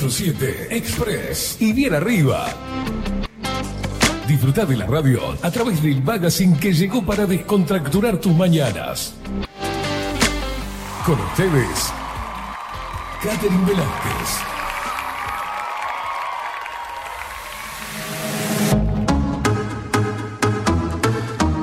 Estás 0.00 0.20
en 0.20 0.34
24-7 0.34 0.66
Express 0.70 1.56
y 1.60 1.72
bien 1.74 1.94
arriba. 1.94 2.46
Disfruta 4.26 4.64
de 4.64 4.76
la 4.76 4.86
radio 4.86 5.20
a 5.42 5.50
través 5.50 5.82
del 5.82 6.02
magazine 6.02 6.58
que 6.58 6.72
llegó 6.72 7.04
para 7.04 7.26
descontracturar 7.26 8.18
tus 8.18 8.34
mañanas. 8.34 9.14
Con 11.04 11.20
ustedes, 11.20 11.92
Catherine 13.22 13.64
Velázquez. 13.66 14.40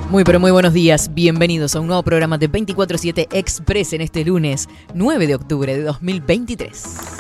Muy 0.09 0.23
pero 0.23 0.39
muy 0.39 0.51
buenos 0.51 0.73
días, 0.73 1.13
bienvenidos 1.13 1.75
a 1.75 1.79
un 1.79 1.87
nuevo 1.87 2.03
programa 2.03 2.37
de 2.37 2.51
24-7 2.51 3.27
Express 3.31 3.93
en 3.93 4.01
este 4.01 4.23
lunes 4.23 4.69
9 4.93 5.27
de 5.27 5.35
octubre 5.35 5.75
de 5.75 5.83
2023. 5.83 7.17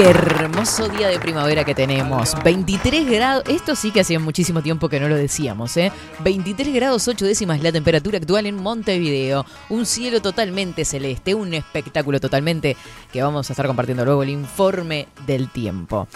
Qué 0.00 0.08
hermoso 0.08 0.88
día 0.88 1.08
de 1.08 1.20
primavera 1.20 1.62
que 1.62 1.74
tenemos. 1.74 2.34
23 2.42 3.06
grados, 3.06 3.44
esto 3.48 3.76
sí 3.76 3.90
que 3.90 4.00
hacía 4.00 4.18
muchísimo 4.18 4.62
tiempo 4.62 4.88
que 4.88 4.98
no 4.98 5.10
lo 5.10 5.14
decíamos, 5.14 5.76
¿eh? 5.76 5.92
23 6.20 6.72
grados 6.72 7.06
8 7.06 7.22
décimas 7.26 7.62
la 7.62 7.70
temperatura 7.70 8.16
actual 8.16 8.46
en 8.46 8.56
Montevideo. 8.56 9.44
Un 9.68 9.84
cielo 9.84 10.22
totalmente 10.22 10.86
celeste, 10.86 11.34
un 11.34 11.52
espectáculo 11.52 12.18
totalmente 12.18 12.78
que 13.12 13.22
vamos 13.22 13.50
a 13.50 13.52
estar 13.52 13.66
compartiendo 13.66 14.06
luego 14.06 14.22
el 14.22 14.30
informe 14.30 15.06
del 15.26 15.50
tiempo. 15.50 16.08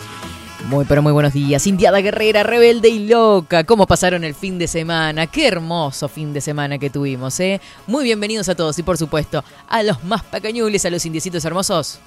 Muy, 0.70 0.86
pero 0.86 1.02
muy 1.02 1.12
buenos 1.12 1.34
días. 1.34 1.66
Indiada 1.66 2.00
Guerrera, 2.00 2.42
rebelde 2.42 2.88
y 2.88 3.06
loca. 3.06 3.64
¿Cómo 3.64 3.86
pasaron 3.86 4.24
el 4.24 4.34
fin 4.34 4.58
de 4.58 4.66
semana? 4.66 5.26
Qué 5.26 5.46
hermoso 5.46 6.08
fin 6.08 6.32
de 6.32 6.40
semana 6.40 6.78
que 6.78 6.88
tuvimos, 6.88 7.38
¿eh? 7.38 7.60
Muy 7.86 8.04
bienvenidos 8.04 8.48
a 8.48 8.54
todos 8.54 8.78
y, 8.78 8.82
por 8.82 8.96
supuesto, 8.96 9.44
a 9.68 9.82
los 9.82 10.02
más 10.04 10.22
pequeñules, 10.22 10.86
a 10.86 10.90
los 10.90 11.04
indiecitos 11.04 11.44
hermosos. 11.44 12.00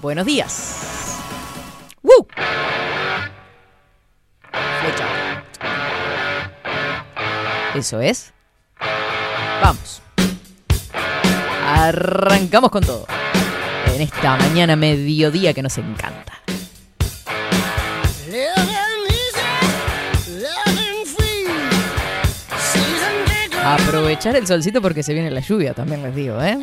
Buenos 0.00 0.26
días. 0.26 1.18
¡Woo! 2.02 2.26
Flecha. 4.80 5.42
Eso 7.74 8.00
es. 8.00 8.32
Vamos. 9.62 10.02
Arrancamos 11.64 12.70
con 12.70 12.84
todo. 12.84 13.06
En 13.94 14.02
esta 14.02 14.36
mañana 14.36 14.76
mediodía 14.76 15.54
que 15.54 15.62
nos 15.62 15.78
encanta. 15.78 16.34
Aprovechar 23.64 24.36
el 24.36 24.46
solcito 24.46 24.80
porque 24.80 25.02
se 25.02 25.12
viene 25.12 25.30
la 25.30 25.40
lluvia, 25.40 25.74
también 25.74 26.02
les 26.02 26.14
digo, 26.14 26.40
¿eh? 26.40 26.56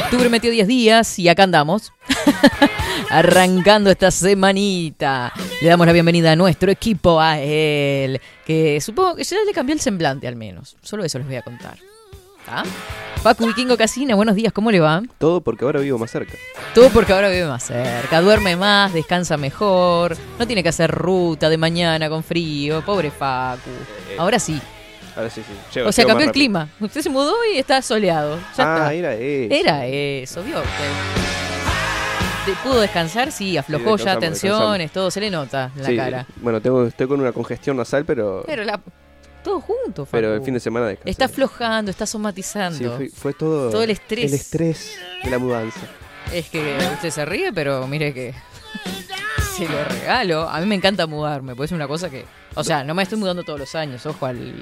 Octubre 0.00 0.30
metió 0.30 0.50
10 0.50 0.66
días 0.66 1.18
y 1.18 1.28
acá 1.28 1.42
andamos. 1.42 1.92
Arrancando 3.10 3.90
esta 3.90 4.10
semanita. 4.10 5.32
Le 5.60 5.68
damos 5.68 5.86
la 5.86 5.92
bienvenida 5.92 6.32
a 6.32 6.36
nuestro 6.36 6.70
equipo, 6.70 7.20
a 7.20 7.38
él. 7.38 8.20
Que 8.46 8.80
supongo 8.80 9.16
que 9.16 9.24
ya 9.24 9.36
le 9.44 9.52
cambió 9.52 9.74
el 9.74 9.80
semblante 9.80 10.26
al 10.26 10.36
menos. 10.36 10.76
Solo 10.82 11.04
eso 11.04 11.18
les 11.18 11.26
voy 11.26 11.36
a 11.36 11.42
contar. 11.42 11.76
¿Ah? 12.48 12.64
Paco 13.22 13.46
Vikingo 13.46 13.76
Casina, 13.76 14.14
buenos 14.14 14.34
días, 14.34 14.52
¿cómo 14.52 14.70
le 14.70 14.80
va? 14.80 15.02
Todo 15.18 15.42
porque 15.42 15.66
ahora 15.66 15.80
vivo 15.80 15.98
más 15.98 16.10
cerca. 16.10 16.32
Todo 16.74 16.88
porque 16.88 17.12
ahora 17.12 17.28
vive 17.28 17.46
más 17.46 17.64
cerca, 17.64 18.22
duerme 18.22 18.56
más, 18.56 18.94
descansa 18.94 19.36
mejor, 19.36 20.16
no 20.38 20.46
tiene 20.46 20.62
que 20.62 20.70
hacer 20.70 20.90
ruta 20.90 21.50
de 21.50 21.58
mañana 21.58 22.08
con 22.08 22.24
frío, 22.24 22.82
pobre 22.84 23.10
Facu. 23.10 23.70
Ahora 24.18 24.38
sí. 24.38 24.58
Ahora 25.16 25.30
sí, 25.30 25.42
sí. 25.46 25.52
Llego- 25.74 25.88
O 25.88 25.92
sea, 25.92 26.04
cambió 26.06 26.26
el 26.26 26.32
clima. 26.32 26.68
Usted 26.80 27.00
se 27.02 27.10
mudó 27.10 27.34
y 27.52 27.58
está 27.58 27.82
soleado. 27.82 28.36
Ya 28.56 28.74
Ah, 28.74 28.76
está. 28.76 28.92
era 28.94 29.14
eso. 29.14 29.54
Era 29.54 29.86
eso, 29.86 30.42
vio 30.42 30.58
usted. 30.58 30.90
Te 32.46 32.52
pudo 32.62 32.80
descansar, 32.80 33.30
sí, 33.32 33.56
aflojó 33.58 33.98
Sí, 33.98 34.04
ya 34.04 34.18
tensiones, 34.18 34.90
todo, 34.92 35.10
se 35.10 35.20
le 35.20 35.30
nota 35.30 35.70
en 35.76 35.82
la 35.82 35.88
Sí, 35.88 35.96
cara. 35.96 36.26
Bueno, 36.36 36.60
tengo, 36.60 36.86
estoy 36.86 37.06
con 37.06 37.20
una 37.20 37.32
congestión 37.32 37.76
nasal, 37.76 38.04
pero, 38.06 38.42
Pero 38.46 38.64
la, 38.64 38.80
todo 39.44 39.60
junto, 39.60 40.06
Facu. 40.06 40.10
pero 40.12 40.34
el 40.34 40.42
fin 40.42 40.54
de 40.54 40.60
semana 40.60 40.86
descansé. 40.86 41.10
Está 41.10 41.26
aflojando, 41.26 41.90
está 41.90 42.06
Sí, 42.06 42.12
somatizando. 42.12 42.96
fue, 42.96 43.08
fue 43.10 43.34
todo, 43.34 43.70
Todo 43.70 43.82
el 43.82 43.90
estrés. 43.90 44.24
El 44.32 44.34
estrés 44.34 44.96
de 45.22 45.30
la 45.30 45.38
mudanza. 45.38 45.80
Es 46.32 46.48
que 46.48 46.78
usted 46.94 47.10
se 47.10 47.24
ríe, 47.26 47.52
pero 47.52 47.86
mire 47.86 48.14
que 48.14 48.34
se 49.66 49.72
lo 49.72 49.84
regalo. 49.84 50.48
A 50.48 50.60
mí 50.60 50.66
me 50.66 50.74
encanta 50.74 51.06
mudarme, 51.06 51.54
pues 51.54 51.70
es 51.70 51.74
una 51.74 51.86
cosa 51.86 52.10
que... 52.10 52.24
O 52.54 52.64
sea, 52.64 52.84
no 52.84 52.94
me 52.94 53.02
estoy 53.02 53.18
mudando 53.18 53.42
todos 53.44 53.58
los 53.58 53.74
años, 53.74 54.04
ojo 54.06 54.26
al 54.26 54.54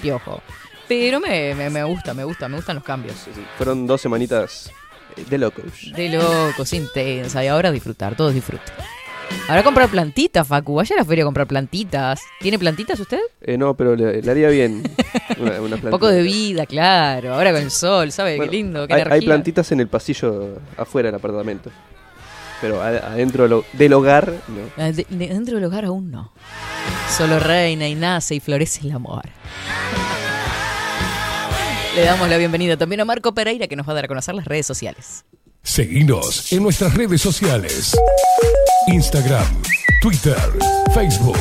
piojo. 0.00 0.40
Pero 0.88 1.20
me, 1.20 1.54
me, 1.54 1.70
me 1.70 1.82
gusta, 1.84 2.14
me 2.14 2.24
gusta, 2.24 2.48
me 2.48 2.56
gustan 2.56 2.76
los 2.76 2.84
cambios. 2.84 3.16
Sí, 3.16 3.30
sí. 3.34 3.42
Fueron 3.56 3.86
dos 3.86 4.00
semanitas 4.00 4.70
eh, 5.16 5.24
de 5.28 5.38
locos. 5.38 5.92
De 5.96 6.08
locos, 6.10 6.72
intensa. 6.72 7.42
Y 7.42 7.46
ahora 7.48 7.70
disfrutar, 7.70 8.16
todos 8.16 8.34
disfrutan. 8.34 8.74
Ahora 9.48 9.62
comprar 9.62 9.88
plantitas, 9.88 10.46
Facu. 10.46 10.74
Vaya 10.74 10.96
a 10.96 10.98
la 10.98 11.04
feria 11.04 11.24
a 11.24 11.26
comprar 11.26 11.46
plantitas. 11.46 12.20
¿Tiene 12.40 12.58
plantitas 12.58 13.00
usted? 13.00 13.20
Eh, 13.40 13.56
no, 13.56 13.74
pero 13.74 13.96
le, 13.96 14.20
le 14.20 14.30
haría 14.30 14.48
bien 14.48 14.82
una, 15.38 15.60
una 15.60 15.76
Un 15.76 15.90
poco 15.90 16.08
de 16.08 16.22
vida, 16.22 16.66
claro. 16.66 17.34
Ahora 17.34 17.52
con 17.52 17.62
el 17.62 17.70
sol, 17.70 18.12
¿sabe? 18.12 18.36
Bueno, 18.36 18.50
qué 18.50 18.56
lindo, 18.56 18.86
qué 18.86 18.94
hay, 18.94 19.00
energía. 19.00 19.14
hay 19.14 19.26
plantitas 19.26 19.72
en 19.72 19.80
el 19.80 19.88
pasillo 19.88 20.58
afuera 20.76 21.08
del 21.08 21.16
apartamento. 21.16 21.70
Pero 22.60 22.80
adentro 22.82 23.46
lo- 23.48 23.64
del 23.72 23.92
hogar, 23.92 24.32
no. 24.48 24.62
Ah, 24.82 24.90
de- 24.92 25.06
de- 25.08 25.28
dentro 25.28 25.56
del 25.56 25.64
hogar 25.64 25.84
aún 25.84 26.10
no. 26.10 26.32
Solo 27.16 27.38
reina 27.38 27.86
y 27.88 27.94
nace 27.94 28.34
y 28.36 28.40
florece 28.40 28.80
el 28.82 28.92
amor. 28.92 29.24
Le 31.94 32.02
damos 32.02 32.28
la 32.28 32.36
bienvenida 32.38 32.76
también 32.76 33.00
a 33.00 33.04
Marco 33.04 33.32
Pereira 33.34 33.68
que 33.68 33.76
nos 33.76 33.86
va 33.86 33.92
a 33.92 33.94
dar 33.96 34.04
a 34.06 34.08
conocer 34.08 34.34
las 34.34 34.46
redes 34.46 34.66
sociales. 34.66 35.24
Seguinos 35.62 36.52
en 36.52 36.62
nuestras 36.62 36.94
redes 36.94 37.20
sociales. 37.22 37.96
Instagram, 38.88 39.62
Twitter, 40.02 40.36
Facebook, 40.92 41.38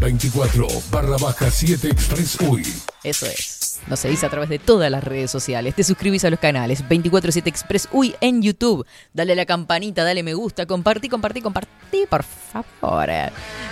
24 0.00 0.66
barra 0.90 1.16
baja 1.18 1.50
7 1.50 1.88
Express 1.88 2.38
UI. 2.40 2.62
Eso 3.06 3.26
es. 3.26 3.78
Nos 3.86 4.00
seguís 4.00 4.24
a 4.24 4.28
través 4.28 4.48
de 4.48 4.58
todas 4.58 4.90
las 4.90 5.04
redes 5.04 5.30
sociales. 5.30 5.76
Te 5.76 5.84
suscribís 5.84 6.24
a 6.24 6.30
los 6.30 6.40
canales 6.40 6.80
247 6.80 7.48
Express 7.48 7.88
Uy 7.92 8.16
en 8.20 8.42
YouTube. 8.42 8.84
Dale 9.12 9.34
a 9.34 9.36
la 9.36 9.46
campanita, 9.46 10.02
dale 10.02 10.24
me 10.24 10.34
gusta, 10.34 10.66
compartí, 10.66 11.08
compartí, 11.08 11.40
compartí, 11.40 12.04
por 12.10 12.24
favor. 12.24 13.08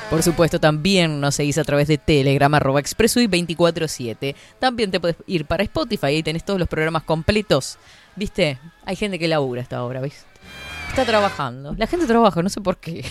Por 0.09 0.23
supuesto, 0.23 0.61
también 0.61 1.21
nos 1.21 1.35
seguís 1.35 1.59
a 1.59 1.65
través 1.65 1.89
de 1.89 1.99
Telegram, 1.99 2.55
arroba 2.55 2.79
ExpressUy 2.79 3.27
247. 3.27 4.37
También 4.61 4.93
te 4.93 5.01
puedes 5.01 5.17
ir 5.27 5.47
para 5.47 5.65
Spotify, 5.65 6.07
ahí 6.07 6.23
tenés 6.23 6.45
todos 6.45 6.61
los 6.61 6.69
programas 6.69 7.03
completos. 7.03 7.77
¿Viste? 8.15 8.61
Hay 8.85 8.95
gente 8.95 9.19
que 9.19 9.27
labura 9.27 9.63
hasta 9.63 9.79
ahora, 9.79 10.01
¿viste? 10.01 10.23
Está 10.95 11.07
trabajando. 11.07 11.75
La 11.77 11.89
gente 11.89 12.07
trabaja, 12.07 12.41
no 12.41 12.49
sé 12.49 12.61
por 12.61 12.77
qué. 12.77 13.05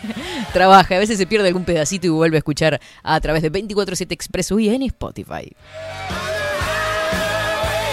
trabaja, 0.52 0.94
a 0.94 0.98
veces 0.98 1.16
se 1.16 1.26
pierde 1.26 1.48
algún 1.48 1.64
pedacito 1.64 2.06
y 2.06 2.10
vuelve 2.10 2.36
a 2.36 2.40
escuchar 2.40 2.78
a 3.02 3.18
través 3.18 3.40
de 3.40 3.48
247 3.48 4.12
Express 4.12 4.52
UI 4.52 4.68
en 4.68 4.82
Spotify. 4.82 5.50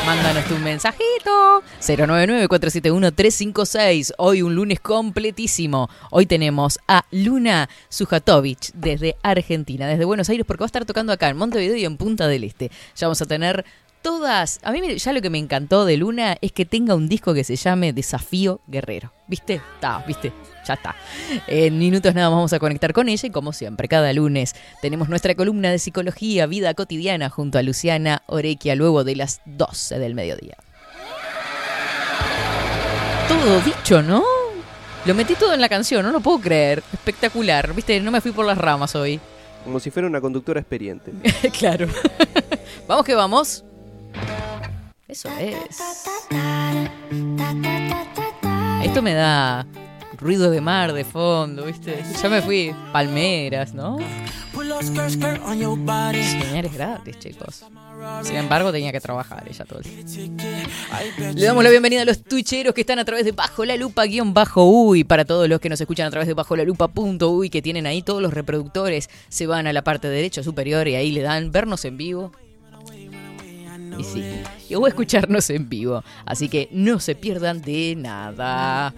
Mándanos 0.06 0.44
tu 0.50 0.58
mensajito. 0.58 1.64
099-471-356. 1.80 4.16
Hoy 4.18 4.42
un 4.42 4.54
lunes 4.54 4.82
completísimo. 4.82 5.90
Hoy 6.12 6.26
tenemos 6.26 6.78
a 6.86 7.06
Luna 7.12 7.70
Sujatovic 7.88 8.74
desde 8.74 9.16
Argentina, 9.24 9.88
desde 9.88 10.04
Buenos 10.04 10.28
Aires, 10.28 10.46
porque 10.46 10.64
va 10.64 10.66
a 10.66 10.68
estar 10.68 10.84
tocando 10.84 11.14
acá 11.14 11.30
en 11.30 11.38
Montevideo 11.38 11.78
y 11.78 11.86
en 11.86 11.96
Punta 11.96 12.28
del 12.28 12.44
Este. 12.44 12.70
Ya 12.98 13.08
vamos 13.08 13.22
a 13.22 13.26
tener 13.26 13.64
todas. 14.08 14.62
A 14.64 14.72
mí 14.72 14.98
ya 14.98 15.12
lo 15.12 15.22
que 15.22 15.30
me 15.30 15.38
encantó 15.38 15.84
de 15.84 15.98
Luna 15.98 16.38
es 16.40 16.54
que 16.54 16.66
tenga 16.66 16.96
un 16.96 17.10
disco 17.10 17.34
que 17.34 17.44
se 17.44 17.58
llame 17.58 17.92
Desafío 17.92 18.62
Guerrero. 18.66 19.12
¿Viste? 19.28 19.56
Está, 19.56 20.02
¿viste? 20.08 20.32
Ya 20.66 20.76
está. 20.76 20.96
En 21.46 21.78
minutos 21.78 22.16
nada 22.16 22.30
más 22.30 22.38
vamos 22.38 22.54
a 22.54 22.60
conectar 22.60 22.94
con 22.94 23.10
ella 23.10 23.28
y 23.28 23.32
como 23.32 23.52
siempre, 23.52 23.90
cada 23.90 24.14
lunes 24.14 24.56
tenemos 24.82 25.10
nuestra 25.10 25.36
columna 25.36 25.72
de 25.72 25.80
psicología, 25.80 26.46
vida 26.46 26.74
cotidiana 26.74 27.30
junto 27.30 27.58
a 27.58 27.64
Luciana 27.64 28.24
Orequia 28.28 28.78
luego 28.78 29.04
de 29.04 29.18
las 29.18 29.42
12 29.46 30.00
del 30.00 30.16
mediodía. 30.16 30.56
Todo 33.28 33.60
dicho, 33.60 34.02
¿no? 34.02 34.24
Lo 35.06 35.16
metí 35.16 35.36
todo 35.36 35.54
en 35.54 35.60
la 35.60 35.68
canción, 35.68 36.06
no 36.06 36.14
lo 36.14 36.22
puedo 36.22 36.40
creer. 36.40 36.82
Espectacular, 36.94 37.74
¿viste? 37.74 38.00
No 38.00 38.12
me 38.12 38.22
fui 38.22 38.32
por 38.32 38.46
las 38.46 38.58
ramas 38.58 38.96
hoy. 38.96 39.20
Como 39.66 39.82
si 39.82 39.92
fuera 39.92 40.08
una 40.08 40.22
conductora 40.22 40.62
experiente. 40.62 41.12
claro. 41.60 41.90
vamos 42.88 43.04
que 43.04 43.14
vamos. 43.14 43.66
Eso 45.08 45.30
es. 45.40 45.56
Esto 48.84 49.02
me 49.02 49.14
da 49.14 49.66
ruido 50.18 50.52
de 50.52 50.60
mar 50.60 50.92
de 50.92 51.06
fondo, 51.06 51.66
¿viste? 51.66 52.04
Ya 52.22 52.30
me 52.30 52.42
fui. 52.42 52.76
Palmeras, 52.92 53.74
¿no? 53.74 53.98
Señales 56.14 56.74
gratis, 56.74 57.20
chicos. 57.20 57.64
Sin 58.24 58.36
embargo, 58.36 58.72
tenía 58.74 58.92
que 58.92 59.00
trabajar 59.00 59.46
ella 59.48 59.64
todo 59.64 59.80
el 59.80 59.86
tiempo. 60.06 60.44
Le 61.36 61.46
damos 61.46 61.64
la 61.64 61.70
bienvenida 61.70 62.02
a 62.02 62.06
los 62.06 62.22
twitcheros 62.24 62.74
que 62.74 62.82
están 62.82 63.00
a 63.00 63.06
través 63.06 63.24
de 63.24 63.32
Bajo 63.32 63.64
la 63.64 63.78
Lupa 63.78 64.06
guion 64.06 64.34
bajo 64.34 64.66
uy. 64.66 65.06
Para 65.06 65.24
todos 65.24 65.48
los 65.48 65.62
que 65.62 65.70
nos 65.70 65.80
escuchan 65.80 66.08
a 66.08 66.10
través 66.10 66.28
de 66.28 66.34
Bajo 66.34 66.58
la 66.58 66.64
Lupa 66.64 66.90
punto 66.90 67.30
uy, 67.30 67.50
que 67.50 67.62
tienen 67.62 67.88
ahí 67.88 68.02
todos 68.02 68.22
los 68.22 68.34
reproductores, 68.34 69.10
se 69.30 69.48
van 69.48 69.68
a 69.68 69.74
la 69.74 69.84
parte 69.84 70.10
derecha 70.10 70.44
superior 70.44 70.88
y 70.90 70.96
ahí 70.96 71.12
le 71.12 71.22
dan 71.22 71.52
vernos 71.54 71.86
en 71.86 71.96
vivo. 71.96 72.34
Y 73.98 74.04
sí, 74.04 74.24
y 74.70 74.76
o 74.76 74.88
escucharnos 74.88 75.50
en 75.50 75.68
vivo. 75.70 76.04
Así 76.26 76.50
que 76.50 76.70
no 76.72 77.00
se 77.00 77.16
pierdan 77.16 77.62
de 77.62 77.96
nada. 77.98 78.94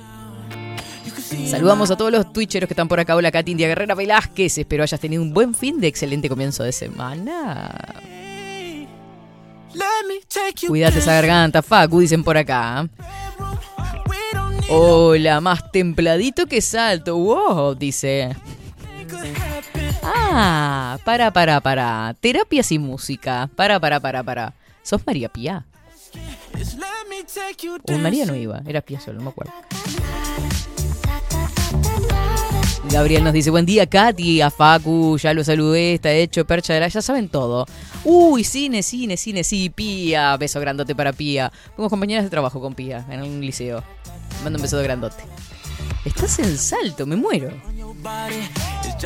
Saludamos 1.47 1.91
a 1.91 1.97
todos 1.97 2.11
los 2.11 2.33
twitcheros 2.33 2.67
que 2.67 2.73
están 2.73 2.87
por 2.87 2.99
acá. 2.99 3.15
Hola, 3.15 3.31
Katy 3.31 3.51
India 3.51 3.67
Guerrera 3.67 3.95
Velázquez. 3.95 4.57
Espero 4.57 4.83
hayas 4.83 4.99
tenido 4.99 5.21
un 5.21 5.33
buen 5.33 5.53
fin 5.53 5.79
de 5.79 5.87
excelente 5.87 6.27
comienzo 6.27 6.63
de 6.63 6.71
semana. 6.71 7.75
Cuídate 10.67 10.99
esa 10.99 11.13
garganta, 11.13 11.61
Facu, 11.61 11.99
dicen 11.99 12.23
por 12.23 12.37
acá. 12.37 12.87
Hola, 14.69 15.41
más 15.41 15.71
templadito 15.71 16.45
que 16.45 16.61
salto. 16.61 17.17
Wow, 17.17 17.75
dice. 17.75 18.35
Ah, 20.03 20.97
para, 21.03 21.31
para, 21.31 21.59
para. 21.59 22.15
Terapias 22.19 22.71
y 22.71 22.79
música. 22.79 23.49
Para, 23.55 23.79
para, 23.79 23.99
para, 23.99 24.23
para. 24.23 24.53
¿Sos 24.89 25.05
María 25.05 25.29
Pía? 25.29 25.67
O 27.93 27.97
María 27.99 28.25
no 28.25 28.35
iba, 28.35 28.63
era 28.65 28.81
Pía 28.81 28.99
solo, 28.99 29.19
no 29.19 29.25
me 29.25 29.29
acuerdo. 29.29 29.53
Gabriel 32.89 33.23
nos 33.23 33.33
dice, 33.33 33.51
buen 33.51 33.67
día 33.67 33.85
Katy, 33.85 34.41
a 34.41 34.49
Facu, 34.49 35.15
ya 35.19 35.35
lo 35.35 35.43
saludé, 35.43 35.93
está 35.93 36.11
hecho, 36.11 36.43
percha 36.43 36.73
de 36.73 36.79
la, 36.79 36.87
ya 36.87 37.03
saben 37.03 37.29
todo. 37.29 37.67
Uy, 38.03 38.43
cine, 38.43 38.81
cine, 38.81 39.15
cine, 39.15 39.43
sí, 39.43 39.69
Pía, 39.69 40.35
beso 40.37 40.59
grandote 40.59 40.95
para 40.95 41.13
Pía. 41.13 41.51
Fuimos 41.75 41.91
compañeras 41.91 42.23
de 42.23 42.31
trabajo 42.31 42.59
con 42.59 42.73
Pía 42.73 43.05
en 43.11 43.21
un 43.21 43.41
liceo. 43.41 43.83
Mando 44.43 44.57
un 44.57 44.63
beso 44.63 44.77
de 44.77 44.85
grandote. 44.85 45.23
Estás 46.03 46.39
en 46.39 46.57
salto, 46.57 47.05
me 47.05 47.15
muero. 47.15 47.51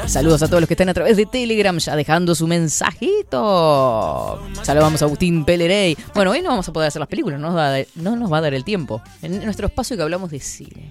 Saludos 0.08 0.42
a 0.42 0.48
todos 0.48 0.60
los 0.62 0.68
que 0.68 0.74
están 0.74 0.90
a 0.90 0.94
través 0.94 1.18
de 1.18 1.26
Telegram 1.26 1.78
ya 1.78 1.96
dejando 1.96 2.34
su 2.36 2.48
mensajito. 2.48 4.40
Saludamos 4.64 5.02
a 5.02 5.06
Agustín 5.06 5.46
Pelerey. 5.46 5.96
Bueno, 6.16 6.32
hoy 6.32 6.42
no 6.42 6.50
vamos 6.50 6.68
a 6.68 6.74
poder 6.74 6.88
hacer 6.88 7.00
las 7.00 7.10
películas, 7.10 7.40
no 7.40 7.48
nos 7.48 7.56
va 7.56 7.68
a 7.68 7.72
dar, 7.72 7.86
no 7.96 8.16
nos 8.16 8.32
va 8.32 8.40
a 8.40 8.42
dar 8.42 8.54
el 8.54 8.64
tiempo. 8.64 9.02
En 9.22 9.44
nuestro 9.44 9.68
espacio 9.68 9.96
que 9.96 10.04
hablamos 10.04 10.32
de 10.32 10.40
cine. 10.40 10.90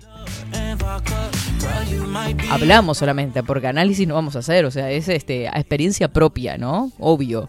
Hablamos 2.50 2.99
solamente, 2.99 3.43
porque 3.43 3.66
análisis 3.66 4.06
no 4.06 4.14
vamos 4.14 4.37
a 4.37 4.38
hacer, 4.38 4.64
o 4.64 4.70
sea, 4.70 4.90
es 4.90 5.08
este, 5.08 5.48
a 5.48 5.58
experiencia 5.58 6.08
propia, 6.08 6.56
¿no? 6.56 6.93
Obvio. 6.98 7.48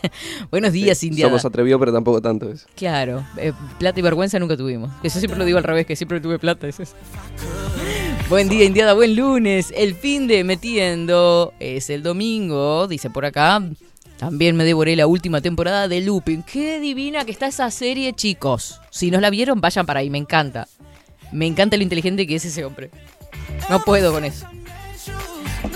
Buenos 0.50 0.72
días, 0.72 0.98
Sí, 0.98 1.08
India. 1.08 1.26
Somos 1.26 1.44
atrevidos, 1.44 1.80
pero 1.80 1.92
tampoco 1.92 2.22
tanto 2.22 2.50
eso. 2.50 2.66
Claro, 2.76 3.24
eh, 3.36 3.52
plata 3.78 3.98
y 3.98 4.02
vergüenza 4.02 4.38
nunca 4.38 4.56
tuvimos. 4.56 4.90
Eso 5.02 5.18
siempre 5.18 5.38
lo 5.38 5.44
digo 5.44 5.58
al 5.58 5.64
revés, 5.64 5.86
que 5.86 5.96
siempre 5.96 6.20
tuve 6.20 6.38
plata. 6.38 6.68
es 6.68 6.80
eso. 6.80 6.94
Buen 8.28 8.48
día, 8.48 8.64
Indiada, 8.64 8.94
buen 8.94 9.14
lunes. 9.14 9.72
El 9.76 9.94
fin 9.94 10.26
de 10.26 10.42
metiendo 10.42 11.52
es 11.60 11.90
el 11.90 12.02
domingo, 12.02 12.88
dice 12.88 13.10
por 13.10 13.26
acá. 13.26 13.62
También 14.16 14.56
me 14.56 14.64
devoré 14.64 14.96
la 14.96 15.06
última 15.06 15.40
temporada 15.40 15.88
de 15.88 16.00
Lupin. 16.00 16.42
Qué 16.42 16.80
divina 16.80 17.24
que 17.24 17.32
está 17.32 17.46
esa 17.46 17.70
serie, 17.70 18.12
chicos. 18.14 18.80
Si 18.90 19.10
no 19.10 19.20
la 19.20 19.30
vieron, 19.30 19.60
vayan 19.60 19.84
para 19.84 20.00
ahí, 20.00 20.10
me 20.10 20.18
encanta. 20.18 20.68
Me 21.30 21.46
encanta 21.46 21.76
lo 21.76 21.82
inteligente 21.82 22.26
que 22.26 22.36
es 22.36 22.44
ese 22.44 22.64
hombre. 22.64 22.90
No 23.68 23.82
puedo 23.84 24.12
con 24.12 24.24
eso. 24.24 24.46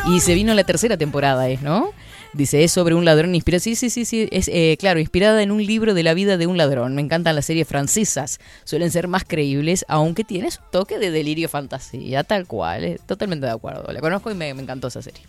Y 0.08 0.20
se 0.20 0.34
vino 0.34 0.54
la 0.54 0.64
tercera 0.64 0.96
temporada, 0.96 1.48
¿es, 1.48 1.60
no? 1.60 1.90
Dice, 2.36 2.62
es 2.64 2.72
sobre 2.72 2.94
un 2.94 3.06
ladrón 3.06 3.34
inspirado. 3.34 3.60
Sí, 3.60 3.74
sí, 3.76 3.88
sí, 3.88 4.04
sí. 4.04 4.28
Es, 4.30 4.48
eh, 4.48 4.76
claro, 4.78 5.00
inspirada 5.00 5.42
en 5.42 5.50
un 5.50 5.64
libro 5.64 5.94
de 5.94 6.02
la 6.02 6.12
vida 6.12 6.36
de 6.36 6.46
un 6.46 6.58
ladrón. 6.58 6.94
Me 6.94 7.00
encantan 7.00 7.34
las 7.34 7.46
series 7.46 7.66
francesas. 7.66 8.40
Suelen 8.64 8.90
ser 8.90 9.08
más 9.08 9.24
creíbles, 9.24 9.86
aunque 9.88 10.22
tiene 10.22 10.50
su 10.50 10.60
toque 10.70 10.98
de 10.98 11.10
delirio 11.10 11.48
fantasía, 11.48 12.24
tal 12.24 12.46
cual. 12.46 12.84
eh, 12.84 12.98
Totalmente 13.06 13.46
de 13.46 13.52
acuerdo. 13.52 13.90
La 13.90 14.00
conozco 14.00 14.30
y 14.30 14.34
me, 14.34 14.52
me 14.52 14.60
encantó 14.62 14.88
esa 14.88 15.00
serie. 15.00 15.22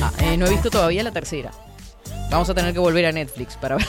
Ah, 0.00 0.10
eh, 0.22 0.38
no 0.38 0.46
he 0.46 0.50
visto 0.50 0.70
todavía 0.70 1.02
la 1.02 1.10
tercera. 1.12 1.50
Vamos 2.30 2.48
a 2.48 2.54
tener 2.54 2.72
que 2.72 2.78
volver 2.78 3.04
a 3.04 3.12
Netflix 3.12 3.56
para 3.56 3.76
ver. 3.76 3.86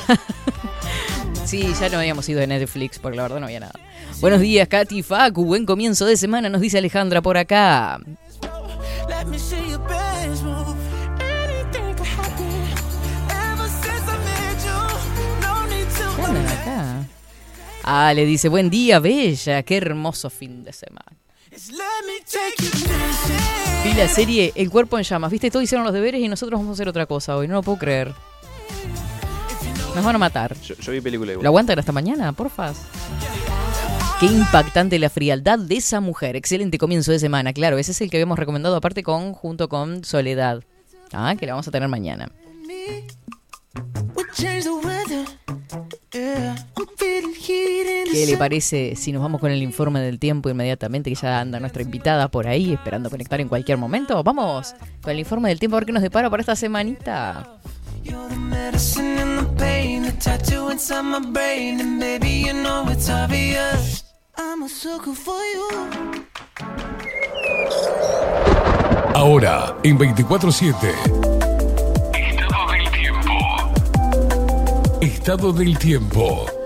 sí, 1.45 1.73
ya 1.79 1.87
no 1.87 1.99
habíamos 1.99 2.27
ido 2.27 2.41
de 2.41 2.47
Netflix 2.47 2.99
porque 2.99 3.15
la 3.15 3.23
verdad 3.23 3.39
no 3.39 3.45
había 3.45 3.61
nada. 3.61 3.79
Buenos 4.19 4.41
días, 4.41 4.67
Katy 4.67 5.03
Facu. 5.03 5.45
Buen 5.45 5.65
comienzo 5.65 6.05
de 6.05 6.17
semana, 6.17 6.49
nos 6.49 6.59
dice 6.59 6.79
Alejandra 6.79 7.21
por 7.21 7.37
acá. 7.37 7.99
Ah, 17.83 18.13
le 18.13 18.25
dice, 18.25 18.49
buen 18.49 18.69
día, 18.69 18.99
bella. 18.99 19.63
Qué 19.63 19.77
hermoso 19.77 20.29
fin 20.29 20.63
de 20.63 20.73
semana. 20.73 21.05
Let 21.51 22.05
me 22.07 22.19
take 22.25 22.63
you 22.63 22.87
dancing. 22.87 23.83
Vi 23.83 23.93
la 23.93 24.07
serie 24.07 24.53
El 24.55 24.69
cuerpo 24.69 24.97
en 24.97 25.03
llamas. 25.03 25.31
Viste, 25.31 25.49
todos 25.49 25.63
hicieron 25.63 25.83
los 25.83 25.93
deberes 25.93 26.21
y 26.21 26.27
nosotros 26.27 26.59
vamos 26.59 26.71
a 26.71 26.73
hacer 26.73 26.87
otra 26.87 27.05
cosa 27.05 27.35
hoy. 27.35 27.47
No 27.47 27.55
lo 27.55 27.63
puedo 27.63 27.77
creer. 27.79 28.13
Nos 29.95 30.05
van 30.05 30.15
a 30.15 30.19
matar. 30.19 30.55
Yo, 30.61 30.75
yo 30.75 30.91
vi 30.93 31.01
película 31.01 31.27
¿Lo 31.27 31.33
igual. 31.33 31.47
aguantan 31.47 31.79
hasta 31.79 31.91
mañana, 31.91 32.31
porfa? 32.31 32.73
Qué 34.19 34.27
impactante 34.27 34.99
la 34.99 35.09
frialdad 35.09 35.59
de 35.59 35.77
esa 35.77 35.99
mujer. 35.99 36.35
Excelente 36.35 36.77
comienzo 36.77 37.11
de 37.11 37.19
semana. 37.19 37.51
Claro, 37.53 37.77
ese 37.79 37.91
es 37.91 37.99
el 38.01 38.09
que 38.09 38.17
habíamos 38.17 38.37
recomendado 38.39 38.75
aparte 38.75 39.03
con 39.03 39.33
junto 39.33 39.67
con 39.67 40.03
Soledad. 40.05 40.63
Ah, 41.11 41.35
que 41.37 41.45
la 41.47 41.53
vamos 41.53 41.67
a 41.67 41.71
tener 41.71 41.89
mañana. 41.89 42.31
¿Qué 46.11 46.53
le 48.27 48.37
parece 48.37 48.95
si 48.97 49.13
nos 49.13 49.21
vamos 49.21 49.39
con 49.39 49.49
el 49.49 49.63
informe 49.63 50.01
del 50.01 50.19
tiempo 50.19 50.49
inmediatamente, 50.49 51.09
que 51.09 51.15
ya 51.15 51.39
anda 51.39 51.61
nuestra 51.61 51.83
invitada 51.83 52.29
por 52.29 52.47
ahí 52.47 52.73
esperando 52.73 53.09
conectar 53.09 53.39
en 53.39 53.47
cualquier 53.47 53.77
momento? 53.77 54.21
Vamos 54.21 54.75
con 55.01 55.13
el 55.13 55.19
informe 55.19 55.47
del 55.49 55.59
tiempo 55.59 55.77
a 55.77 55.79
ver 55.79 55.85
qué 55.85 55.93
nos 55.93 56.03
depara 56.03 56.29
para 56.29 56.41
esta 56.41 56.57
semanita. 56.57 57.55
Ahora, 69.13 69.77
en 69.83 69.97
24-7. 69.97 71.40
Estado 75.21 75.53
del 75.53 75.77
tiempo. 75.77 76.60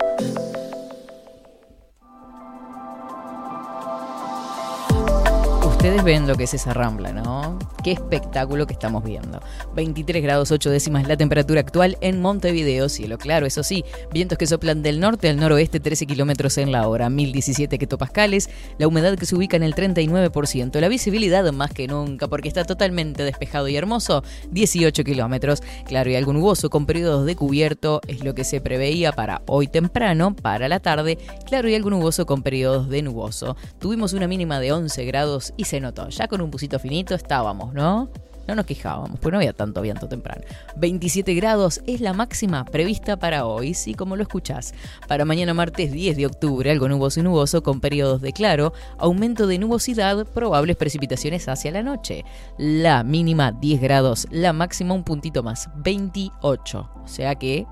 Ustedes 5.86 6.02
ven 6.02 6.26
lo 6.26 6.34
que 6.34 6.42
es 6.42 6.52
esa 6.52 6.74
rambla, 6.74 7.12
¿no? 7.12 7.60
Qué 7.84 7.92
espectáculo 7.92 8.66
que 8.66 8.72
estamos 8.72 9.04
viendo. 9.04 9.40
23 9.76 10.20
grados 10.20 10.50
8 10.50 10.68
décimas 10.68 11.06
la 11.06 11.16
temperatura 11.16 11.60
actual 11.60 11.96
en 12.00 12.20
Montevideo, 12.20 12.88
cielo 12.88 13.18
claro, 13.18 13.46
eso 13.46 13.62
sí, 13.62 13.84
vientos 14.12 14.36
que 14.36 14.48
soplan 14.48 14.82
del 14.82 14.98
norte 14.98 15.28
al 15.28 15.36
noroeste 15.36 15.78
13 15.78 16.06
kilómetros 16.06 16.58
en 16.58 16.72
la 16.72 16.88
hora, 16.88 17.08
1017 17.08 17.76
hectopascales, 17.76 18.50
la 18.78 18.88
humedad 18.88 19.16
que 19.16 19.26
se 19.26 19.36
ubica 19.36 19.56
en 19.56 19.62
el 19.62 19.76
39%, 19.76 20.80
la 20.80 20.88
visibilidad 20.88 21.52
más 21.52 21.70
que 21.70 21.86
nunca 21.86 22.26
porque 22.26 22.48
está 22.48 22.64
totalmente 22.64 23.22
despejado 23.22 23.68
y 23.68 23.76
hermoso, 23.76 24.24
18 24.50 25.04
kilómetros, 25.04 25.62
claro 25.84 26.10
y 26.10 26.16
algo 26.16 26.32
nuboso 26.32 26.68
con 26.68 26.86
periodos 26.86 27.26
de 27.26 27.36
cubierto 27.36 28.00
es 28.08 28.24
lo 28.24 28.34
que 28.34 28.42
se 28.42 28.60
preveía 28.60 29.12
para 29.12 29.42
hoy 29.46 29.68
temprano, 29.68 30.34
para 30.34 30.68
la 30.68 30.80
tarde, 30.80 31.16
claro 31.46 31.68
y 31.68 31.76
algo 31.76 31.90
nuboso 31.90 32.26
con 32.26 32.42
periodos 32.42 32.88
de 32.88 33.02
nuboso. 33.02 33.56
Tuvimos 33.78 34.14
una 34.14 34.26
mínima 34.26 34.58
de 34.58 34.72
11 34.72 35.04
grados 35.04 35.54
y 35.56 35.66
se 35.66 35.75
notó, 35.80 36.08
ya 36.08 36.28
con 36.28 36.40
un 36.40 36.50
busito 36.50 36.78
finito 36.78 37.14
estábamos, 37.14 37.72
¿no? 37.72 38.08
No 38.46 38.54
nos 38.54 38.66
quejábamos, 38.66 39.18
pues 39.18 39.32
no 39.32 39.38
había 39.38 39.52
tanto 39.52 39.82
viento 39.82 40.08
temprano. 40.08 40.42
27 40.76 41.34
grados 41.34 41.80
es 41.86 42.00
la 42.00 42.12
máxima 42.12 42.64
prevista 42.64 43.16
para 43.16 43.44
hoy, 43.44 43.74
sí, 43.74 43.94
como 43.94 44.14
lo 44.14 44.22
escuchás. 44.22 44.72
Para 45.08 45.24
mañana 45.24 45.52
martes 45.52 45.90
10 45.90 46.16
de 46.16 46.26
octubre, 46.26 46.70
algo 46.70 46.88
nuboso 46.88 47.20
y 47.20 47.22
nuboso 47.24 47.62
con 47.62 47.80
periodos 47.80 48.20
de 48.20 48.32
claro, 48.32 48.72
aumento 48.98 49.48
de 49.48 49.58
nubosidad, 49.58 50.26
probables 50.26 50.76
precipitaciones 50.76 51.48
hacia 51.48 51.72
la 51.72 51.82
noche. 51.82 52.24
La 52.56 53.02
mínima 53.02 53.50
10 53.50 53.80
grados, 53.80 54.28
la 54.30 54.52
máxima 54.52 54.94
un 54.94 55.02
puntito 55.02 55.42
más, 55.42 55.68
28. 55.76 56.90
O 57.02 57.08
sea 57.08 57.34
que 57.34 57.66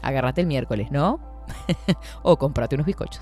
agárrate 0.00 0.40
el 0.40 0.46
miércoles, 0.46 0.90
¿no? 0.90 1.20
o 2.22 2.38
cómprate 2.38 2.74
unos 2.74 2.86
bizcochos. 2.86 3.20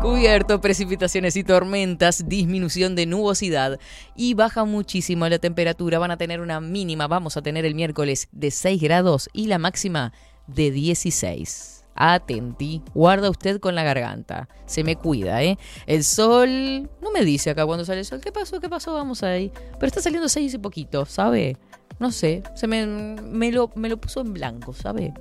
Cubierto, 0.00 0.60
precipitaciones 0.60 1.34
y 1.34 1.42
tormentas, 1.42 2.28
disminución 2.28 2.94
de 2.94 3.04
nubosidad 3.04 3.80
y 4.14 4.34
baja 4.34 4.64
muchísimo 4.64 5.28
la 5.28 5.40
temperatura. 5.40 5.98
Van 5.98 6.12
a 6.12 6.16
tener 6.16 6.40
una 6.40 6.60
mínima, 6.60 7.08
vamos 7.08 7.36
a 7.36 7.42
tener 7.42 7.64
el 7.64 7.74
miércoles 7.74 8.28
de 8.30 8.52
6 8.52 8.80
grados 8.80 9.28
y 9.32 9.48
la 9.48 9.58
máxima 9.58 10.12
de 10.46 10.70
16. 10.70 11.84
Atenti, 11.96 12.80
guarda 12.94 13.28
usted 13.28 13.58
con 13.58 13.74
la 13.74 13.82
garganta. 13.82 14.48
Se 14.66 14.84
me 14.84 14.94
cuida, 14.94 15.42
¿eh? 15.42 15.58
El 15.86 16.04
sol, 16.04 16.88
no 17.02 17.10
me 17.12 17.24
dice 17.24 17.50
acá 17.50 17.66
cuando 17.66 17.84
sale 17.84 17.98
el 17.98 18.06
sol. 18.06 18.20
¿Qué 18.20 18.30
pasó? 18.30 18.60
¿Qué 18.60 18.68
pasó? 18.68 18.94
Vamos 18.94 19.24
ahí. 19.24 19.50
Pero 19.80 19.86
está 19.88 20.00
saliendo 20.00 20.28
6 20.28 20.54
y 20.54 20.58
poquito, 20.58 21.06
¿sabe? 21.06 21.56
No 21.98 22.12
sé, 22.12 22.44
se 22.54 22.68
me, 22.68 22.86
me, 22.86 23.50
lo, 23.50 23.72
me 23.74 23.88
lo 23.88 23.96
puso 23.96 24.20
en 24.20 24.32
blanco, 24.32 24.72
¿sabe? 24.74 25.12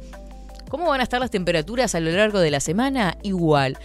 ¿Cómo 0.70 0.88
van 0.88 1.00
a 1.00 1.04
estar 1.04 1.20
las 1.20 1.32
temperaturas 1.32 1.96
a 1.96 2.00
lo 2.00 2.12
largo 2.12 2.40
de 2.40 2.52
la 2.52 2.60
semana? 2.60 3.18
Igual. 3.24 3.78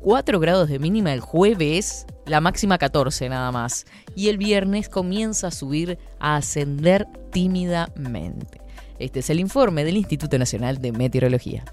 4 0.00 0.40
grados 0.40 0.68
de 0.68 0.78
mínima 0.78 1.12
el 1.12 1.20
jueves, 1.20 2.06
la 2.26 2.40
máxima 2.40 2.78
14 2.78 3.28
nada 3.28 3.52
más. 3.52 3.86
Y 4.14 4.28
el 4.28 4.38
viernes 4.38 4.88
comienza 4.88 5.48
a 5.48 5.50
subir, 5.50 5.98
a 6.18 6.36
ascender 6.36 7.06
tímidamente. 7.30 8.60
Este 8.98 9.20
es 9.20 9.30
el 9.30 9.40
informe 9.40 9.84
del 9.84 9.96
Instituto 9.96 10.38
Nacional 10.38 10.80
de 10.80 10.92
Meteorología. 10.92 11.64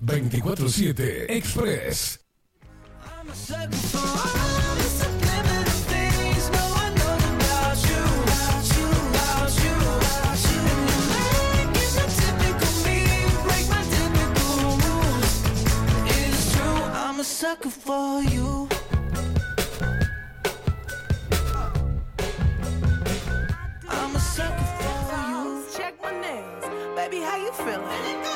...24-7 0.00 1.26
Express. 1.28 2.20
sucker 17.38 17.70
for 17.70 18.20
you. 18.24 18.68
I'm 23.88 24.16
a 24.16 24.18
sucker 24.18 24.68
for 24.80 25.20
you. 25.30 25.64
Check 25.76 25.94
my 26.02 26.10
nails, 26.20 26.64
baby. 26.96 27.20
How 27.20 27.36
you 27.36 27.52
feeling? 27.52 28.27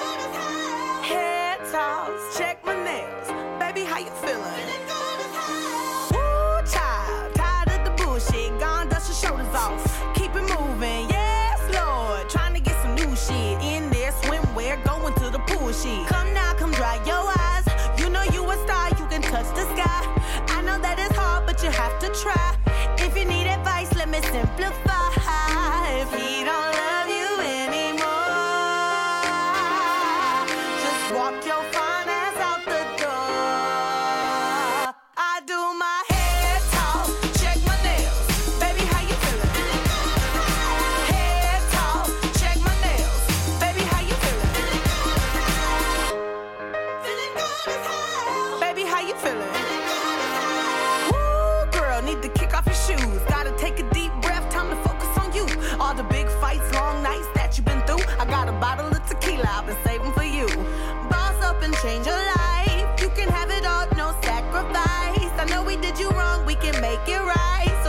you 65.98 66.10
wrong, 66.10 66.46
we 66.46 66.54
can 66.54 66.80
make 66.80 67.06
it 67.08 67.20
right. 67.20 67.81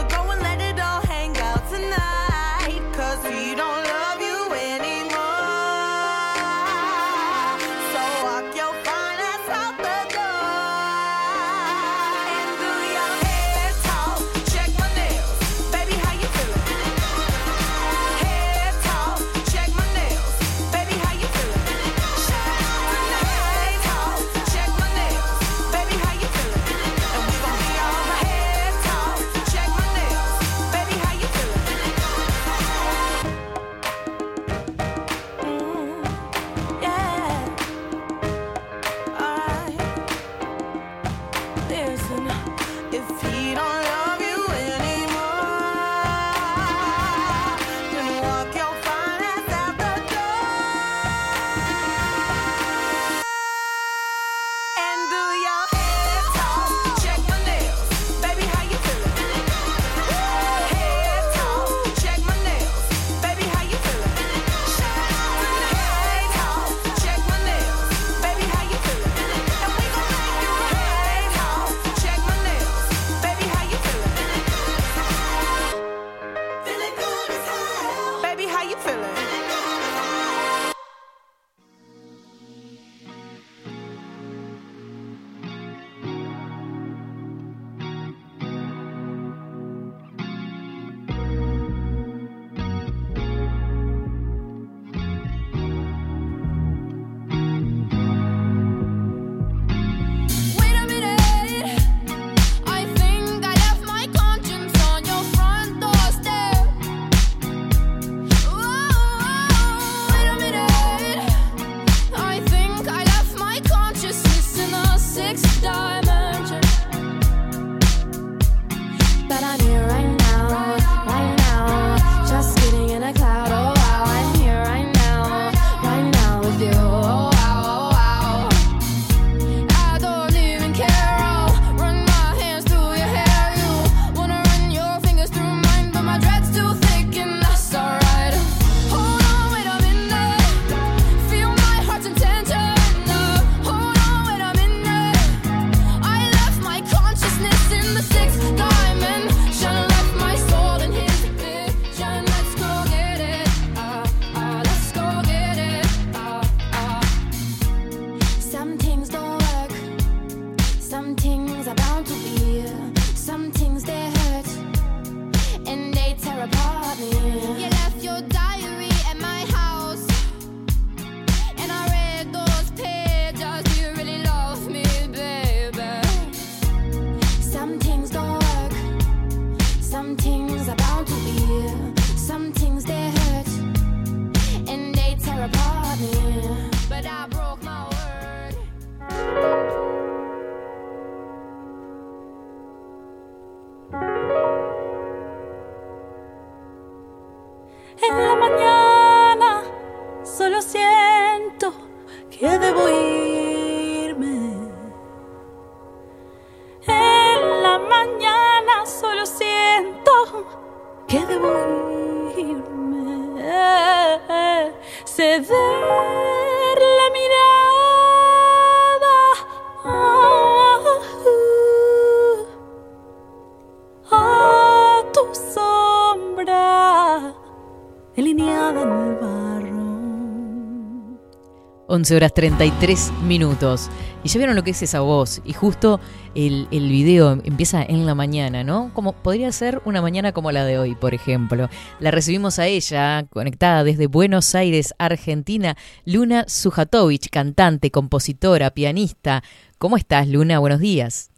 11 232.04 232.16
horas 232.16 232.34
33 232.34 233.12
minutos. 233.22 233.88
Y 234.22 234.28
ya 234.28 234.36
vieron 234.36 234.56
lo 234.56 234.62
que 234.62 234.72
es 234.72 234.82
esa 234.82 235.00
voz. 235.00 235.40
Y 235.42 235.54
justo 235.54 236.00
el, 236.34 236.68
el 236.70 236.90
video 236.90 237.40
empieza 237.44 237.82
en 237.82 238.04
la 238.04 238.14
mañana, 238.14 238.62
¿no? 238.62 238.90
Como 238.92 239.14
podría 239.14 239.50
ser 239.52 239.80
una 239.86 240.02
mañana 240.02 240.32
como 240.32 240.52
la 240.52 240.66
de 240.66 240.78
hoy, 240.78 240.94
por 240.96 241.14
ejemplo. 241.14 241.70
La 242.00 242.10
recibimos 242.10 242.58
a 242.58 242.66
ella, 242.66 243.24
conectada 243.30 243.84
desde 243.84 244.06
Buenos 244.06 244.54
Aires, 244.54 244.94
Argentina, 244.98 245.78
Luna 246.04 246.44
Sujatovic, 246.46 247.30
cantante, 247.30 247.90
compositora, 247.90 248.68
pianista. 248.72 249.42
¿Cómo 249.78 249.96
estás, 249.96 250.28
Luna? 250.28 250.58
Buenos 250.58 250.80
días. 250.80 251.30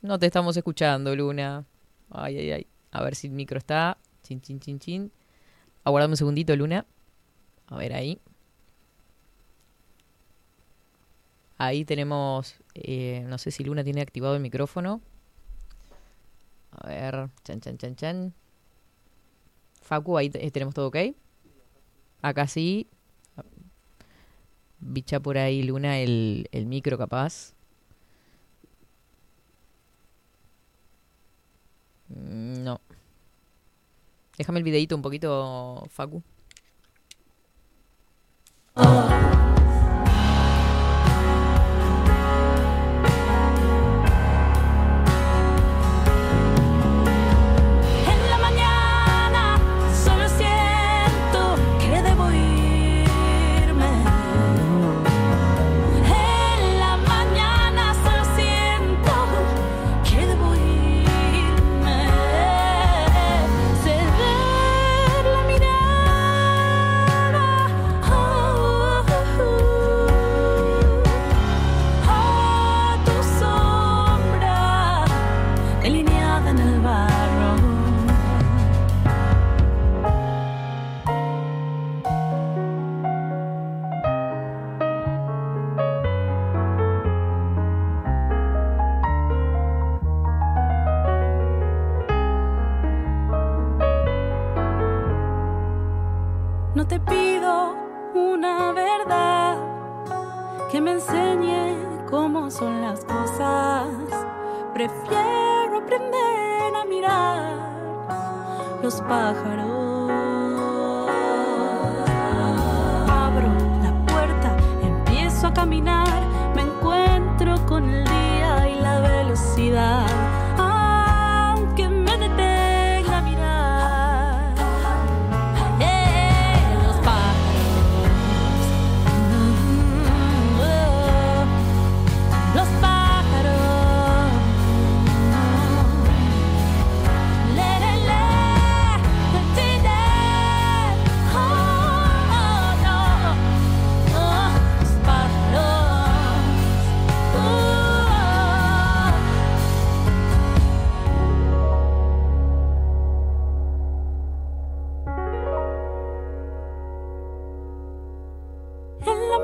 No 0.00 0.18
te 0.18 0.26
estamos 0.26 0.56
escuchando, 0.56 1.14
Luna. 1.14 1.64
Ay, 2.10 2.38
ay, 2.38 2.50
ay. 2.50 2.66
A 2.90 3.04
ver 3.04 3.14
si 3.14 3.28
el 3.28 3.34
micro 3.34 3.58
está. 3.58 3.98
Chin, 4.24 4.40
chin, 4.40 4.58
chin, 4.58 4.80
chin. 4.80 5.12
Aguardame 5.84 6.14
un 6.14 6.16
segundito, 6.16 6.56
Luna. 6.56 6.86
A 7.72 7.76
ver 7.76 7.92
ahí. 7.94 8.20
Ahí 11.58 11.84
tenemos. 11.84 12.56
eh, 12.74 13.24
no 13.28 13.38
sé 13.38 13.50
si 13.50 13.64
Luna 13.64 13.84
tiene 13.84 14.00
activado 14.02 14.34
el 14.34 14.42
micrófono. 14.42 15.00
A 16.72 16.86
ver. 16.88 17.30
Chan, 17.44 17.60
chan, 17.60 17.78
chan, 17.78 17.94
chan. 17.96 18.34
Facu, 19.82 20.16
ahí 20.16 20.30
te- 20.30 20.50
tenemos 20.50 20.74
todo 20.74 20.88
ok. 20.88 20.96
Acá 22.22 22.46
sí. 22.46 22.86
Bicha 24.80 25.20
por 25.20 25.38
ahí, 25.38 25.62
Luna, 25.62 25.98
el, 26.00 26.48
el 26.52 26.66
micro 26.66 26.98
capaz. 26.98 27.54
Mm, 32.10 32.62
No. 32.64 32.80
Déjame 34.38 34.58
el 34.58 34.64
videito 34.64 34.96
un 34.96 35.02
poquito, 35.02 35.84
Facu. 35.90 36.22
En 38.74 39.41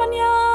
En 0.00 0.10
la 0.10 0.47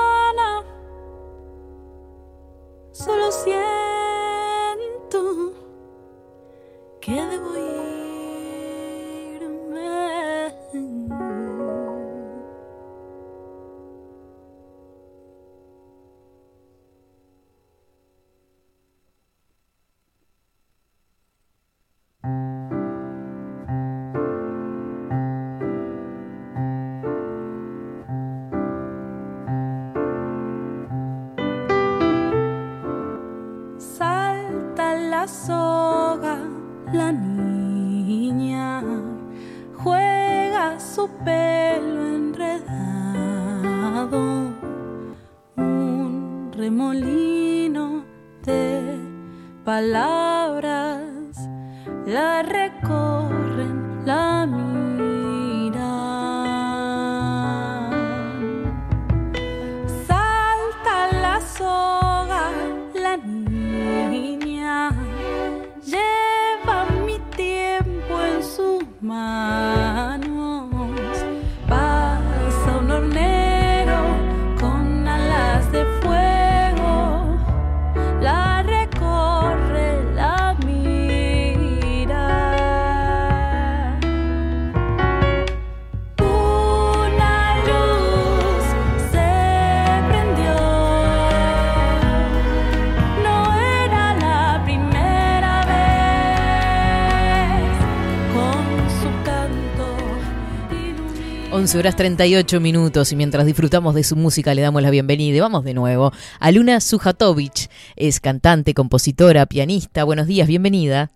15 101.74 101.80
horas 101.80 101.96
38 101.96 102.60
minutos 102.60 103.12
y 103.12 103.16
mientras 103.16 103.48
disfrutamos 103.48 103.96
de 103.96 104.04
su 104.04 104.16
música 104.16 104.54
le 104.54 104.62
damos 104.62 104.84
la 104.84 104.92
bienvenida 104.92 105.38
y 105.38 105.40
vamos 105.40 105.64
de 105.64 105.74
nuevo 105.74 106.12
a 106.40 106.52
Luna 106.52 106.80
Sujatovich. 106.80 107.68
Es 107.96 108.20
cantante, 108.20 108.76
compositora, 108.76 109.48
pianista. 109.48 110.04
Buenos 110.04 110.28
días, 110.28 110.48
bienvenida. 110.48 111.10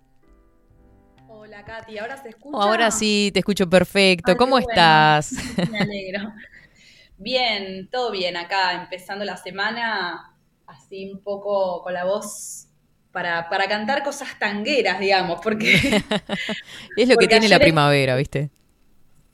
Hola 1.28 1.64
Katy, 1.64 2.00
¿ahora 2.00 2.18
se 2.24 2.30
escucha? 2.30 2.58
Oh, 2.58 2.64
ahora 2.64 2.90
sí, 2.90 3.30
te 3.36 3.42
escucho 3.42 3.70
perfecto. 3.70 4.32
Ah, 4.32 4.36
¿Cómo 4.36 4.58
estás? 4.58 5.34
Me 5.72 5.78
alegro. 5.78 6.34
Bien, 7.20 7.88
todo 7.92 8.10
bien 8.10 8.36
acá, 8.36 8.82
empezando 8.82 9.26
la 9.26 9.38
semana 9.38 10.36
así 10.66 11.12
un 11.12 11.22
poco 11.22 11.84
con 11.84 11.94
la 11.94 12.06
voz 12.06 12.66
para, 13.12 13.48
para, 13.48 13.68
cantar 13.68 14.02
cosas 14.02 14.30
tangueras, 14.40 15.00
digamos, 15.00 15.40
porque... 15.40 16.02
es 16.98 17.08
lo 17.08 17.16
que 17.16 17.28
tiene 17.28 17.48
la 17.48 17.60
primavera, 17.60 18.16
¿viste? 18.16 18.50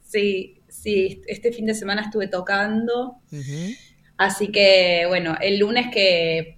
Sí, 0.04 0.63
sí, 0.84 1.22
este 1.28 1.54
fin 1.54 1.66
de 1.66 1.74
semana 1.74 2.02
estuve 2.02 2.28
tocando, 2.28 3.20
así 4.18 4.50
que 4.50 5.06
bueno, 5.08 5.36
el 5.42 5.60
lunes 5.60 5.88
que, 5.94 6.58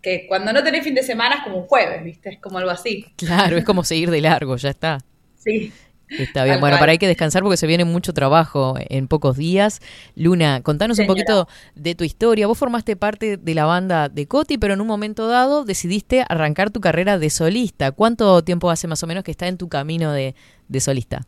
que 0.00 0.26
cuando 0.26 0.52
no 0.54 0.64
tenés 0.64 0.82
fin 0.82 0.94
de 0.94 1.02
semana 1.02 1.36
es 1.36 1.42
como 1.42 1.58
un 1.58 1.66
jueves, 1.66 2.02
¿viste? 2.02 2.30
Es 2.30 2.38
como 2.40 2.58
algo 2.58 2.70
así. 2.70 3.04
Claro, 3.16 3.58
es 3.58 3.64
como 3.64 3.84
seguir 3.84 4.10
de 4.10 4.22
largo, 4.22 4.56
ya 4.56 4.70
está. 4.70 4.98
Sí. 5.36 5.70
Está 6.08 6.44
bien, 6.44 6.60
bueno, 6.60 6.74
cual. 6.74 6.80
para 6.80 6.92
hay 6.92 6.98
que 6.98 7.06
descansar 7.06 7.42
porque 7.42 7.56
se 7.56 7.66
viene 7.66 7.86
mucho 7.86 8.12
trabajo 8.12 8.74
en 8.78 9.08
pocos 9.08 9.36
días. 9.36 9.80
Luna, 10.14 10.62
contanos 10.62 10.98
un 10.98 11.06
poquito 11.06 11.48
de 11.74 11.94
tu 11.94 12.04
historia. 12.04 12.46
Vos 12.46 12.58
formaste 12.58 12.96
parte 12.96 13.38
de 13.38 13.54
la 13.54 13.64
banda 13.64 14.10
de 14.10 14.26
Coti, 14.26 14.58
pero 14.58 14.74
en 14.74 14.82
un 14.82 14.86
momento 14.86 15.26
dado 15.26 15.64
decidiste 15.64 16.24
arrancar 16.28 16.70
tu 16.70 16.80
carrera 16.80 17.18
de 17.18 17.30
solista. 17.30 17.92
¿Cuánto 17.92 18.44
tiempo 18.44 18.70
hace 18.70 18.88
más 18.88 19.02
o 19.02 19.06
menos 19.06 19.24
que 19.24 19.30
está 19.30 19.48
en 19.48 19.56
tu 19.56 19.70
camino 19.70 20.12
de, 20.12 20.34
de 20.68 20.80
solista? 20.80 21.26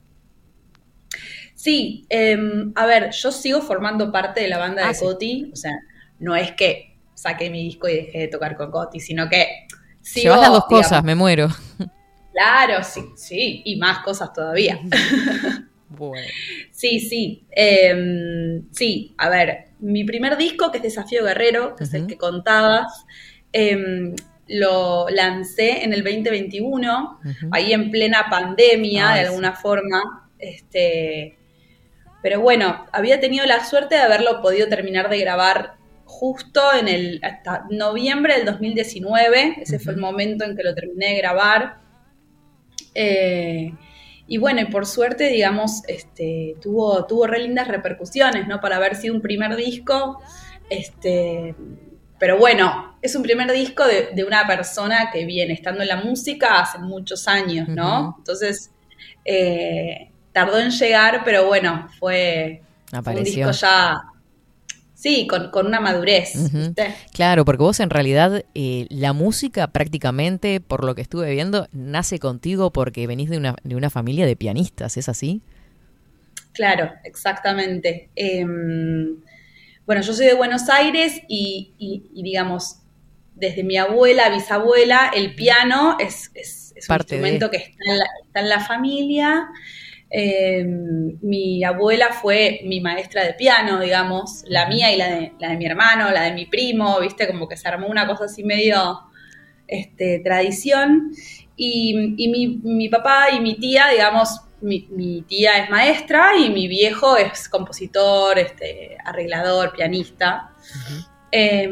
Sí, 1.64 2.05
em, 2.11 2.72
a 2.74 2.85
ver, 2.85 3.11
yo 3.12 3.33
sigo 3.33 3.62
formando 3.62 4.12
parte 4.12 4.42
de 4.42 4.48
la 4.48 4.59
banda 4.59 4.83
Ah, 4.85 4.88
de 4.88 4.94
sí. 4.94 5.00
Coti, 5.03 5.50
o 5.50 5.57
sea, 5.57 5.72
no 6.18 6.37
es 6.37 6.53
que 6.53 6.98
saqué 7.14 7.48
mi 7.48 7.62
disco 7.62 7.88
y 7.88 7.94
dejé 7.94 8.18
de 8.18 8.29
tocar 8.29 8.55
con 8.55 8.70
Coti, 8.70 9.00
sino 9.00 9.31
que 9.31 9.46
sigo, 10.03 10.24
Llevas 10.24 10.40
las 10.42 10.50
dos 10.50 10.66
cosas, 10.66 11.03
me 11.03 11.14
muero. 11.14 11.48
Claro, 12.35 12.85
sí, 12.85 13.00
sí, 13.16 13.62
y 13.64 13.77
más 13.77 14.00
cosas 14.00 14.31
todavía. 14.35 14.79
Bueno. 15.96 16.27
Sí, 16.72 16.98
sí, 16.98 17.46
em, 17.53 18.64
sí, 18.72 19.14
a 19.16 19.29
ver, 19.29 19.66
mi 19.79 20.03
primer 20.03 20.37
disco, 20.37 20.72
que 20.72 20.79
es 20.79 20.83
Desafío 20.83 21.22
Guerrero, 21.24 21.77
que 21.77 21.85
es 21.85 21.94
el 21.94 22.09
que 22.09 22.18
contabas, 22.18 23.05
em, 23.53 24.16
lo 24.48 25.07
lancé 25.09 25.85
en 25.85 25.92
el 25.92 26.03
2021, 26.03 27.20
Ujú. 27.24 27.48
ahí 27.53 27.72
en 27.72 27.92
plena 27.92 28.27
pandemia, 28.29 29.11
de 29.11 29.20
sí. 29.20 29.27
alguna 29.29 29.53
forma. 29.53 30.29
Este, 30.37 31.38
pero 32.25 32.41
bueno, 32.41 32.87
había 32.91 33.21
tenido 33.21 33.45
la 33.45 33.63
suerte 33.67 33.97
de 33.97 34.01
haberlo 34.01 34.41
podido 34.41 34.67
terminar 34.67 35.11
de 35.11 35.19
grabar 35.19 35.75
justo 36.07 36.63
en 36.73 36.89
el 36.89 37.21
hasta 37.23 37.67
noviembre 37.69 38.39
del 38.39 38.47
2019. 38.47 39.57
Ese 39.61 39.79
fue 39.79 39.93
el 39.93 40.01
momento 40.01 40.47
en 40.47 40.57
que 40.57 40.63
lo 40.63 40.75
terminé 40.75 41.09
de 41.09 41.17
grabar. 41.19 41.83
Eh, 42.95 43.75
y 44.27 44.39
bueno, 44.39 44.63
y 44.63 44.65
por 44.65 44.87
suerte, 44.87 45.29
digamos, 45.29 45.83
este, 45.87 46.57
tuvo, 46.63 47.05
tuvo 47.05 47.27
re 47.27 47.41
lindas 47.41 47.69
repercusiones, 47.69 48.49
¿no? 48.49 48.59
Para 48.59 48.77
haber 48.77 48.97
sido 48.97 49.15
un 49.15 49.21
primer 49.21 49.55
disco. 49.55 50.23
Este, 50.71 51.55
pero 52.19 52.39
bueno, 52.39 52.97
es 53.03 53.15
un 53.17 53.23
primer 53.23 53.53
disco 53.53 53.87
de, 53.87 54.13
de 54.15 54.25
una 54.25 54.47
persona 54.47 55.11
que 55.13 55.27
viene 55.27 55.53
estando 55.53 55.83
en 55.83 55.89
la 55.89 55.97
música 55.97 56.61
hace 56.61 56.79
muchos 56.79 57.29
años, 57.29 57.69
¿no? 57.69 58.15
Entonces, 58.17 58.73
eh, 59.27 60.13
tardó 60.35 60.59
en 60.61 60.70
llegar, 60.70 61.23
pero 61.25 61.47
bueno, 61.47 61.88
fue, 61.99 62.62
un 63.07 63.25
disco 63.25 63.51
ya, 63.53 63.97
sí, 64.94 65.27
con, 65.27 65.51
con 65.51 65.66
una 65.66 65.81
madurez. 65.81 66.53
Claro, 67.12 67.44
porque 67.44 67.62
vos 67.62 67.81
en 67.81 67.90
realidad 67.90 68.44
eh, 68.55 68.87
la 68.90 69.12
música 69.12 69.68
prácticamente, 69.68 70.61
por 70.61 70.85
lo 70.85 70.94
que 70.94 71.03
estuve 71.03 71.31
viendo, 71.33 71.68
nace 71.73 72.18
contigo 72.18 72.73
porque 72.73 73.07
venís 73.07 73.31
de 73.31 73.38
una, 73.38 73.57
de 73.62 73.77
una 73.77 73.90
familia 73.90 74.27
de 74.27 74.37
pianistas, 74.37 74.97
¿es 74.97 75.09
así? 75.09 75.42
Claro, 76.53 76.92
exactamente. 77.05 78.11
Em, 78.14 79.16
bueno, 79.87 80.03
yo 80.03 80.12
soy 80.12 80.27
de 80.27 80.35
Buenos 80.35 80.68
Aires 80.68 81.20
y, 81.29 81.75
y- 81.79 82.11
y, 82.14 82.23
digamos, 82.23 82.79
desde 83.35 83.64
mi 83.64 83.77
abuela, 83.77 84.31
bisabuela, 84.31 85.11
el 85.14 85.35
piano 85.35 85.97
es, 85.99 86.31
es- 86.35 86.73
es 86.77 86.88
un 86.88 86.97
Parte 86.97 87.18
de. 87.18 87.20
instrumento 87.20 87.51
que 87.51 87.57
está 87.59 87.85
en 87.92 87.99
la, 87.99 88.05
está 88.27 88.40
en 88.40 88.49
la 88.49 88.61
familia. 88.61 89.49
Em, 90.16 91.18
mi 91.22 91.64
abuela 91.64 92.12
fue 92.12 92.61
mi 92.64 92.81
maestra 92.81 93.24
de 93.24 93.35
piano, 93.35 93.81
digamos, 93.81 94.44
la 94.46 94.68
mía 94.68 94.92
y 94.92 94.96
la 94.96 95.09
de, 95.09 95.33
la 95.40 95.48
de 95.48 95.57
mi 95.57 95.66
hermano, 95.66 96.11
la 96.12 96.22
de 96.22 96.33
mi 96.33 96.46
primo, 96.46 97.00
viste, 97.00 97.27
como 97.27 97.48
que 97.48 97.57
se 97.57 97.66
armó 97.66 97.88
una 97.88 98.07
cosa 98.07 98.27
así 98.27 98.44
medio 98.44 99.00
este, 99.66 100.20
tradición. 100.20 101.11
Y, 101.57 102.14
y 102.16 102.29
mi, 102.29 102.61
mi 102.62 102.88
papá 102.88 103.31
y 103.33 103.40
mi 103.40 103.57
tía, 103.57 103.88
digamos, 103.88 104.40
mi, 104.61 104.87
mi 104.90 105.22
tía 105.22 105.59
es 105.59 105.70
maestra 105.70 106.37
y 106.37 106.50
mi 106.50 106.68
viejo 106.68 107.16
es 107.16 107.48
compositor, 107.48 108.38
este, 108.38 108.96
arreglador, 109.05 109.72
pianista. 109.72 110.53
Eh, 111.33 111.68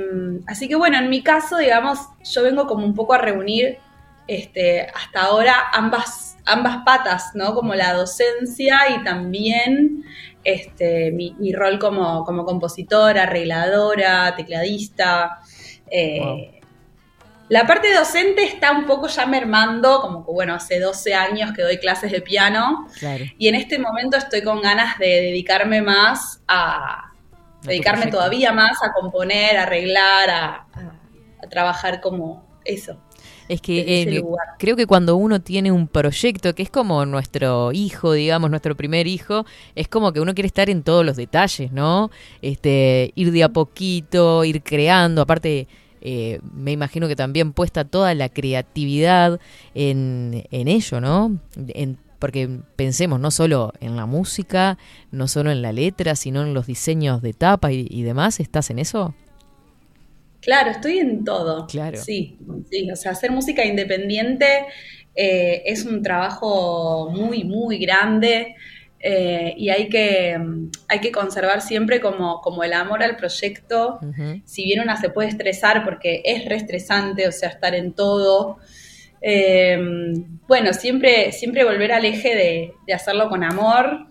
así 0.48 0.66
que 0.66 0.74
bueno, 0.74 0.98
en 0.98 1.08
mi 1.08 1.22
caso, 1.22 1.58
digamos, 1.58 2.00
yo 2.24 2.42
vengo 2.42 2.66
como 2.66 2.84
un 2.84 2.94
poco 2.94 3.14
a 3.14 3.18
reunir 3.18 3.78
este, 4.26 4.82
hasta 4.82 5.22
ahora 5.22 5.54
ambas, 5.72 6.31
ambas 6.44 6.78
patas, 6.84 7.30
¿no? 7.34 7.54
Como 7.54 7.74
la 7.74 7.94
docencia 7.94 8.78
y 8.96 9.04
también 9.04 10.04
este, 10.44 11.12
mi, 11.12 11.34
mi 11.38 11.52
rol 11.52 11.78
como, 11.78 12.24
como 12.24 12.44
compositora, 12.44 13.24
arregladora, 13.24 14.34
tecladista. 14.36 15.38
Eh, 15.90 16.20
Wow. 16.20 16.46
La 17.48 17.66
parte 17.66 17.92
docente 17.92 18.44
está 18.44 18.70
un 18.72 18.86
poco 18.86 19.08
ya 19.08 19.26
mermando, 19.26 20.00
como 20.00 20.24
que 20.24 20.32
bueno, 20.32 20.54
hace 20.54 20.80
12 20.80 21.12
años 21.12 21.52
que 21.52 21.60
doy 21.60 21.76
clases 21.76 22.10
de 22.10 22.22
piano 22.22 22.86
Claro. 22.98 23.24
y 23.36 23.48
en 23.48 23.56
este 23.56 23.78
momento 23.78 24.16
estoy 24.16 24.42
con 24.42 24.62
ganas 24.62 24.96
de 24.98 25.06
dedicarme 25.06 25.82
más 25.82 26.40
a, 26.48 27.10
dedicarme 27.62 28.06
todavía 28.06 28.52
más 28.52 28.82
a 28.82 28.94
componer, 28.94 29.58
a 29.58 29.64
arreglar, 29.64 30.30
a, 30.30 30.46
a- 30.72 31.00
a 31.44 31.48
trabajar 31.50 32.00
como 32.00 32.46
eso. 32.64 32.98
Es 33.52 33.60
que 33.60 33.80
creo 34.58 34.76
que 34.76 34.86
cuando 34.86 35.16
uno 35.16 35.40
tiene 35.40 35.72
un 35.72 35.88
proyecto 35.88 36.54
que 36.54 36.62
es 36.62 36.70
como 36.70 37.04
nuestro 37.06 37.72
hijo, 37.72 38.12
digamos, 38.12 38.50
nuestro 38.50 38.76
primer 38.76 39.06
hijo, 39.06 39.44
es 39.74 39.88
como 39.88 40.12
que 40.12 40.20
uno 40.20 40.34
quiere 40.34 40.46
estar 40.46 40.70
en 40.70 40.82
todos 40.82 41.04
los 41.04 41.16
detalles, 41.16 41.72
¿no? 41.72 42.10
Este, 42.40 43.12
ir 43.14 43.32
de 43.32 43.42
a 43.44 43.48
poquito, 43.50 44.44
ir 44.44 44.62
creando, 44.62 45.22
aparte 45.22 45.66
eh, 46.00 46.40
me 46.54 46.72
imagino 46.72 47.06
que 47.08 47.14
también 47.16 47.52
puesta 47.52 47.84
toda 47.84 48.14
la 48.14 48.28
creatividad 48.28 49.38
en, 49.74 50.44
en 50.50 50.68
ello, 50.68 51.00
¿no? 51.00 51.38
En- 51.68 51.98
porque 52.18 52.48
pensemos 52.76 53.18
no 53.18 53.32
solo 53.32 53.72
en 53.80 53.96
la 53.96 54.06
música, 54.06 54.78
no 55.10 55.26
solo 55.26 55.50
en 55.50 55.60
la 55.60 55.72
letra, 55.72 56.14
sino 56.14 56.42
en 56.42 56.54
los 56.54 56.66
diseños 56.66 57.20
de 57.20 57.32
tapa 57.32 57.72
y, 57.72 57.86
y 57.90 58.02
demás. 58.02 58.38
¿Estás 58.38 58.70
en 58.70 58.78
eso? 58.78 59.12
Claro, 60.42 60.72
estoy 60.72 60.98
en 60.98 61.24
todo. 61.24 61.66
Claro. 61.66 61.96
Sí, 61.96 62.36
sí, 62.68 62.90
o 62.90 62.96
sea, 62.96 63.12
hacer 63.12 63.30
música 63.30 63.64
independiente 63.64 64.66
eh, 65.14 65.62
es 65.64 65.84
un 65.84 66.02
trabajo 66.02 67.10
muy, 67.10 67.44
muy 67.44 67.78
grande 67.78 68.56
eh, 68.98 69.54
y 69.56 69.68
hay 69.70 69.88
que, 69.88 70.36
hay 70.88 71.00
que 71.00 71.12
conservar 71.12 71.62
siempre 71.62 72.00
como, 72.00 72.40
como 72.40 72.64
el 72.64 72.72
amor 72.72 73.02
al 73.02 73.16
proyecto. 73.16 74.00
Si 74.44 74.64
bien 74.64 74.80
una 74.80 75.00
se 75.00 75.10
puede 75.10 75.28
estresar 75.28 75.84
porque 75.84 76.22
es 76.24 76.44
re 76.44 76.56
estresante, 76.56 77.28
o 77.28 77.32
sea, 77.32 77.48
estar 77.48 77.74
en 77.74 77.92
todo. 77.92 78.58
Eh, 79.22 79.78
bueno, 80.48 80.72
siempre, 80.74 81.32
siempre 81.32 81.64
volver 81.64 81.92
al 81.92 82.04
eje 82.04 82.34
de, 82.34 82.72
de 82.86 82.92
hacerlo 82.92 83.28
con 83.28 83.44
amor, 83.44 84.06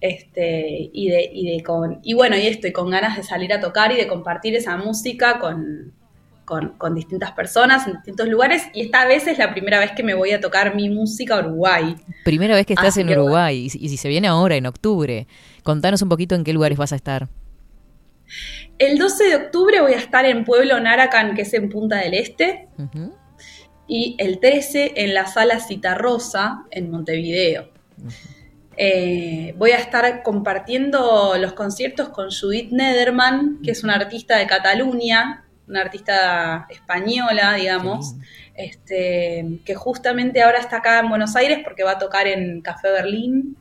este, 0.00 0.90
y 0.92 1.08
de, 1.10 1.28
y 1.32 1.56
de 1.56 1.62
con, 1.62 1.98
y 2.02 2.14
bueno, 2.14 2.36
y 2.36 2.46
esto, 2.46 2.66
y 2.68 2.72
con 2.72 2.88
ganas 2.90 3.16
de 3.16 3.22
salir 3.24 3.52
a 3.52 3.60
tocar 3.60 3.92
y 3.92 3.96
de 3.96 4.06
compartir 4.06 4.54
esa 4.54 4.76
música 4.76 5.38
con, 5.40 5.92
con, 6.44 6.70
con 6.78 6.94
distintas 6.94 7.32
personas 7.32 7.86
en 7.86 7.94
distintos 7.94 8.28
lugares. 8.28 8.62
Y 8.72 8.82
esta 8.82 9.04
vez 9.06 9.26
es 9.26 9.38
la 9.38 9.50
primera 9.52 9.80
vez 9.80 9.92
que 9.92 10.02
me 10.02 10.14
voy 10.14 10.30
a 10.30 10.40
tocar 10.40 10.74
mi 10.74 10.88
música 10.88 11.36
a 11.36 11.40
Uruguay. 11.40 11.96
Primera 12.24 12.54
vez 12.54 12.64
que 12.66 12.74
estás 12.74 12.88
Así 12.90 13.00
en 13.00 13.08
que. 13.08 13.14
Uruguay 13.18 13.56
y, 13.66 13.70
si- 13.70 13.78
y 13.84 13.88
si 13.88 13.96
se 13.96 14.08
viene 14.08 14.28
ahora, 14.28 14.54
en 14.56 14.66
octubre, 14.66 15.26
contanos 15.62 16.02
un 16.02 16.08
poquito 16.08 16.34
en 16.34 16.44
qué 16.44 16.52
lugares 16.52 16.78
vas 16.78 16.92
a 16.92 16.96
estar. 16.96 17.28
El 18.78 18.98
12 18.98 19.24
de 19.24 19.36
octubre 19.36 19.80
voy 19.82 19.92
a 19.92 19.98
estar 19.98 20.24
en 20.24 20.44
Pueblo 20.44 20.80
Naracan, 20.80 21.34
que 21.34 21.42
es 21.42 21.52
en 21.52 21.68
Punta 21.68 21.96
del 21.98 22.14
Este. 22.14 22.68
Y 23.94 24.16
el 24.18 24.40
13 24.40 24.92
en 24.96 25.12
la 25.12 25.26
sala 25.26 25.60
Citarrosa, 25.60 26.64
en 26.70 26.90
Montevideo. 26.90 27.68
Eh, 28.76 29.54
voy 29.58 29.72
a 29.72 29.76
estar 29.78 30.22
compartiendo 30.22 31.34
los 31.38 31.52
conciertos 31.52 32.08
con 32.08 32.30
Judith 32.30 32.70
Nederman, 32.72 33.58
que 33.62 33.72
es 33.72 33.84
una 33.84 33.96
artista 33.96 34.38
de 34.38 34.46
Cataluña, 34.46 35.44
una 35.68 35.82
artista 35.82 36.66
española, 36.70 37.54
digamos, 37.54 38.14
este, 38.54 39.58
que 39.64 39.74
justamente 39.74 40.42
ahora 40.42 40.58
está 40.58 40.78
acá 40.78 41.00
en 41.00 41.10
Buenos 41.10 41.36
Aires 41.36 41.60
porque 41.62 41.84
va 41.84 41.92
a 41.92 41.98
tocar 41.98 42.26
en 42.26 42.62
Café 42.62 42.90
Berlín 42.90 43.56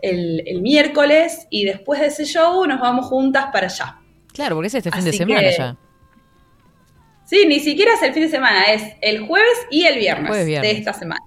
el, 0.00 0.42
el 0.46 0.62
miércoles 0.62 1.46
y 1.50 1.66
después 1.66 2.00
de 2.00 2.06
ese 2.06 2.24
show 2.24 2.64
nos 2.66 2.80
vamos 2.80 3.06
juntas 3.06 3.46
para 3.52 3.66
allá. 3.66 3.98
Claro, 4.32 4.56
porque 4.56 4.68
es 4.68 4.74
este 4.74 4.90
fin 4.90 5.04
de 5.04 5.12
semana 5.12 5.40
que- 5.40 5.56
ya. 5.56 5.76
Sí, 7.30 7.46
ni 7.46 7.60
siquiera 7.60 7.94
es 7.94 8.02
el 8.02 8.12
fin 8.12 8.24
de 8.24 8.28
semana, 8.28 8.64
es 8.72 8.82
el 9.02 9.24
jueves 9.24 9.56
y 9.70 9.84
el 9.84 10.00
viernes, 10.00 10.26
Jueves, 10.26 10.46
viernes. 10.48 10.72
de 10.72 10.78
esta 10.78 10.92
semana. 10.92 11.20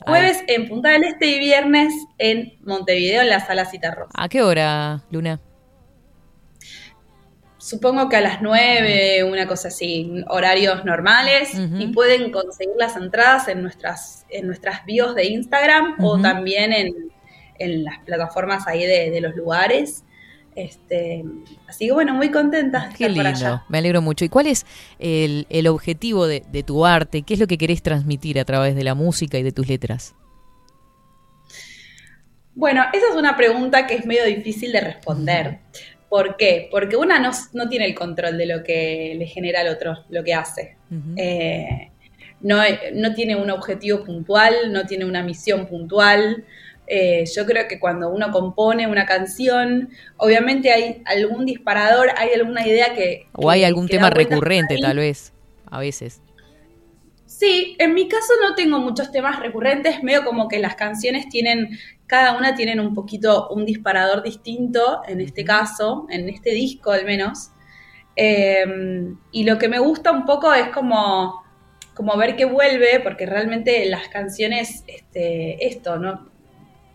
Jueves 0.00 0.42
en 0.48 0.68
Punta 0.68 0.90
del 0.90 1.04
Este 1.04 1.26
y 1.26 1.38
viernes 1.38 1.94
en 2.18 2.58
Montevideo 2.64 3.22
en 3.22 3.28
la 3.28 3.38
Sala 3.38 3.64
Citarrosa. 3.64 4.10
¿A 4.12 4.28
qué 4.28 4.42
hora, 4.42 5.04
Luna? 5.12 5.40
Supongo 7.58 8.08
que 8.08 8.16
a 8.16 8.20
las 8.22 8.42
9, 8.42 9.22
una 9.22 9.46
cosa 9.46 9.68
así, 9.68 10.24
horarios 10.28 10.84
normales. 10.84 11.52
Y 11.78 11.86
pueden 11.92 12.32
conseguir 12.32 12.74
las 12.76 12.96
entradas 12.96 13.46
en 13.46 13.62
nuestras, 13.62 14.26
en 14.30 14.48
nuestras 14.48 14.84
bios 14.84 15.14
de 15.14 15.26
Instagram 15.26 15.94
o 16.00 16.20
también 16.20 16.72
en, 16.72 16.92
en 17.60 17.84
las 17.84 18.00
plataformas 18.00 18.66
ahí 18.66 18.84
de, 18.84 19.10
de 19.12 19.20
los 19.20 19.36
lugares. 19.36 20.02
Este, 20.56 21.22
así 21.68 21.86
que 21.86 21.92
bueno, 21.92 22.14
muy 22.14 22.30
contenta 22.30 22.88
de 22.88 22.94
Qué 22.96 23.04
estar 23.04 23.14
por 23.14 23.24
lindo, 23.32 23.46
allá. 23.46 23.64
me 23.68 23.78
alegro 23.78 24.00
mucho. 24.02 24.24
¿Y 24.24 24.30
cuál 24.30 24.46
es 24.46 24.64
el, 24.98 25.46
el 25.50 25.66
objetivo 25.68 26.26
de, 26.26 26.42
de 26.50 26.62
tu 26.62 26.86
arte? 26.86 27.22
¿Qué 27.22 27.34
es 27.34 27.40
lo 27.40 27.46
que 27.46 27.58
querés 27.58 27.82
transmitir 27.82 28.40
a 28.40 28.44
través 28.46 28.74
de 28.74 28.82
la 28.82 28.94
música 28.94 29.36
y 29.38 29.42
de 29.42 29.52
tus 29.52 29.68
letras? 29.68 30.14
Bueno, 32.54 32.84
esa 32.92 33.10
es 33.10 33.14
una 33.16 33.36
pregunta 33.36 33.86
que 33.86 33.94
es 33.96 34.06
medio 34.06 34.24
difícil 34.24 34.72
de 34.72 34.80
responder. 34.80 35.58
¿Por 36.08 36.36
qué? 36.36 36.68
Porque 36.70 36.96
una 36.96 37.18
no, 37.18 37.30
no 37.52 37.68
tiene 37.68 37.84
el 37.84 37.94
control 37.94 38.38
de 38.38 38.46
lo 38.46 38.62
que 38.62 39.14
le 39.18 39.26
genera 39.26 39.60
al 39.60 39.68
otro, 39.68 40.04
lo 40.08 40.24
que 40.24 40.32
hace. 40.32 40.76
Eh, 41.16 41.90
no, 42.40 42.62
no 42.94 43.14
tiene 43.14 43.36
un 43.36 43.50
objetivo 43.50 44.04
puntual, 44.04 44.72
no 44.72 44.86
tiene 44.86 45.04
una 45.04 45.22
misión 45.22 45.66
puntual. 45.66 46.44
Eh, 46.86 47.24
yo 47.34 47.44
creo 47.46 47.66
que 47.68 47.80
cuando 47.80 48.08
uno 48.10 48.30
compone 48.30 48.86
una 48.86 49.06
canción, 49.06 49.90
obviamente 50.16 50.70
hay 50.70 51.02
algún 51.04 51.44
disparador, 51.44 52.10
hay 52.16 52.30
alguna 52.34 52.66
idea 52.66 52.94
que... 52.94 53.26
¿O 53.32 53.50
hay 53.50 53.64
algún 53.64 53.88
tema 53.88 54.10
recurrente, 54.10 54.78
tal 54.78 54.98
vez? 54.98 55.32
A 55.68 55.80
veces. 55.80 56.22
Sí, 57.26 57.76
en 57.80 57.92
mi 57.92 58.08
caso 58.08 58.32
no 58.40 58.54
tengo 58.54 58.78
muchos 58.78 59.10
temas 59.10 59.40
recurrentes, 59.40 60.02
medio 60.02 60.24
como 60.24 60.48
que 60.48 60.60
las 60.60 60.76
canciones 60.76 61.28
tienen, 61.28 61.76
cada 62.06 62.38
una 62.38 62.54
tienen 62.54 62.78
un 62.78 62.94
poquito 62.94 63.48
un 63.48 63.66
disparador 63.66 64.22
distinto, 64.22 65.02
en 65.08 65.20
este 65.20 65.44
caso, 65.44 66.06
en 66.08 66.28
este 66.28 66.50
disco 66.50 66.92
al 66.92 67.04
menos. 67.04 67.50
Eh, 68.14 68.64
y 69.32 69.44
lo 69.44 69.58
que 69.58 69.68
me 69.68 69.80
gusta 69.80 70.12
un 70.12 70.24
poco 70.24 70.54
es 70.54 70.68
como, 70.68 71.42
como 71.94 72.16
ver 72.16 72.36
que 72.36 72.44
vuelve, 72.44 73.00
porque 73.00 73.26
realmente 73.26 73.84
las 73.86 74.08
canciones, 74.08 74.84
este, 74.86 75.66
esto, 75.66 75.98
¿no? 75.98 76.35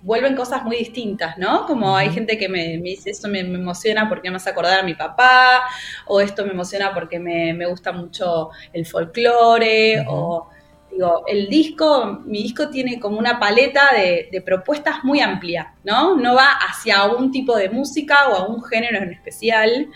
Vuelven 0.04 0.36
cosas 0.36 0.64
muy 0.64 0.78
distintas, 0.78 1.38
¿no? 1.38 1.66
Como 1.66 1.96
hay 1.96 2.10
gente 2.10 2.38
que 2.38 2.50
me, 2.50 2.78
me 2.78 2.90
dice, 2.90 3.12
esto 3.12 3.28
me, 3.28 3.44
me 3.44 3.60
emociona 3.60 4.10
porque 4.10 4.30
me 4.30 4.38
hace 4.38 4.50
acordar 4.50 4.80
a 4.80 4.84
mi 4.84 4.96
papá, 4.96 5.64
o 6.08 6.20
esto 6.22 6.46
me 6.46 6.52
emociona 6.52 6.94
porque 6.94 7.20
me, 7.20 7.54
me 7.54 7.66
gusta 7.66 7.92
mucho 7.92 8.50
el 8.74 8.86
folclore, 8.86 10.06
o 10.08 10.50
digo, 10.92 11.24
el 11.28 11.48
disco, 11.48 12.22
mi 12.26 12.44
disco 12.44 12.70
tiene 12.70 13.00
como 13.00 13.18
una 13.18 13.40
paleta 13.40 13.90
de, 13.96 14.30
de 14.32 14.42
propuestas 14.42 15.04
muy 15.04 15.22
amplia, 15.22 15.74
¿no? 15.84 16.18
No 16.18 16.36
va 16.36 16.52
hacia 16.52 17.06
un 17.06 17.32
tipo 17.32 17.56
de 17.56 17.70
música 17.70 18.30
o 18.30 18.36
a 18.36 18.48
un 18.48 18.64
género 18.64 18.98
en 18.98 19.12
especial. 19.12 19.88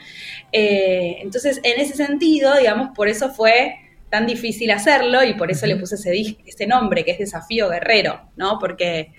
Eh, 0.51 1.17
entonces, 1.21 1.59
en 1.63 1.79
ese 1.79 1.95
sentido, 1.95 2.55
digamos, 2.57 2.89
por 2.95 3.07
eso 3.07 3.29
fue 3.29 3.75
tan 4.09 4.25
difícil 4.25 4.71
hacerlo 4.71 5.23
y 5.23 5.33
por 5.33 5.51
eso 5.51 5.65
le 5.65 5.75
puse 5.75 5.95
ese, 5.95 6.37
ese 6.45 6.67
nombre 6.67 7.03
que 7.03 7.11
es 7.11 7.19
Desafío 7.19 7.69
Guerrero, 7.69 8.29
¿no? 8.37 8.57
Porque, 8.59 9.13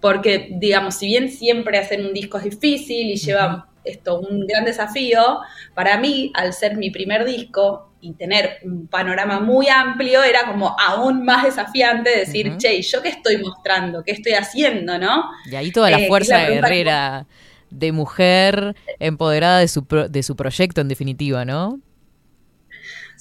porque, 0.00 0.48
digamos, 0.52 0.94
si 0.96 1.06
bien 1.06 1.30
siempre 1.30 1.78
hacer 1.78 2.00
un 2.00 2.12
disco 2.14 2.38
es 2.38 2.44
difícil 2.44 3.10
y 3.10 3.16
lleva 3.16 3.68
esto 3.84 4.20
un 4.20 4.46
gran 4.46 4.64
desafío, 4.64 5.40
para 5.74 5.98
mí, 5.98 6.30
al 6.34 6.52
ser 6.52 6.76
mi 6.76 6.90
primer 6.90 7.24
disco 7.24 7.90
y 8.02 8.12
tener 8.14 8.58
un 8.64 8.86
panorama 8.86 9.40
muy 9.40 9.68
amplio, 9.68 10.22
era 10.22 10.46
como 10.46 10.74
aún 10.78 11.24
más 11.24 11.44
desafiante 11.44 12.10
decir, 12.10 12.48
Ujú. 12.48 12.58
che, 12.58 12.74
¿y 12.76 12.82
¿yo 12.82 13.02
qué 13.02 13.08
estoy 13.10 13.38
mostrando? 13.38 14.02
¿Qué 14.02 14.12
estoy 14.12 14.32
haciendo? 14.32 14.98
¿No? 14.98 15.24
Y 15.44 15.54
ahí 15.56 15.70
toda 15.72 15.90
la 15.90 15.98
Eh, 15.98 16.08
fuerza 16.08 16.38
la 16.38 16.48
guerrera 16.48 17.26
de 17.70 17.92
mujer 17.92 18.74
empoderada 18.98 19.58
de 19.60 19.68
su, 19.68 19.84
pro- 19.84 20.08
de 20.08 20.22
su 20.22 20.34
proyecto, 20.36 20.80
en 20.80 20.88
definitiva, 20.88 21.44
¿no? 21.44 21.80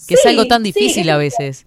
Que 0.07 0.15
es 0.15 0.25
algo 0.25 0.45
tan 0.47 0.63
difícil 0.63 1.09
a 1.09 1.17
veces. 1.17 1.65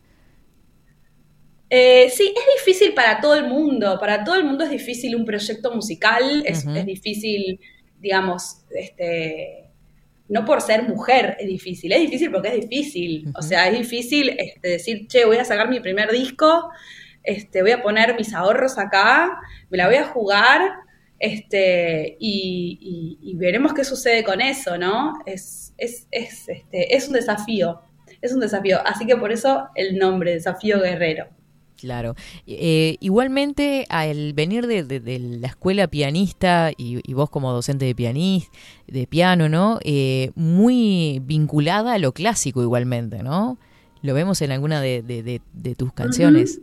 Eh, 1.74 2.10
sí, 2.10 2.34
es 2.36 2.64
difícil 2.66 2.92
para 2.92 3.18
todo 3.18 3.34
el 3.34 3.46
mundo. 3.48 3.96
Para 3.98 4.22
todo 4.24 4.34
el 4.34 4.44
mundo 4.44 4.62
es 4.64 4.68
difícil 4.70 5.16
un 5.16 5.24
proyecto 5.24 5.74
musical, 5.74 6.42
es, 6.44 6.66
difícil, 6.84 7.58
digamos, 7.98 8.58
este, 8.76 9.70
no 10.28 10.44
por 10.44 10.60
ser 10.60 10.82
mujer 10.86 11.34
es 11.40 11.46
difícil, 11.46 11.92
es 11.92 12.00
difícil 12.02 12.30
porque 12.30 12.48
es 12.48 12.68
difícil. 12.68 13.32
O 13.34 13.40
sea, 13.40 13.68
es 13.68 13.78
difícil 13.78 14.34
este, 14.38 14.68
decir, 14.68 15.06
che, 15.08 15.24
voy 15.24 15.38
a 15.38 15.46
sacar 15.46 15.70
mi 15.70 15.80
primer 15.80 16.10
disco, 16.10 16.68
este, 17.22 17.62
voy 17.62 17.70
a 17.70 17.82
poner 17.82 18.16
mis 18.18 18.34
ahorros 18.34 18.76
acá, 18.76 19.38
me 19.70 19.78
la 19.78 19.86
voy 19.86 19.96
a 19.96 20.04
jugar, 20.08 20.60
este, 21.18 22.18
y, 22.20 23.16
y- 23.22 23.30
y 23.30 23.34
veremos 23.36 23.72
qué 23.72 23.84
sucede 23.84 24.24
con 24.24 24.42
eso, 24.42 24.76
¿no? 24.76 25.14
Es, 25.24 25.72
es, 25.78 26.06
es, 26.10 26.48
este, 26.50 26.94
es 26.94 27.06
un 27.08 27.14
desafío, 27.14 27.80
es 28.20 28.32
un 28.34 28.40
desafío. 28.40 28.78
Así 28.86 29.06
que 29.06 29.16
por 29.16 29.32
eso 29.32 29.68
el 29.74 29.96
nombre, 29.96 30.32
Desafío 30.34 30.78
Guerrero. 30.78 31.28
Claro. 31.82 32.14
Eh, 32.46 32.96
igualmente, 33.00 33.86
al 33.88 34.34
venir 34.34 34.68
de, 34.68 34.84
de- 34.84 35.00
de 35.00 35.18
la 35.18 35.48
escuela 35.48 35.88
pianista 35.88 36.70
y, 36.76 37.00
y 37.04 37.14
vos 37.14 37.28
como 37.28 37.50
docente 37.52 37.86
de 37.86 37.94
pianista, 37.96 38.56
de 38.86 39.08
piano, 39.08 39.48
¿no? 39.48 39.80
Eh, 39.82 40.30
muy 40.36 41.20
vinculada 41.24 41.94
a 41.94 41.98
lo 41.98 42.12
clásico 42.12 42.62
igualmente, 42.62 43.24
¿no? 43.24 43.58
Lo 44.00 44.14
vemos 44.14 44.40
en 44.42 44.52
alguna 44.52 44.80
de, 44.80 45.02
de- 45.02 45.74
tus 45.74 45.92
canciones. 45.92 46.60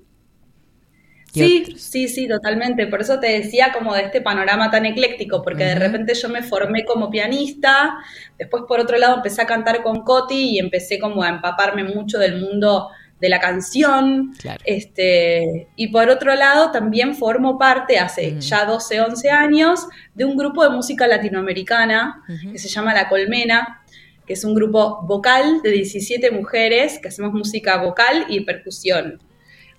¿Qué 1.33 1.43
Sí, 1.43 1.49
otros? 1.49 1.81
sí, 1.83 2.07
sí, 2.07 2.27
totalmente. 2.27 2.87
Por 2.87 3.01
eso 3.01 3.19
te 3.19 3.27
decía 3.27 3.71
como 3.71 3.93
de 3.93 4.01
este 4.03 4.19
panorama 4.21 4.71
tan 4.71 4.85
ecléctico, 4.87 5.43
porque 5.43 5.63
de 5.63 5.75
repente 5.75 6.15
yo 6.15 6.27
me 6.27 6.41
formé 6.41 6.85
como 6.85 7.11
pianista, 7.11 7.97
después 8.39 8.63
por 8.67 8.79
otro 8.79 8.97
lado 8.97 9.17
empecé 9.17 9.43
a 9.43 9.45
cantar 9.45 9.83
con 9.83 10.01
Coti 10.03 10.55
y 10.55 10.59
empecé 10.59 10.97
como 10.97 11.21
a 11.21 11.29
empaparme 11.29 11.83
mucho 11.83 12.17
del 12.17 12.41
mundo 12.41 12.89
de 13.19 13.29
la 13.29 13.39
canción. 13.39 14.33
Claro. 14.39 14.61
Este, 14.65 15.67
y 15.75 15.87
por 15.89 16.09
otro 16.09 16.35
lado 16.35 16.71
también 16.71 17.15
formo 17.15 17.57
parte 17.57 17.99
hace 17.99 18.31
Ujú. 18.31 18.39
ya 18.39 18.65
12, 18.65 19.01
11 19.01 19.29
años 19.29 19.87
de 20.13 20.25
un 20.25 20.37
grupo 20.37 20.63
de 20.63 20.69
música 20.69 21.07
latinoamericana 21.07 22.23
que 22.51 22.57
se 22.57 22.69
llama 22.69 22.93
La 22.93 23.09
Colmena, 23.09 23.83
que 24.25 24.33
es 24.33 24.43
un 24.43 24.53
grupo 24.53 25.01
vocal 25.03 25.61
de 25.63 25.71
17 25.71 26.31
mujeres 26.31 26.99
que 26.99 27.07
hacemos 27.07 27.33
música 27.33 27.77
vocal 27.77 28.25
y 28.29 28.41
percusión. 28.41 29.19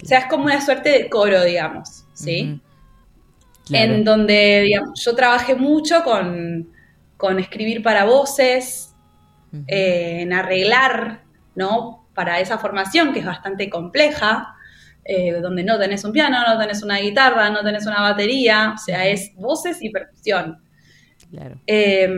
O 0.02 0.06
sea, 0.06 0.20
es 0.20 0.26
como 0.26 0.44
una 0.44 0.64
suerte 0.64 0.90
de 0.90 1.08
coro, 1.08 1.44
digamos, 1.44 2.04
¿sí? 2.14 2.60
Claro. 3.66 3.92
En 3.92 4.04
donde, 4.04 4.62
digamos, 4.62 5.00
yo 5.04 5.14
trabajé 5.14 5.54
mucho 5.54 6.02
con, 6.02 6.68
con 7.16 7.38
escribir 7.38 7.82
para 7.82 8.04
voces, 8.04 8.94
eh, 9.66 10.18
en 10.22 10.32
arreglar, 10.32 11.22
¿no? 11.54 11.99
Para 12.20 12.38
esa 12.38 12.58
formación 12.58 13.14
que 13.14 13.20
es 13.20 13.24
bastante 13.24 13.70
compleja, 13.70 14.54
eh, 15.06 15.32
donde 15.40 15.64
no 15.64 15.78
tenés 15.78 16.04
un 16.04 16.12
piano, 16.12 16.36
no 16.46 16.58
tenés 16.58 16.82
una 16.82 16.98
guitarra, 16.98 17.48
no 17.48 17.62
tenés 17.62 17.86
una 17.86 18.02
batería, 18.02 18.74
o 18.74 18.78
sea, 18.78 19.06
es 19.06 19.34
voces 19.36 19.78
y 19.80 19.88
percusión. 19.88 20.62
Claro. 21.30 21.58
Eh, 21.66 22.10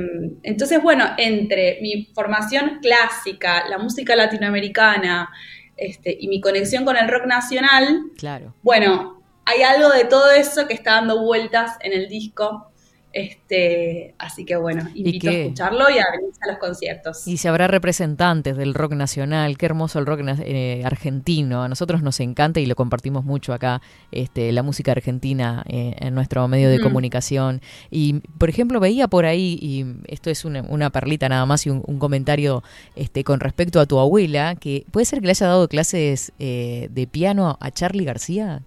entonces, 0.42 0.82
bueno, 0.82 1.04
entre 1.18 1.78
mi 1.82 2.06
formación 2.16 2.80
clásica, 2.82 3.68
la 3.68 3.78
música 3.78 4.16
latinoamericana 4.16 5.30
este, 5.76 6.16
y 6.18 6.26
mi 6.26 6.40
conexión 6.40 6.84
con 6.84 6.96
el 6.96 7.06
rock 7.06 7.26
nacional, 7.26 8.00
Claro. 8.18 8.56
bueno, 8.60 9.22
hay 9.44 9.62
algo 9.62 9.88
de 9.90 10.04
todo 10.06 10.32
eso 10.32 10.66
que 10.66 10.74
está 10.74 10.94
dando 10.94 11.22
vueltas 11.22 11.76
en 11.80 11.92
el 11.92 12.08
disco. 12.08 12.71
Este, 13.12 14.14
así 14.18 14.44
que 14.44 14.56
bueno, 14.56 14.88
invito 14.94 15.28
a 15.28 15.32
escucharlo 15.32 15.90
y 15.90 15.98
a 15.98 16.04
venirse 16.12 16.40
a 16.44 16.48
los 16.52 16.58
conciertos. 16.58 17.26
Y 17.26 17.36
si 17.36 17.48
habrá 17.48 17.68
representantes 17.68 18.56
del 18.56 18.74
rock 18.74 18.92
nacional, 18.92 19.56
qué 19.58 19.66
hermoso 19.66 19.98
el 19.98 20.06
rock 20.06 20.20
eh, 20.44 20.82
argentino. 20.84 21.62
A 21.62 21.68
nosotros 21.68 22.02
nos 22.02 22.20
encanta 22.20 22.60
y 22.60 22.66
lo 22.66 22.74
compartimos 22.74 23.24
mucho 23.24 23.52
acá, 23.52 23.80
este, 24.10 24.52
la 24.52 24.62
música 24.62 24.92
argentina 24.92 25.62
eh, 25.68 25.94
en 25.98 26.14
nuestro 26.14 26.46
medio 26.48 26.68
de 26.70 26.78
Mm. 26.78 26.82
comunicación. 26.82 27.60
Y, 27.90 28.20
por 28.38 28.48
ejemplo, 28.48 28.80
veía 28.80 29.08
por 29.08 29.24
ahí, 29.24 29.58
y 29.60 29.84
esto 30.06 30.30
es 30.30 30.44
una, 30.44 30.62
una 30.62 30.90
perlita 30.90 31.28
nada 31.28 31.46
más 31.46 31.66
y 31.66 31.70
un, 31.70 31.82
un 31.86 31.98
comentario 31.98 32.62
este, 32.96 33.24
con 33.24 33.40
respecto 33.40 33.80
a 33.80 33.86
tu 33.86 33.98
abuela, 33.98 34.54
que 34.56 34.84
puede 34.90 35.04
ser 35.06 35.20
que 35.20 35.26
le 35.26 35.30
haya 35.32 35.46
dado 35.46 35.68
clases 35.68 36.32
eh, 36.38 36.88
de 36.90 37.06
piano 37.06 37.56
a 37.60 37.70
Charlie 37.70 38.04
García. 38.04 38.62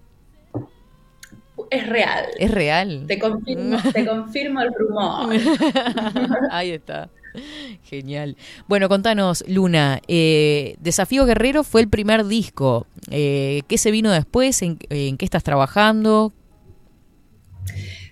Es 1.70 1.86
real. 1.88 2.26
¿Es 2.38 2.50
real? 2.50 3.04
Te 3.06 3.18
confirmo, 3.18 3.78
te 3.92 4.06
confirmo 4.06 4.60
el 4.60 4.72
rumor. 4.74 5.34
Ahí 6.50 6.70
está. 6.70 7.08
Genial. 7.82 8.36
Bueno, 8.66 8.88
contanos, 8.88 9.44
Luna, 9.46 10.00
eh, 10.08 10.76
Desafío 10.80 11.26
Guerrero 11.26 11.64
fue 11.64 11.82
el 11.82 11.88
primer 11.88 12.24
disco. 12.24 12.86
Eh, 13.10 13.62
¿Qué 13.68 13.78
se 13.78 13.90
vino 13.90 14.10
después? 14.10 14.62
¿En, 14.62 14.78
en 14.90 15.16
qué 15.16 15.24
estás 15.24 15.44
trabajando? 15.44 16.32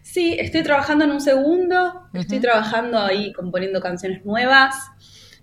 Sí, 0.02 0.36
estoy 0.38 0.62
trabajando 0.62 1.04
en 1.04 1.10
un 1.10 1.20
segundo, 1.20 2.02
estoy 2.12 2.38
trabajando 2.38 3.00
ahí 3.00 3.32
componiendo 3.32 3.80
canciones 3.80 4.24
nuevas, 4.24 4.76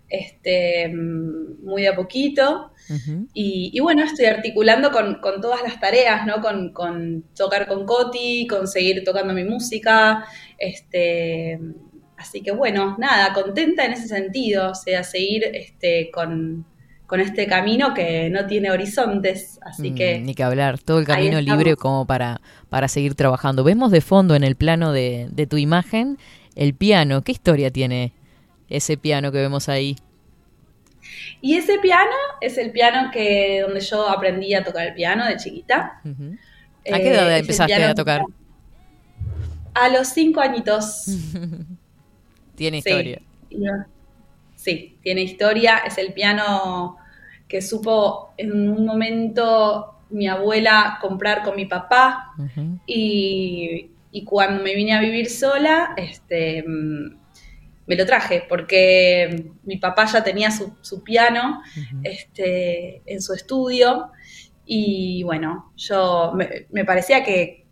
este, 0.08 0.88
mm, 0.88 1.66
muy 1.66 1.82
de 1.82 1.90
a 1.90 1.96
poquito. 1.96 2.71
Y, 3.34 3.72
y 3.74 3.80
bueno, 3.80 4.04
estoy 4.04 4.26
articulando 4.26 4.92
con, 4.92 5.16
con 5.22 5.40
todas 5.40 5.62
las 5.64 5.80
tareas, 5.80 6.26
¿no? 6.26 6.42
Con, 6.42 6.74
con 6.74 7.24
tocar 7.36 7.68
con 7.68 7.86
Coti, 7.86 8.48
con 8.48 8.68
seguir 8.68 9.04
tocando 9.04 9.34
mi 9.34 9.44
música, 9.44 10.26
este, 10.58 11.60
así 12.18 12.42
que 12.42 12.52
bueno, 12.52 12.96
nada, 13.00 13.34
contenta 13.34 13.86
en 13.86 13.94
ese 13.94 14.08
sentido, 14.08 14.72
o 14.72 14.76
sea, 14.76 15.04
seguir 15.04 15.44
este, 15.54 16.12
con, 16.12 16.66
con 17.08 17.20
este 17.20 17.48
camino 17.48 17.94
que 17.94 18.30
no 18.30 18.46
tiene 18.46 18.72
horizontes, 18.72 19.60
así 19.64 19.92
Mm, 19.92 19.96
que... 19.96 20.20
Ni 20.20 20.34
que 20.34 20.44
hablar, 20.44 20.80
todo 20.80 21.00
el 21.00 21.06
camino 21.06 21.42
libre 21.42 21.76
como 21.76 22.06
para, 22.06 22.42
para 22.70 22.88
seguir 22.88 23.16
trabajando. 23.16 23.64
Vemos 23.64 23.92
de 23.92 24.02
fondo 24.02 24.36
en 24.36 24.44
el 24.44 24.56
plano 24.56 24.92
de, 24.92 25.28
de 25.32 25.48
tu 25.48 25.58
imagen 25.58 26.18
el 26.56 26.74
piano. 26.74 27.22
¿Qué 27.22 27.32
historia 27.32 27.72
tiene 27.72 28.14
ese 28.70 28.98
piano 28.98 29.32
que 29.32 29.40
vemos 29.40 29.70
ahí? 29.70 29.98
Y 31.42 31.56
ese 31.56 31.80
piano 31.80 32.12
es 32.40 32.58
el 32.58 32.72
piano 32.72 33.10
que 33.12 33.62
donde 33.62 33.80
yo 33.82 34.08
aprendí 34.08 34.54
a 34.54 34.64
tocar 34.64 34.88
el 34.88 34.94
piano 34.94 35.26
de 35.26 35.38
chiquita. 35.38 36.00
¿A 36.04 37.00
qué 37.00 37.10
edad 37.10 37.30
Eh, 37.32 37.36
el 37.36 37.42
empezaste 37.42 37.84
a 37.84 37.96
tocar? 37.96 38.22
A 39.74 39.90
los 39.90 40.08
cinco 40.10 40.42
añitos. 40.42 41.06
Tiene 42.56 42.82
Sí. 42.82 42.90
historia. 42.90 43.22
Sí, 44.56 44.98
tiene 45.02 45.24
historia. 45.24 45.80
Es 45.80 45.98
el 45.98 46.14
piano 46.14 46.98
que 47.48 47.62
supo 47.62 48.34
en 48.38 48.70
un 48.70 48.86
momento 48.86 49.96
mi 50.12 50.28
abuela 50.28 51.00
comprar 51.02 51.42
con 51.42 51.56
mi 51.56 51.66
papá 51.66 52.34
y, 52.86 53.90
y 54.12 54.24
cuando 54.24 54.64
me 54.64 54.76
vine 54.76 54.94
a 54.94 55.00
vivir 55.00 55.30
sola, 55.30 55.94
este, 55.98 56.64
me 57.88 57.96
lo 57.96 58.06
traje 58.06 58.44
porque 58.48 59.52
mi 59.64 59.78
papá 59.78 60.06
ya 60.06 60.24
tenía 60.24 60.52
su, 60.52 60.76
su 60.82 61.04
piano 61.04 61.62
este, 62.04 63.02
en 63.06 63.22
su 63.22 63.34
estudio 63.34 64.12
y 64.66 65.24
bueno, 65.24 65.74
yo 65.76 66.32
me, 66.36 66.68
me 66.72 66.86
parecía 66.86 67.24
que, 67.24 67.66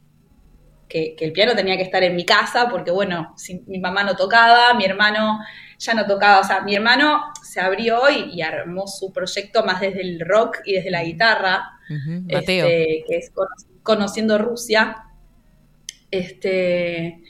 que, 0.87 1.15
que 1.15 1.25
el 1.25 1.31
piano 1.31 1.55
tenía 1.55 1.77
que 1.77 1.83
estar 1.83 2.03
en 2.03 2.15
mi 2.15 2.25
casa 2.25 2.67
porque 2.69 2.91
bueno, 2.91 3.33
si 3.37 3.61
mi 3.67 3.79
mamá 3.79 4.03
no 4.03 4.15
tocaba, 4.15 4.73
mi 4.73 4.85
hermano 4.85 5.39
ya 5.77 5.93
no 5.93 6.05
tocaba, 6.05 6.39
o 6.39 6.43
sea, 6.43 6.61
mi 6.61 6.75
hermano 6.75 7.21
se 7.43 7.61
abrió 7.61 8.09
y, 8.09 8.31
y 8.33 8.41
armó 8.41 8.87
su 8.87 9.13
proyecto 9.13 9.63
más 9.63 9.79
desde 9.79 10.01
el 10.01 10.19
rock 10.19 10.57
y 10.65 10.73
desde 10.73 10.91
la 10.91 11.03
guitarra, 11.03 11.69
Ujú. 11.89 12.21
Mateo. 12.23 12.65
este, 12.67 13.03
que 13.07 13.17
es 13.17 13.31
cono- 13.31 13.47
Conociendo 13.83 14.37
Rusia. 14.37 15.05
Este, 16.11 17.21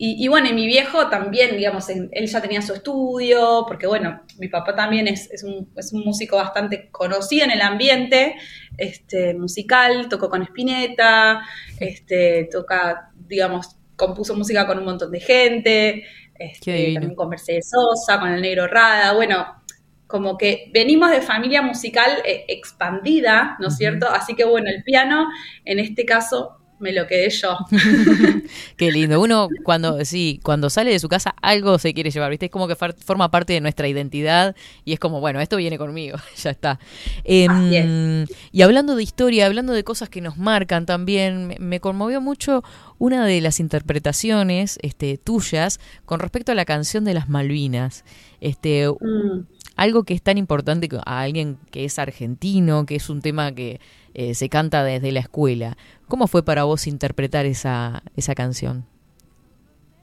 y, 0.00 0.24
y 0.24 0.28
bueno, 0.28 0.48
y 0.48 0.52
mi 0.52 0.66
viejo 0.66 1.08
también, 1.08 1.56
digamos, 1.56 1.88
él 1.88 2.26
ya 2.26 2.40
tenía 2.40 2.62
su 2.62 2.72
estudio, 2.72 3.64
porque 3.66 3.88
bueno, 3.88 4.22
mi 4.38 4.48
papá 4.48 4.76
también 4.76 5.08
es, 5.08 5.28
es 5.32 5.42
un, 5.42 5.72
es 5.76 5.92
un 5.92 6.04
músico 6.04 6.36
bastante 6.36 6.88
conocido 6.90 7.44
en 7.44 7.50
el 7.50 7.60
ambiente 7.60 8.36
este, 8.76 9.34
musical, 9.34 10.08
tocó 10.08 10.30
con 10.30 10.42
Spinetta, 10.42 11.40
este, 11.80 12.48
toca, 12.50 13.10
digamos, 13.26 13.76
compuso 13.96 14.36
música 14.36 14.68
con 14.68 14.78
un 14.78 14.84
montón 14.84 15.10
de 15.10 15.18
gente, 15.18 16.04
este, 16.38 16.92
también 16.94 17.16
con 17.16 17.28
Mercedes 17.28 17.68
Sosa, 17.68 18.20
con 18.20 18.30
el 18.30 18.40
Negro 18.40 18.68
Rada, 18.68 19.14
bueno, 19.14 19.58
como 20.06 20.38
que 20.38 20.70
venimos 20.72 21.10
de 21.10 21.20
familia 21.22 21.60
musical 21.60 22.22
eh, 22.24 22.44
expandida, 22.48 23.56
¿no 23.58 23.68
es 23.68 23.76
cierto? 23.76 24.08
Así 24.08 24.34
que 24.34 24.44
bueno, 24.44 24.70
el 24.70 24.82
piano, 24.84 25.26
en 25.64 25.80
este 25.80 26.06
caso, 26.06 26.57
me 26.78 26.92
lo 26.92 27.06
quedé 27.06 27.30
yo. 27.30 27.56
Qué 28.76 28.92
lindo. 28.92 29.20
Uno 29.20 29.48
cuando 29.64 30.04
sí, 30.04 30.40
cuando 30.42 30.70
sale 30.70 30.90
de 30.90 30.98
su 30.98 31.08
casa 31.08 31.34
algo 31.42 31.78
se 31.78 31.94
quiere 31.94 32.10
llevar, 32.10 32.30
¿viste? 32.30 32.46
Es 32.46 32.52
como 32.52 32.68
que 32.68 32.76
forma 32.76 33.30
parte 33.30 33.52
de 33.52 33.60
nuestra 33.60 33.88
identidad 33.88 34.54
y 34.84 34.92
es 34.92 35.00
como, 35.00 35.20
bueno, 35.20 35.40
esto 35.40 35.56
viene 35.56 35.78
conmigo, 35.78 36.18
ya 36.36 36.50
está. 36.50 36.78
Así 37.18 38.24
y 38.52 38.62
hablando 38.62 38.96
de 38.96 39.02
historia, 39.02 39.46
hablando 39.46 39.72
de 39.72 39.84
cosas 39.84 40.08
que 40.08 40.20
nos 40.20 40.36
marcan 40.36 40.86
también, 40.86 41.56
me, 41.58 41.80
conmovió 41.80 42.20
mucho 42.20 42.62
una 42.98 43.24
de 43.24 43.40
las 43.40 43.60
interpretaciones 43.60 44.78
este, 44.82 45.18
tuyas 45.18 45.80
con 46.04 46.20
respecto 46.20 46.52
a 46.52 46.54
la 46.54 46.64
canción 46.64 47.04
de 47.04 47.14
las 47.14 47.28
Malvinas. 47.28 48.04
Este, 48.40 48.88
Mm. 49.08 49.46
algo 49.76 50.04
que 50.04 50.14
es 50.14 50.22
tan 50.22 50.38
importante 50.38 50.88
a 51.04 51.20
alguien 51.20 51.58
que 51.70 51.84
es 51.84 51.98
argentino, 51.98 52.86
que 52.86 52.96
es 52.96 53.08
un 53.10 53.22
tema 53.22 53.54
que 53.54 53.80
eh, 54.18 54.34
se 54.34 54.48
canta 54.48 54.82
desde 54.82 55.12
la 55.12 55.20
escuela. 55.20 55.76
¿Cómo 56.08 56.26
fue 56.26 56.44
para 56.44 56.64
vos 56.64 56.88
interpretar 56.88 57.46
esa, 57.46 58.02
esa 58.16 58.34
canción? 58.34 58.84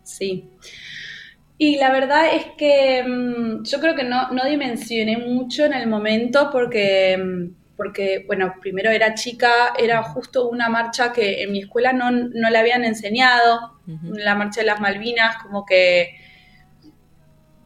Sí. 0.03 0.47
Y 1.57 1.75
la 1.79 1.91
verdad 1.91 2.33
es 2.33 2.45
que 2.57 3.03
mm, 3.03 3.63
yo 3.65 3.81
creo 3.81 3.93
que 3.93 4.05
no, 4.05 4.31
no 4.31 4.45
dimensioné 4.45 5.17
mucho 5.17 5.65
en 5.65 5.73
el 5.73 5.87
momento 5.87 6.47
porque, 6.49 7.17
mm, 7.17 7.75
porque, 7.75 8.23
bueno, 8.25 8.53
primero 8.61 8.89
era 8.89 9.15
chica, 9.15 9.73
era 9.77 10.01
justo 10.01 10.47
una 10.47 10.69
marcha 10.69 11.11
que 11.11 11.43
en 11.43 11.51
mi 11.51 11.59
escuela 11.63 11.91
no, 11.91 12.09
no 12.09 12.49
la 12.49 12.61
habían 12.61 12.85
enseñado, 12.85 13.73
la 14.13 14.35
marcha 14.35 14.61
de 14.61 14.67
las 14.67 14.79
Malvinas, 14.79 15.43
como 15.43 15.65
que 15.65 16.15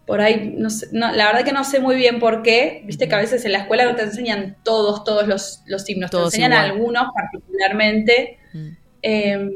por 0.10 0.22
ahí, 0.22 0.56
no 0.58 0.72
sé, 0.72 0.88
no, 0.92 1.12
la 1.12 1.28
verdad 1.28 1.46
que 1.46 1.52
no 1.52 1.64
sé 1.64 1.80
muy 1.80 1.96
bien 1.96 2.18
por 2.18 2.42
qué, 2.42 2.82
viste 2.84 3.08
que 3.08 3.14
a 3.14 3.20
veces 3.20 3.46
en 3.46 3.52
la 3.52 3.60
escuela 3.60 3.86
no 3.86 3.96
te 3.96 4.02
enseñan 4.02 4.58
todos, 4.64 5.04
todos 5.04 5.28
los, 5.28 5.62
los 5.68 5.88
himnos, 5.88 6.10
Todos 6.10 6.32
te 6.32 6.38
enseñan 6.38 6.54
igual. 6.54 6.72
algunos 6.72 7.04
particularmente. 7.14 8.40
Mm. 8.52 8.68
Eh, 9.04 9.50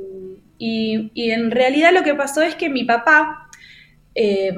y, 0.60 1.12
y 1.16 1.32
en 1.32 1.50
realidad 1.50 1.92
lo 1.92 2.04
que 2.04 2.13
pasó 2.13 2.44
es 2.44 2.54
que 2.54 2.70
mi 2.70 2.84
papá 2.84 3.50
eh, 4.13 4.54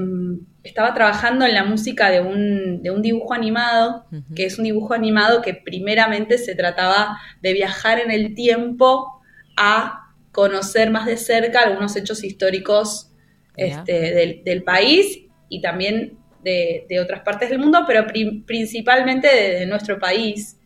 estaba 0.63 0.93
trabajando 0.93 1.45
en 1.45 1.53
la 1.53 1.63
música 1.63 2.09
de 2.11 2.19
un, 2.19 2.83
de 2.83 2.91
un 2.91 3.01
dibujo 3.01 3.33
animado, 3.33 4.05
que 4.35 4.47
es 4.47 4.57
un 4.57 4.65
dibujo 4.65 4.93
animado 4.93 5.41
que 5.41 5.53
primeramente 5.53 6.37
se 6.37 6.55
trataba 6.55 7.21
de 7.41 7.53
viajar 7.53 8.01
en 8.01 8.11
el 8.11 8.35
tiempo 8.35 9.21
a 9.55 10.13
conocer 10.33 10.91
más 10.91 11.05
de 11.05 11.15
cerca 11.15 11.61
algunos 11.61 11.95
hechos 11.95 12.21
históricos 12.25 13.13
este, 13.55 14.13
del, 14.13 14.43
del 14.43 14.63
país 14.63 15.21
y 15.49 15.61
también 15.61 16.17
de, 16.43 16.85
de 16.89 16.99
otras 16.99 17.21
partes 17.21 17.49
del 17.49 17.59
mundo, 17.59 17.83
pero 17.87 18.05
pri- 18.07 18.43
principalmente 18.45 19.27
de, 19.27 19.59
de 19.59 19.65
nuestro 19.65 19.99
país. 19.99 20.57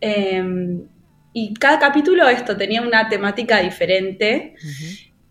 Eh, 0.00 0.42
y 1.32 1.52
cada 1.54 1.78
capítulo 1.78 2.26
esto 2.28 2.56
tenía 2.56 2.80
una 2.82 3.08
temática 3.08 3.60
diferente. 3.60 4.54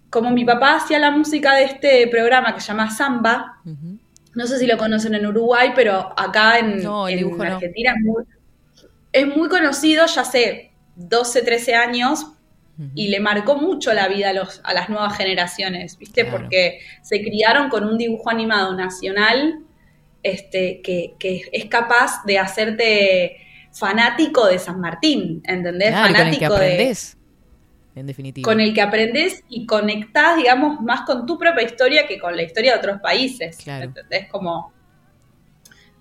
Como 0.09 0.29
mi 0.31 0.45
papá 0.45 0.75
hacía 0.75 0.99
la 0.99 1.09
música 1.11 1.55
de 1.55 1.63
este 1.63 2.07
programa 2.07 2.53
que 2.53 2.61
se 2.61 2.67
llama 2.67 2.91
Samba, 2.91 3.59
no 4.35 4.45
sé 4.47 4.59
si 4.59 4.67
lo 4.67 4.77
conocen 4.77 5.15
en 5.15 5.25
Uruguay, 5.25 5.71
pero 5.75 6.13
acá 6.19 6.59
en, 6.59 6.83
No, 6.83 7.07
en 7.09 7.21
no. 7.37 7.43
Argentina 7.43 7.93
es, 7.97 8.03
muy, 8.03 8.23
es 9.11 9.27
muy 9.35 9.49
conocido, 9.49 10.05
ya 10.05 10.21
hace 10.21 10.71
12, 10.95 11.41
13 11.41 11.73
años. 11.75 12.33
Y 12.93 13.07
le 13.07 13.19
marcó 13.21 13.55
mucho 13.55 13.93
la 13.93 14.07
vida 14.07 14.29
a, 14.29 14.33
los, 14.33 14.59
a 14.63 14.73
las 14.73 14.89
nuevas 14.89 15.15
generaciones, 15.15 15.97
¿viste? 15.97 16.23
Claro. 16.23 16.39
Porque 16.39 16.79
se 17.01 17.21
criaron 17.21 17.69
con 17.69 17.85
un 17.85 17.97
dibujo 17.97 18.29
animado 18.29 18.75
nacional 18.75 19.59
este, 20.23 20.81
que, 20.81 21.13
que 21.17 21.43
es 21.53 21.65
capaz 21.65 22.23
de 22.25 22.37
hacerte 22.37 23.37
fanático 23.71 24.47
de 24.47 24.59
San 24.59 24.79
Martín, 24.81 25.41
¿entendés? 25.45 25.89
Claro, 25.89 26.13
con 26.13 26.27
el 26.27 26.37
que 26.37 26.45
fanático 26.45 26.53
de, 26.59 26.73
aprendés, 26.73 27.17
en 27.95 28.07
definitiva. 28.07 28.51
con 28.51 28.59
el 28.59 28.73
que 28.73 28.81
aprendes 28.81 29.43
y 29.47 29.65
conectás, 29.65 30.37
digamos, 30.37 30.81
más 30.81 31.01
con 31.01 31.25
tu 31.25 31.37
propia 31.37 31.63
historia 31.63 32.07
que 32.07 32.19
con 32.19 32.35
la 32.35 32.43
historia 32.43 32.73
de 32.73 32.79
otros 32.79 32.99
países. 33.01 33.57
Claro. 33.57 33.85
¿Entendés? 33.85 34.27
Como, 34.29 34.73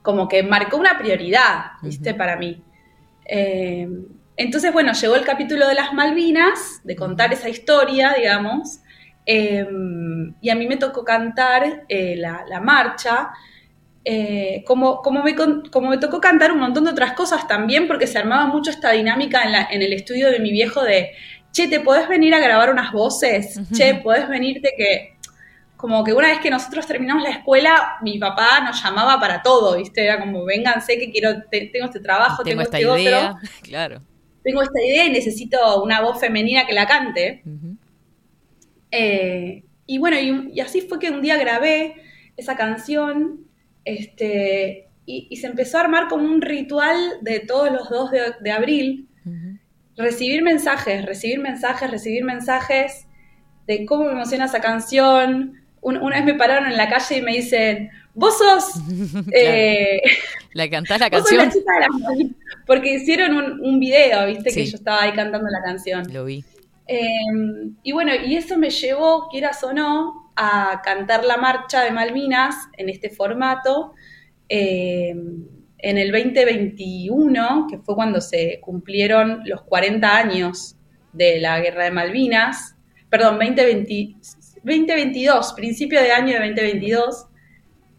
como 0.02 0.28
que 0.28 0.42
marcó 0.42 0.76
una 0.76 0.98
prioridad, 0.98 1.72
¿viste? 1.82 2.14
Para 2.14 2.36
mí. 2.36 2.62
Eh, 3.26 3.88
entonces, 4.36 4.72
bueno, 4.72 4.92
llegó 4.92 5.16
el 5.16 5.24
capítulo 5.24 5.68
de 5.68 5.74
las 5.74 5.92
Malvinas, 5.92 6.80
de 6.84 6.96
contar 6.96 7.32
esa 7.32 7.48
historia, 7.48 8.14
digamos, 8.18 8.80
eh, 9.26 9.66
y 10.40 10.50
a 10.50 10.54
mí 10.54 10.66
me 10.66 10.76
tocó 10.76 11.04
cantar 11.04 11.84
eh, 11.88 12.16
la, 12.16 12.44
la 12.48 12.60
marcha. 12.60 13.30
eh, 14.04 14.62
como, 14.66 15.02
como, 15.02 15.22
me, 15.22 15.34
como 15.36 15.88
me 15.90 15.98
tocó 15.98 16.20
cantar 16.20 16.52
un 16.52 16.60
montón 16.60 16.84
de 16.84 16.90
otras 16.90 17.12
cosas 17.14 17.48
también, 17.48 17.86
porque 17.88 18.06
se 18.06 18.18
armaba 18.18 18.46
mucho 18.46 18.70
esta 18.70 18.90
dinámica 18.92 19.44
en, 19.44 19.52
la- 19.52 19.68
en 19.70 19.82
el 19.82 19.92
estudio 19.94 20.30
de 20.30 20.40
mi 20.40 20.50
viejo 20.52 20.82
de, 20.84 21.12
che, 21.52 21.68
¿te 21.68 21.80
podés 21.80 22.08
venir 22.08 22.34
a 22.34 22.40
grabar 22.40 22.70
unas 22.70 22.92
voces? 22.92 23.62
Che, 23.72 23.96
¿podés 23.96 24.28
venirte 24.28 24.72
que... 24.76 25.10
Como 25.76 26.04
que 26.04 26.12
una 26.14 26.28
vez 26.28 26.40
que 26.40 26.50
nosotros 26.50 26.86
terminamos 26.86 27.22
la 27.24 27.30
escuela, 27.30 27.96
mi 28.02 28.18
papá 28.18 28.60
nos 28.64 28.82
llamaba 28.82 29.20
para 29.20 29.42
todo, 29.42 29.76
¿viste? 29.76 30.04
Era 30.04 30.20
como, 30.20 30.44
vénganse 30.44 30.98
que 30.98 31.10
quiero, 31.10 31.42
te- 31.50 31.66
tengo 31.72 31.86
este 31.86 32.00
trabajo, 32.00 32.42
Tengo 32.42 32.60
tengo, 32.60 32.62
esta 32.62 32.78
este 32.78 32.88
idea, 32.88 33.30
otro, 33.30 33.40
claro. 33.62 34.02
Tengo 34.44 34.62
esta 34.62 34.80
idea 34.80 35.06
y 35.06 35.10
necesito 35.10 35.82
una 35.82 36.00
voz 36.02 36.20
femenina 36.20 36.66
que 36.66 36.74
la 36.74 36.86
cante. 36.86 37.42
Eh, 38.90 39.64
y 39.86 39.98
bueno, 39.98 40.18
y, 40.18 40.52
y 40.54 40.60
así 40.60 40.82
fue 40.82 40.98
que 40.98 41.10
un 41.10 41.20
día 41.22 41.36
grabé 41.36 41.96
esa 42.36 42.56
canción 42.56 43.40
este, 43.84 44.88
y, 45.06 45.26
y 45.30 45.36
se 45.36 45.46
empezó 45.48 45.78
a 45.78 45.82
armar 45.82 46.08
como 46.08 46.24
un 46.24 46.40
ritual 46.40 46.98
de 47.22 47.40
todos 47.40 47.70
los 47.72 47.88
2 47.90 48.10
de, 48.10 48.20
de 48.40 48.50
abril, 48.52 49.08
recibir 49.96 50.42
mensajes, 50.42 51.04
recibir 51.06 51.38
mensajes, 51.40 51.90
recibir 51.90 52.24
mensajes 52.24 53.06
de 53.66 53.84
cómo 53.86 54.04
me 54.04 54.12
emociona 54.12 54.46
esa 54.46 54.60
canción. 54.60 55.54
Un- 55.80 55.98
una 55.98 56.16
vez 56.16 56.24
me 56.24 56.34
pararon 56.34 56.66
en 56.70 56.76
la 56.76 56.88
calle 56.88 57.18
y 57.18 57.22
me 57.22 57.32
dicen, 57.32 57.90
vos 58.14 58.38
sos... 58.38 58.80
eh, 59.32 60.00
¿La 60.52 60.70
cantás 60.70 61.00
la 61.00 61.08
Vos 61.10 61.22
sos 61.22 61.32
la 61.32 61.44
canción? 61.44 61.62
chica 61.62 61.74
de 61.74 61.80
las 61.80 62.00
Malvinas. 62.00 62.36
Porque 62.66 62.94
hicieron 62.94 63.36
un, 63.36 63.60
un 63.60 63.80
video, 63.80 64.26
viste, 64.26 64.52
que 64.52 64.64
yo 64.66 64.76
estaba 64.76 65.02
ahí 65.02 65.12
cantando 65.12 65.48
la 65.50 65.62
canción. 65.62 66.12
Lo 66.12 66.24
vi. 66.24 66.44
Eh, 66.86 66.98
y 67.82 67.92
bueno, 67.92 68.12
y 68.14 68.36
eso 68.36 68.58
me 68.58 68.70
llevó, 68.70 69.28
quieras 69.28 69.62
o 69.64 69.72
no, 69.72 70.30
a 70.36 70.80
cantar 70.82 71.24
la 71.24 71.36
marcha 71.36 71.82
de 71.82 71.90
Malvinas 71.90 72.54
en 72.76 72.88
este 72.88 73.10
formato 73.10 73.92
eh, 74.48 75.14
en 75.78 75.98
el 75.98 76.12
2021, 76.12 77.66
que 77.70 77.78
fue 77.78 77.94
cuando 77.94 78.20
se 78.20 78.58
cumplieron 78.60 79.42
los 79.44 79.62
40 79.62 80.16
años 80.16 80.76
de 81.12 81.40
la 81.40 81.60
Guerra 81.60 81.84
de 81.84 81.90
Malvinas, 81.90 82.74
perdón, 83.08 83.38
2020 83.38 84.16
2022, 84.64 85.52
principio 85.52 86.00
de 86.00 86.10
año 86.10 86.32
de 86.32 86.46
2022, 86.46 87.26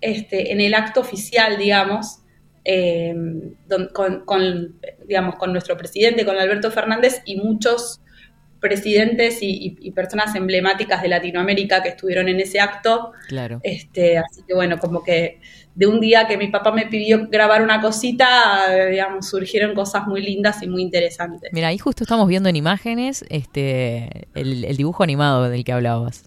este, 0.01 0.51
en 0.51 0.61
el 0.61 0.73
acto 0.73 0.99
oficial, 1.01 1.57
digamos, 1.57 2.19
eh, 2.63 3.13
don- 3.67 3.89
con, 3.93 4.25
con, 4.25 4.75
digamos, 5.07 5.35
con 5.35 5.51
nuestro 5.51 5.77
presidente, 5.77 6.25
con 6.25 6.37
Alberto 6.37 6.71
Fernández 6.71 7.21
y 7.25 7.37
muchos 7.37 8.01
presidentes 8.59 9.43
y, 9.43 9.47
y- 9.49 9.77
y 9.87 9.91
personas 9.91 10.33
emblemáticas 10.35 11.01
de 11.03 11.07
Latinoamérica 11.09 11.83
que 11.83 11.89
estuvieron 11.89 12.27
en 12.29 12.39
ese 12.39 12.59
acto. 12.59 13.11
Claro. 13.27 13.59
Este, 13.63 14.17
así 14.17 14.41
que 14.47 14.55
bueno, 14.55 14.79
como 14.79 15.03
que 15.03 15.39
de 15.75 15.85
un 15.85 15.99
día 15.99 16.25
que 16.25 16.37
mi 16.37 16.47
papá 16.47 16.71
me 16.71 16.87
pidió 16.87 17.27
grabar 17.27 17.61
una 17.61 17.79
cosita, 17.81 18.87
digamos, 18.89 19.27
surgieron 19.29 19.75
cosas 19.75 20.07
muy 20.07 20.21
lindas 20.21 20.63
y 20.63 20.67
muy 20.67 20.81
interesantes. 20.81 21.51
Mira, 21.53 21.67
ahí 21.67 21.77
justo 21.77 22.03
estamos 22.05 22.27
viendo 22.27 22.49
en 22.49 22.55
imágenes 22.55 23.23
este 23.29 24.27
el, 24.33 24.63
el 24.65 24.77
dibujo 24.77 25.03
animado 25.03 25.47
del 25.49 25.63
que 25.63 25.73
hablabas. 25.73 26.23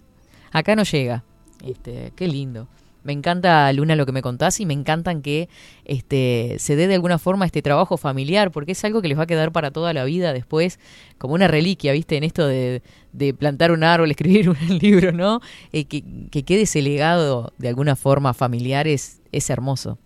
Acá 0.51 0.75
no 0.77 0.83
llega. 0.83 1.25
Este, 1.67 2.13
qué 2.15 2.27
lindo. 2.27 2.69
Me 3.09 3.13
encanta, 3.13 3.73
Luna, 3.73 3.95
lo 3.95 4.05
que 4.05 4.11
me 4.11 4.21
contás 4.21 4.59
y 4.59 4.67
me 4.67 4.75
encantan 4.75 5.23
que 5.23 5.49
este, 5.83 6.57
se 6.59 6.75
dé 6.75 6.85
de 6.85 6.93
alguna 6.93 7.17
forma 7.17 7.43
este 7.43 7.63
trabajo 7.63 7.97
familiar, 7.97 8.51
porque 8.51 8.73
es 8.73 8.85
algo 8.85 9.01
que 9.01 9.07
les 9.07 9.17
va 9.17 9.23
a 9.23 9.25
quedar 9.25 9.51
para 9.51 9.71
toda 9.71 9.93
la 9.93 10.03
vida 10.03 10.31
después, 10.31 10.77
como 11.17 11.33
una 11.33 11.47
reliquia, 11.47 11.91
¿viste? 11.91 12.17
En 12.17 12.23
esto 12.23 12.45
de, 12.45 12.83
de 13.11 13.33
plantar 13.33 13.71
un 13.71 13.83
árbol, 13.83 14.11
escribir 14.11 14.47
un 14.47 14.57
libro, 14.77 15.11
¿no? 15.11 15.41
Eh, 15.73 15.85
que, 15.85 16.03
que 16.29 16.43
quede 16.43 16.61
ese 16.61 16.83
legado 16.83 17.51
de 17.57 17.69
alguna 17.69 17.95
forma 17.95 18.35
familiar 18.35 18.87
es, 18.87 19.21
es 19.31 19.49
hermoso. 19.49 19.97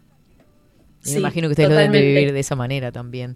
Sí, 1.02 1.16
me 1.16 1.20
imagino 1.20 1.50
que 1.50 1.52
ustedes 1.52 1.70
lo 1.70 1.76
deben 1.76 1.92
vivir 1.92 2.32
de 2.32 2.40
esa 2.40 2.56
manera 2.56 2.94
también. 2.94 3.36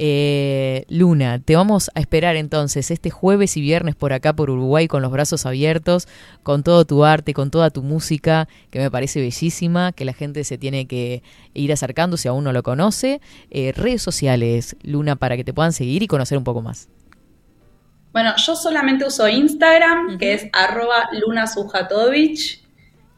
Eh, 0.00 0.84
Luna, 0.88 1.40
te 1.40 1.56
vamos 1.56 1.90
a 1.92 1.98
esperar 1.98 2.36
entonces 2.36 2.92
este 2.92 3.10
jueves 3.10 3.56
y 3.56 3.60
viernes 3.60 3.96
por 3.96 4.12
acá 4.12 4.32
por 4.32 4.48
Uruguay 4.48 4.86
con 4.86 5.02
los 5.02 5.10
brazos 5.10 5.44
abiertos, 5.44 6.06
con 6.44 6.62
todo 6.62 6.84
tu 6.84 7.04
arte, 7.04 7.34
con 7.34 7.50
toda 7.50 7.70
tu 7.70 7.82
música, 7.82 8.46
que 8.70 8.78
me 8.78 8.92
parece 8.92 9.20
bellísima, 9.20 9.90
que 9.90 10.04
la 10.04 10.12
gente 10.12 10.44
se 10.44 10.56
tiene 10.56 10.86
que 10.86 11.24
ir 11.52 11.72
acercando 11.72 12.16
si 12.16 12.28
aún 12.28 12.44
no 12.44 12.52
lo 12.52 12.62
conoce. 12.62 13.20
Eh, 13.50 13.72
redes 13.74 14.00
sociales, 14.00 14.76
Luna, 14.84 15.16
para 15.16 15.36
que 15.36 15.42
te 15.42 15.52
puedan 15.52 15.72
seguir 15.72 16.04
y 16.04 16.06
conocer 16.06 16.38
un 16.38 16.44
poco 16.44 16.62
más. 16.62 16.88
Bueno, 18.12 18.34
yo 18.36 18.54
solamente 18.54 19.04
uso 19.04 19.28
Instagram, 19.28 20.16
que 20.16 20.34
es 20.34 20.46
arroba 20.52 21.08
lunasujatovich. 21.12 22.67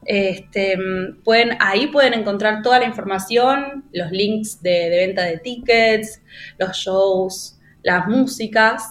Este, 0.07 0.77
pueden, 1.25 1.57
ahí 1.61 1.87
pueden 1.89 2.15
encontrar 2.15 2.63
toda 2.63 2.79
la 2.81 2.87
información, 2.87 3.85
los 3.93 4.11
links 4.11 4.63
de, 4.63 4.91
de 4.91 5.07
venta 5.07 5.23
de 5.25 5.39
tickets, 5.39 6.23
los 6.59 6.77
shows, 6.77 7.57
las 7.83 8.07
músicas. 8.09 8.85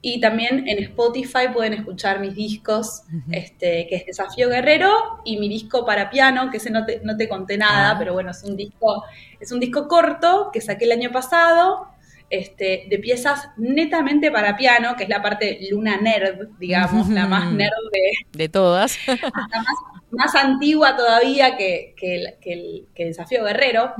Y 0.00 0.20
también 0.20 0.66
en 0.68 0.82
Spotify 0.82 1.48
pueden 1.52 1.72
escuchar 1.74 2.20
mis 2.20 2.34
discos, 2.34 3.02
este, 3.30 3.86
que 3.88 3.96
es 3.96 4.06
Desafío 4.06 4.48
Guerrero, 4.48 4.90
y 5.24 5.38
mi 5.38 5.48
disco 5.48 5.84
para 5.84 6.10
piano, 6.10 6.50
que 6.50 6.56
ese 6.56 6.70
no 6.70 6.84
te, 6.84 7.00
no 7.04 7.16
te 7.16 7.28
conté 7.28 7.56
nada, 7.58 7.92
Ah. 7.92 7.96
pero 7.98 8.12
bueno, 8.12 8.30
es 8.30 8.42
un 8.44 8.56
disco, 8.56 9.04
es 9.40 9.52
un 9.52 9.60
disco 9.60 9.86
corto 9.88 10.50
que 10.52 10.60
saqué 10.60 10.84
el 10.86 10.92
año 10.92 11.12
pasado, 11.12 11.88
este, 12.30 12.86
de 12.88 12.98
piezas 12.98 13.48
netamente 13.56 14.30
para 14.30 14.56
piano, 14.56 14.96
que 14.96 15.04
es 15.04 15.08
la 15.08 15.22
parte 15.22 15.58
Luna 15.70 15.96
Nerd, 16.00 16.48
digamos, 16.58 17.08
la 17.08 17.26
más 17.26 17.52
nerd 17.52 17.70
de, 17.92 18.38
De 18.38 18.48
todas. 18.48 18.96
hasta 19.08 19.58
más, 19.58 19.76
más 20.10 20.34
antigua 20.34 20.96
todavía 20.96 21.56
que, 21.56 21.94
que 21.96 22.16
el, 22.16 22.34
que 22.40 22.52
el- 22.52 22.86
que 22.94 23.04
Desafío 23.06 23.44
Guerrero. 23.44 23.94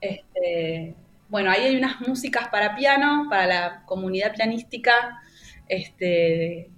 Este, 0.00 0.94
bueno, 1.28 1.50
ahí 1.50 1.62
hay 1.64 1.76
unas 1.76 2.00
músicas 2.00 2.48
para 2.48 2.74
piano, 2.74 3.26
para 3.28 3.46
la 3.46 3.82
comunidad 3.86 4.34
pianística, 4.34 5.20
este, 5.68 6.70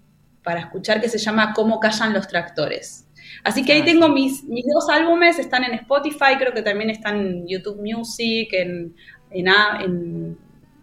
para 0.42 0.60
escuchar 0.60 1.00
que 1.00 1.08
se 1.08 1.18
llama 1.18 1.52
Cómo 1.54 1.78
callan 1.80 2.12
los 2.12 2.26
tractores. 2.28 3.06
Así 3.44 3.64
que 3.64 3.72
ahí 3.72 3.80
Ah, 3.82 3.84
tengo 3.86 4.08
mis, 4.08 4.44
mis 4.44 4.64
dos 4.66 4.88
álbumes, 4.90 5.38
están 5.38 5.64
en 5.64 5.74
Spotify, 5.74 6.36
creo 6.38 6.52
que 6.52 6.62
también 6.62 6.90
están 6.90 7.16
en 7.20 7.46
YouTube 7.48 7.80
Music, 7.80 8.48
en, 8.52 8.94
en 9.30 10.36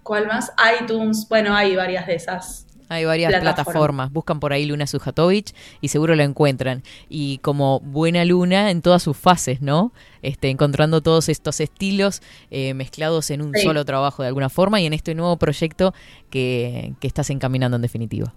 ¿cuál 0.10 0.26
más? 0.26 0.51
iTunes, 0.82 1.28
bueno, 1.30 1.55
hay 1.55 1.76
varias 1.76 2.07
de 2.07 2.16
esas. 2.16 2.66
Hay 2.91 3.05
varias 3.05 3.30
Plataformas. 3.30 3.64
plataformas. 3.66 4.12
Buscan 4.12 4.39
por 4.39 4.51
ahí 4.51 4.66
Luna 4.66 4.88
Sujatovic 4.88 5.53
y 5.82 5.89
seguro 5.89 6.16
la 6.16 6.24
encuentran. 6.24 6.82
Y 7.07 7.38
como 7.38 7.80
buena 7.82 8.26
Luna 8.26 8.72
en 8.72 8.82
todas 8.82 9.03
sus 9.03 9.16
fases, 9.16 9.62
¿no? 9.62 9.91
Este, 10.24 10.49
encontrando 10.49 10.99
todos 11.01 11.30
estos 11.30 11.60
estilos 11.60 12.24
eh, 12.49 12.74
mezclados 12.74 13.30
en 13.30 13.43
un 13.43 13.53
Sí. 13.53 13.62
solo 13.62 13.86
trabajo 13.86 14.24
de 14.24 14.30
alguna 14.30 14.49
forma 14.49 14.82
y 14.82 14.88
en 14.88 14.93
este 14.93 15.14
nuevo 15.14 15.38
proyecto 15.38 15.93
que, 16.32 16.93
que 16.99 17.05
estás 17.07 17.30
encaminando 17.30 17.76
en 17.76 17.84
definitiva. 17.84 18.34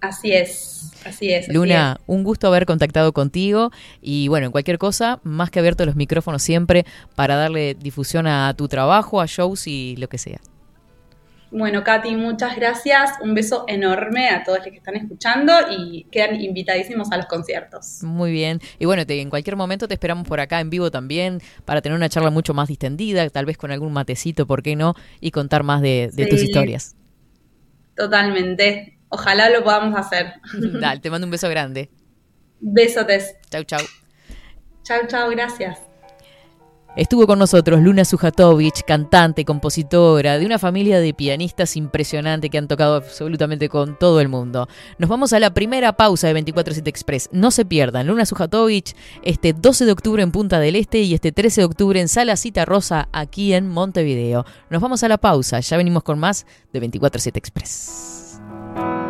Así 0.00 0.32
es, 0.32 0.92
así 1.04 1.30
es. 1.32 1.50
así 1.50 1.52
Luna, 1.52 2.00
un 2.06 2.24
gusto 2.24 2.46
haber 2.46 2.64
contactado 2.64 3.12
contigo 3.12 3.70
y 4.00 4.28
bueno, 4.28 4.46
en 4.46 4.52
cualquier 4.52 4.78
cosa, 4.78 5.20
más 5.24 5.50
que 5.50 5.58
abierto 5.58 5.84
los 5.84 5.96
micrófonos 5.96 6.42
siempre 6.42 6.86
para 7.14 7.36
darle 7.36 7.74
difusión 7.74 8.26
a 8.26 8.54
tu 8.56 8.66
trabajo, 8.68 9.20
a 9.20 9.26
shows 9.26 9.66
y 9.66 9.96
lo 9.96 10.08
que 10.08 10.18
sea. 10.18 10.40
Bueno, 11.52 11.82
Katy, 11.82 12.14
muchas 12.14 12.54
gracias. 12.54 13.10
Un 13.22 13.34
beso 13.34 13.64
enorme 13.66 14.28
a 14.28 14.44
todos 14.44 14.58
los 14.60 14.68
que 14.68 14.76
están 14.76 14.94
escuchando 14.96 15.52
y 15.68 16.04
quedan 16.12 16.40
invitadísimos 16.40 17.10
a 17.10 17.16
los 17.16 17.26
conciertos. 17.26 18.02
Muy 18.02 18.30
bien. 18.30 18.60
Y 18.78 18.84
bueno, 18.84 19.04
te- 19.04 19.20
en 19.20 19.30
cualquier 19.30 19.56
momento 19.56 19.88
te 19.88 19.94
esperamos 19.94 20.26
por 20.28 20.38
acá 20.38 20.60
en 20.60 20.70
vivo 20.70 20.90
también 20.92 21.40
para 21.64 21.82
tener 21.82 21.96
una 21.96 22.08
charla 22.08 22.30
mucho 22.30 22.54
más 22.54 22.68
distendida, 22.68 23.28
tal 23.30 23.46
vez 23.46 23.58
con 23.58 23.72
algún 23.72 23.92
matecito, 23.92 24.46
¿por 24.46 24.62
qué 24.62 24.76
no? 24.76 24.94
Y 25.20 25.32
contar 25.32 25.64
más 25.64 25.82
de, 25.82 26.10
de 26.12 26.26
tus 26.26 26.42
historias. 26.42 26.94
Totalmente. 27.96 28.99
Ojalá 29.10 29.50
lo 29.50 29.62
podamos 29.62 29.98
hacer. 29.98 30.34
Dale, 30.80 31.00
te 31.00 31.10
mando 31.10 31.26
un 31.26 31.30
beso 31.30 31.48
grande. 31.48 31.90
Besotes. 32.60 33.36
Chau, 33.50 33.64
chau. 33.64 33.80
Chau, 34.82 35.06
chau, 35.06 35.30
gracias. 35.30 35.78
Estuvo 36.96 37.24
con 37.28 37.38
nosotros 37.38 37.80
Luna 37.80 38.04
Sujatovic, 38.04 38.84
cantante, 38.84 39.44
compositora, 39.44 40.38
de 40.38 40.46
una 40.46 40.58
familia 40.58 40.98
de 40.98 41.14
pianistas 41.14 41.76
impresionante 41.76 42.50
que 42.50 42.58
han 42.58 42.66
tocado 42.66 42.96
absolutamente 42.96 43.68
con 43.68 43.96
todo 43.96 44.20
el 44.20 44.28
mundo. 44.28 44.68
Nos 44.98 45.08
vamos 45.08 45.32
a 45.32 45.38
la 45.38 45.54
primera 45.54 45.92
pausa 45.92 46.26
de 46.26 46.44
24-7 46.44 46.88
Express. 46.88 47.28
No 47.30 47.52
se 47.52 47.64
pierdan, 47.64 48.08
Luna 48.08 48.26
Sujatovic 48.26 48.96
este 49.22 49.52
12 49.52 49.84
de 49.84 49.92
octubre 49.92 50.22
en 50.24 50.32
Punta 50.32 50.58
del 50.58 50.74
Este 50.74 51.00
y 51.02 51.14
este 51.14 51.30
13 51.30 51.60
de 51.60 51.64
octubre 51.66 52.00
en 52.00 52.08
Sala 52.08 52.36
Cita 52.36 52.64
Rosa 52.64 53.08
aquí 53.12 53.54
en 53.54 53.68
Montevideo. 53.68 54.44
Nos 54.68 54.82
vamos 54.82 55.04
a 55.04 55.08
la 55.08 55.18
pausa, 55.18 55.60
ya 55.60 55.76
venimos 55.76 56.02
con 56.02 56.18
más 56.18 56.44
de 56.72 56.82
24-7 56.82 57.36
Express. 57.36 58.19
24-7 58.76 59.09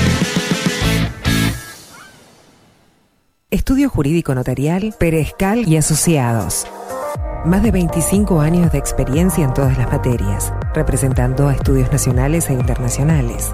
Estudio 3.49 3.89
Jurídico 3.89 4.33
Notarial, 4.33 4.95
Perezcal 4.99 5.67
y 5.67 5.75
Asociados. 5.77 6.65
Más 7.45 7.61
de 7.61 7.71
25 7.71 8.41
años 8.41 8.71
de 8.71 8.79
experiencia 8.79 9.43
en 9.43 9.53
todas 9.53 9.77
las 9.77 9.91
materias, 9.91 10.51
representando 10.73 11.49
a 11.49 11.53
estudios 11.53 11.91
nacionales 11.91 12.49
e 12.49 12.53
internacionales. 12.53 13.53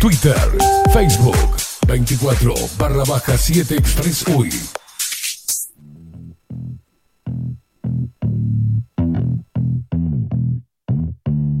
Twitter, 0.00 0.32
Facebook, 0.94 1.36
24 1.86 2.70
barra 2.78 3.04
baja 3.04 3.36
7 3.36 3.76
Express 3.76 4.26
UI. 4.28 4.48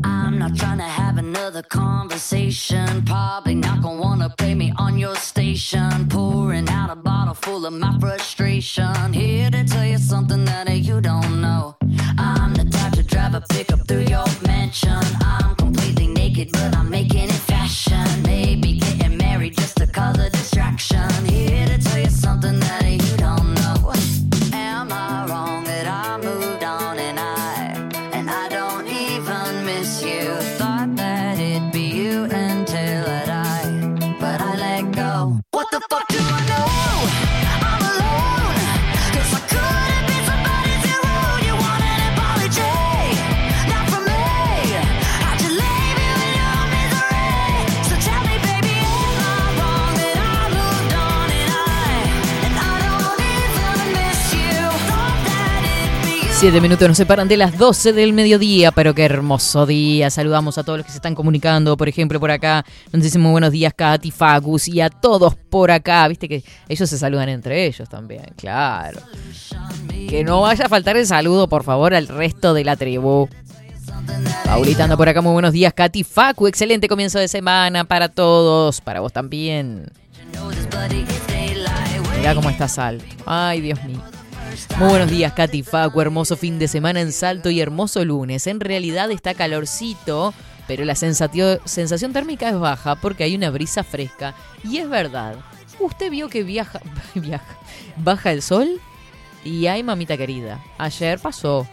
I'm 0.02 0.38
not 0.38 0.56
trying 0.56 0.78
to 0.78 0.84
have 0.84 1.18
another 1.18 1.60
conversation. 1.60 3.04
Probably 3.04 3.56
not 3.56 3.82
gonna 3.82 4.00
wanna 4.00 4.30
play 4.38 4.54
me 4.54 4.72
on 4.78 4.96
your 4.96 5.16
station. 5.16 6.08
Pouring 6.08 6.66
out 6.70 6.88
a 6.88 6.96
bottle 6.96 7.34
full 7.34 7.66
of 7.66 7.74
my 7.74 7.92
frustration. 8.00 9.12
Here 9.12 9.50
to 9.50 9.64
tell 9.64 9.84
you 9.84 9.98
something 9.98 10.46
that 10.46 10.66
you 10.70 11.02
don't 11.02 11.42
know. 11.42 11.76
I'm 12.16 12.54
the 12.54 12.64
type 12.64 12.94
to 12.94 13.02
drive 13.02 13.34
a 13.34 13.42
pickup 13.50 13.86
through 13.86 14.06
your 14.08 14.24
mansion. 14.46 15.04
I'm 15.20 15.54
completely 15.56 16.06
naked, 16.06 16.52
but 16.52 16.74
I'm 16.74 16.79
Siete 56.40 56.62
minutos 56.62 56.88
nos 56.88 56.96
separan 56.96 57.28
de 57.28 57.36
las 57.36 57.58
12 57.58 57.92
del 57.92 58.14
mediodía, 58.14 58.72
pero 58.72 58.94
qué 58.94 59.04
hermoso 59.04 59.66
día. 59.66 60.08
Saludamos 60.08 60.56
a 60.56 60.64
todos 60.64 60.78
los 60.78 60.86
que 60.86 60.90
se 60.90 60.96
están 60.96 61.14
comunicando, 61.14 61.76
por 61.76 61.86
ejemplo, 61.86 62.18
por 62.18 62.30
acá. 62.30 62.64
Nos 62.94 63.02
dicen 63.02 63.20
muy 63.20 63.32
buenos 63.32 63.52
días, 63.52 63.74
Katy, 63.76 64.10
Fagus, 64.10 64.66
y 64.66 64.80
a 64.80 64.88
todos 64.88 65.34
por 65.34 65.70
acá. 65.70 66.08
Viste 66.08 66.30
que 66.30 66.42
ellos 66.66 66.88
se 66.88 66.96
saludan 66.96 67.28
entre 67.28 67.66
ellos 67.66 67.90
también, 67.90 68.24
claro. 68.36 69.00
Que 70.08 70.24
no 70.24 70.40
vaya 70.40 70.64
a 70.64 70.68
faltar 70.70 70.96
el 70.96 71.06
saludo, 71.06 71.46
por 71.46 71.62
favor, 71.62 71.92
al 71.92 72.08
resto 72.08 72.54
de 72.54 72.64
la 72.64 72.74
tribu. 72.74 73.28
Paulita 74.46 74.84
anda 74.84 74.96
por 74.96 75.10
acá, 75.10 75.20
muy 75.20 75.32
buenos 75.32 75.52
días, 75.52 75.74
Katy, 75.74 76.04
Facu. 76.04 76.46
Excelente 76.46 76.88
comienzo 76.88 77.18
de 77.18 77.28
semana 77.28 77.84
para 77.84 78.08
todos, 78.08 78.80
para 78.80 79.00
vos 79.00 79.12
también. 79.12 79.92
Mirá 82.16 82.34
cómo 82.34 82.48
está 82.48 82.66
Salto. 82.66 83.04
Ay, 83.26 83.60
Dios 83.60 83.84
mío. 83.84 84.00
Muy 84.78 84.88
buenos 84.88 85.10
días, 85.10 85.32
Katy 85.32 85.62
Facu. 85.62 86.00
Hermoso 86.00 86.36
fin 86.36 86.58
de 86.58 86.66
semana 86.66 87.00
en 87.00 87.12
Salto 87.12 87.50
y 87.50 87.60
hermoso 87.60 88.04
lunes. 88.04 88.46
En 88.46 88.60
realidad 88.60 89.10
está 89.10 89.34
calorcito, 89.34 90.34
pero 90.66 90.84
la 90.84 90.94
sensación 90.94 92.12
térmica 92.12 92.48
es 92.48 92.58
baja 92.58 92.96
porque 92.96 93.24
hay 93.24 93.36
una 93.36 93.50
brisa 93.50 93.84
fresca. 93.84 94.34
Y 94.64 94.78
es 94.78 94.88
verdad. 94.88 95.36
Usted 95.78 96.10
vio 96.10 96.28
que 96.28 96.42
viaja, 96.42 96.80
viaja, 97.14 97.58
baja 97.96 98.32
el 98.32 98.42
sol 98.42 98.80
y 99.44 99.66
ay, 99.66 99.82
mamita 99.82 100.16
querida. 100.16 100.60
Ayer 100.78 101.18
pasó. 101.18 101.66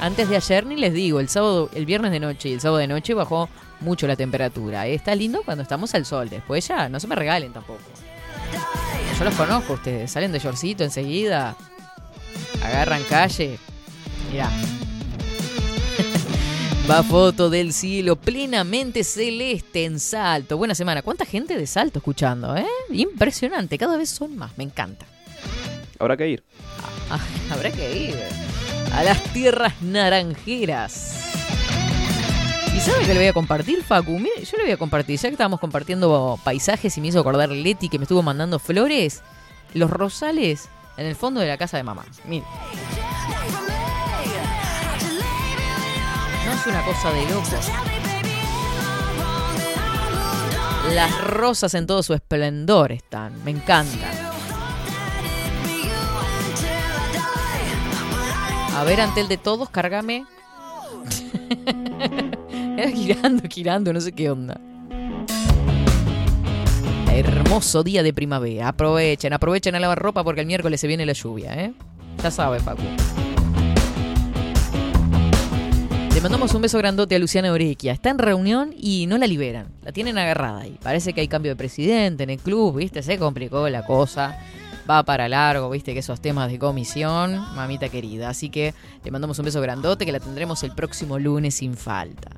Antes 0.00 0.28
de 0.28 0.36
ayer 0.36 0.66
ni 0.66 0.76
les 0.76 0.92
digo, 0.92 1.20
el 1.20 1.28
sábado, 1.28 1.70
el 1.72 1.86
viernes 1.86 2.10
de 2.10 2.20
noche 2.20 2.48
y 2.48 2.54
el 2.54 2.60
sábado 2.60 2.78
de 2.78 2.88
noche 2.88 3.14
bajó 3.14 3.48
mucho 3.80 4.06
la 4.06 4.16
temperatura. 4.16 4.86
Está 4.86 5.14
lindo 5.14 5.42
cuando 5.44 5.62
estamos 5.62 5.94
al 5.94 6.04
sol. 6.04 6.28
Después 6.28 6.66
ya, 6.66 6.88
no 6.88 6.98
se 6.98 7.06
me 7.06 7.14
regalen 7.14 7.52
tampoco. 7.52 7.80
Yo 9.18 9.24
los 9.24 9.34
conozco 9.34 9.74
ustedes. 9.74 10.10
Salen 10.10 10.32
de 10.32 10.40
shortcito 10.40 10.82
enseguida. 10.82 11.56
Agarran 12.62 13.02
calle. 13.04 13.58
Mirá. 14.30 14.50
Va 16.90 17.02
foto 17.02 17.48
del 17.48 17.72
cielo 17.72 18.16
plenamente 18.16 19.04
celeste 19.04 19.84
en 19.84 19.98
Salto. 19.98 20.58
Buena 20.58 20.74
semana. 20.74 21.02
¿Cuánta 21.02 21.24
gente 21.24 21.56
de 21.56 21.66
Salto 21.66 21.98
escuchando, 21.98 22.56
eh? 22.56 22.66
Impresionante. 22.90 23.78
Cada 23.78 23.96
vez 23.96 24.10
son 24.10 24.36
más. 24.36 24.56
Me 24.58 24.64
encanta. 24.64 25.06
Habrá 25.98 26.16
que 26.16 26.28
ir. 26.28 26.44
Ah, 27.10 27.20
habrá 27.50 27.70
que 27.70 28.08
ir 28.08 28.14
a 28.92 29.02
las 29.02 29.22
tierras 29.32 29.80
naranjeras. 29.82 31.20
¿Y 32.76 32.80
sabe 32.80 33.06
que 33.06 33.14
le 33.14 33.20
voy 33.20 33.28
a 33.28 33.32
compartir, 33.32 33.84
Facu? 33.84 34.18
Mire, 34.18 34.44
yo 34.44 34.56
le 34.56 34.64
voy 34.64 34.72
a 34.72 34.76
compartir, 34.76 35.16
ya 35.16 35.28
que 35.28 35.34
estábamos 35.34 35.60
compartiendo 35.60 36.38
paisajes 36.42 36.96
y 36.96 37.00
me 37.00 37.08
hizo 37.08 37.20
acordar 37.20 37.50
Leti 37.50 37.88
que 37.88 37.98
me 37.98 38.04
estuvo 38.04 38.22
mandando 38.22 38.58
flores, 38.58 39.22
los 39.74 39.90
rosales 39.90 40.68
en 40.96 41.06
el 41.06 41.16
fondo 41.16 41.40
de 41.40 41.48
la 41.48 41.58
casa 41.58 41.76
de 41.76 41.82
mamá. 41.82 42.04
Mire. 42.24 42.44
No 46.44 46.52
es 46.52 46.66
una 46.66 46.82
cosa 46.84 47.10
de 47.10 47.28
locos. 47.30 47.70
Las 50.92 51.24
rosas 51.24 51.74
en 51.74 51.86
todo 51.86 52.02
su 52.02 52.12
esplendor 52.12 52.92
están, 52.92 53.42
me 53.42 53.50
encantan. 53.50 54.24
A 58.76 58.84
ver, 58.84 59.00
ante 59.00 59.20
el 59.20 59.28
de 59.28 59.38
todos, 59.38 59.70
cárgame. 59.70 60.26
Era 62.76 62.90
girando, 62.90 63.48
girando, 63.48 63.92
no 63.92 64.00
sé 64.00 64.12
qué 64.12 64.30
onda. 64.30 64.60
Hermoso 67.14 67.84
día 67.84 68.02
de 68.02 68.12
primavera. 68.12 68.66
Aprovechen, 68.66 69.32
aprovechen 69.32 69.76
a 69.76 69.78
lavar 69.78 70.00
ropa 70.00 70.24
porque 70.24 70.40
el 70.40 70.48
miércoles 70.48 70.80
se 70.80 70.88
viene 70.88 71.06
la 71.06 71.12
lluvia, 71.12 71.54
¿eh? 71.54 71.72
Ya 72.20 72.30
sabes, 72.32 72.60
Facu. 72.64 72.82
Le 76.12 76.20
mandamos 76.20 76.52
un 76.54 76.62
beso 76.62 76.76
grandote 76.78 77.14
a 77.14 77.20
Luciana 77.20 77.52
Orequia. 77.52 77.92
Está 77.92 78.10
en 78.10 78.18
reunión 78.18 78.74
y 78.76 79.06
no 79.06 79.16
la 79.16 79.28
liberan. 79.28 79.68
La 79.84 79.92
tienen 79.92 80.18
agarrada 80.18 80.62
ahí. 80.62 80.76
Parece 80.82 81.12
que 81.12 81.20
hay 81.20 81.28
cambio 81.28 81.52
de 81.52 81.56
presidente 81.56 82.24
en 82.24 82.30
el 82.30 82.40
club, 82.40 82.78
¿viste? 82.78 83.00
Se 83.00 83.16
complicó 83.16 83.68
la 83.68 83.86
cosa. 83.86 84.36
Va 84.90 85.04
para 85.04 85.28
largo, 85.28 85.70
¿viste? 85.70 85.92
Que 85.92 86.00
esos 86.00 86.20
temas 86.20 86.50
de 86.50 86.58
comisión, 86.58 87.36
mamita 87.54 87.90
querida. 87.90 88.28
Así 88.28 88.50
que 88.50 88.74
le 89.04 89.10
mandamos 89.12 89.38
un 89.38 89.44
beso 89.44 89.60
grandote 89.60 90.04
que 90.04 90.10
la 90.10 90.18
tendremos 90.18 90.64
el 90.64 90.72
próximo 90.72 91.20
lunes 91.20 91.54
sin 91.54 91.76
falta. 91.76 92.32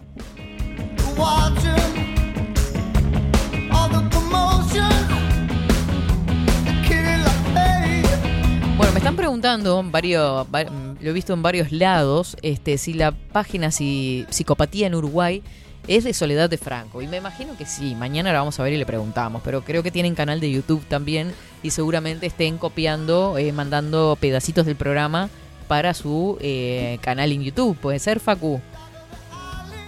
Están 9.07 9.17
preguntando, 9.17 9.85
varios, 9.85 10.47
va- 10.53 10.65
lo 10.65 11.11
he 11.11 11.13
visto 11.13 11.33
en 11.33 11.41
varios 11.41 11.71
lados, 11.71 12.37
este, 12.43 12.77
si 12.77 12.93
la 12.93 13.13
página 13.13 13.71
si, 13.71 14.27
Psicopatía 14.31 14.89
en 14.89 14.97
Uruguay 14.97 15.45
es 15.87 16.03
de 16.03 16.13
Soledad 16.13 16.51
de 16.51 16.59
Franco. 16.59 17.01
Y 17.03 17.07
me 17.07 17.19
imagino 17.19 17.57
que 17.57 17.67
sí, 17.67 17.95
mañana 17.95 18.33
la 18.33 18.41
vamos 18.41 18.59
a 18.59 18.65
ver 18.65 18.73
y 18.73 18.77
le 18.77 18.85
preguntamos, 18.85 19.43
pero 19.45 19.63
creo 19.63 19.85
que 19.85 19.93
tienen 19.93 20.17
canal 20.17 20.41
de 20.41 20.51
YouTube 20.51 20.85
también 20.87 21.33
y 21.63 21.71
seguramente 21.71 22.27
estén 22.27 22.59
copiando, 22.59 23.39
eh, 23.39 23.53
mandando 23.53 24.19
pedacitos 24.21 24.67
del 24.67 24.75
programa 24.75 25.31
para 25.69 25.95
su 25.95 26.37
eh, 26.41 26.99
canal 27.01 27.31
en 27.31 27.45
YouTube. 27.45 27.77
¿Puede 27.77 28.01
ser, 28.01 28.19
Facu? 28.19 28.61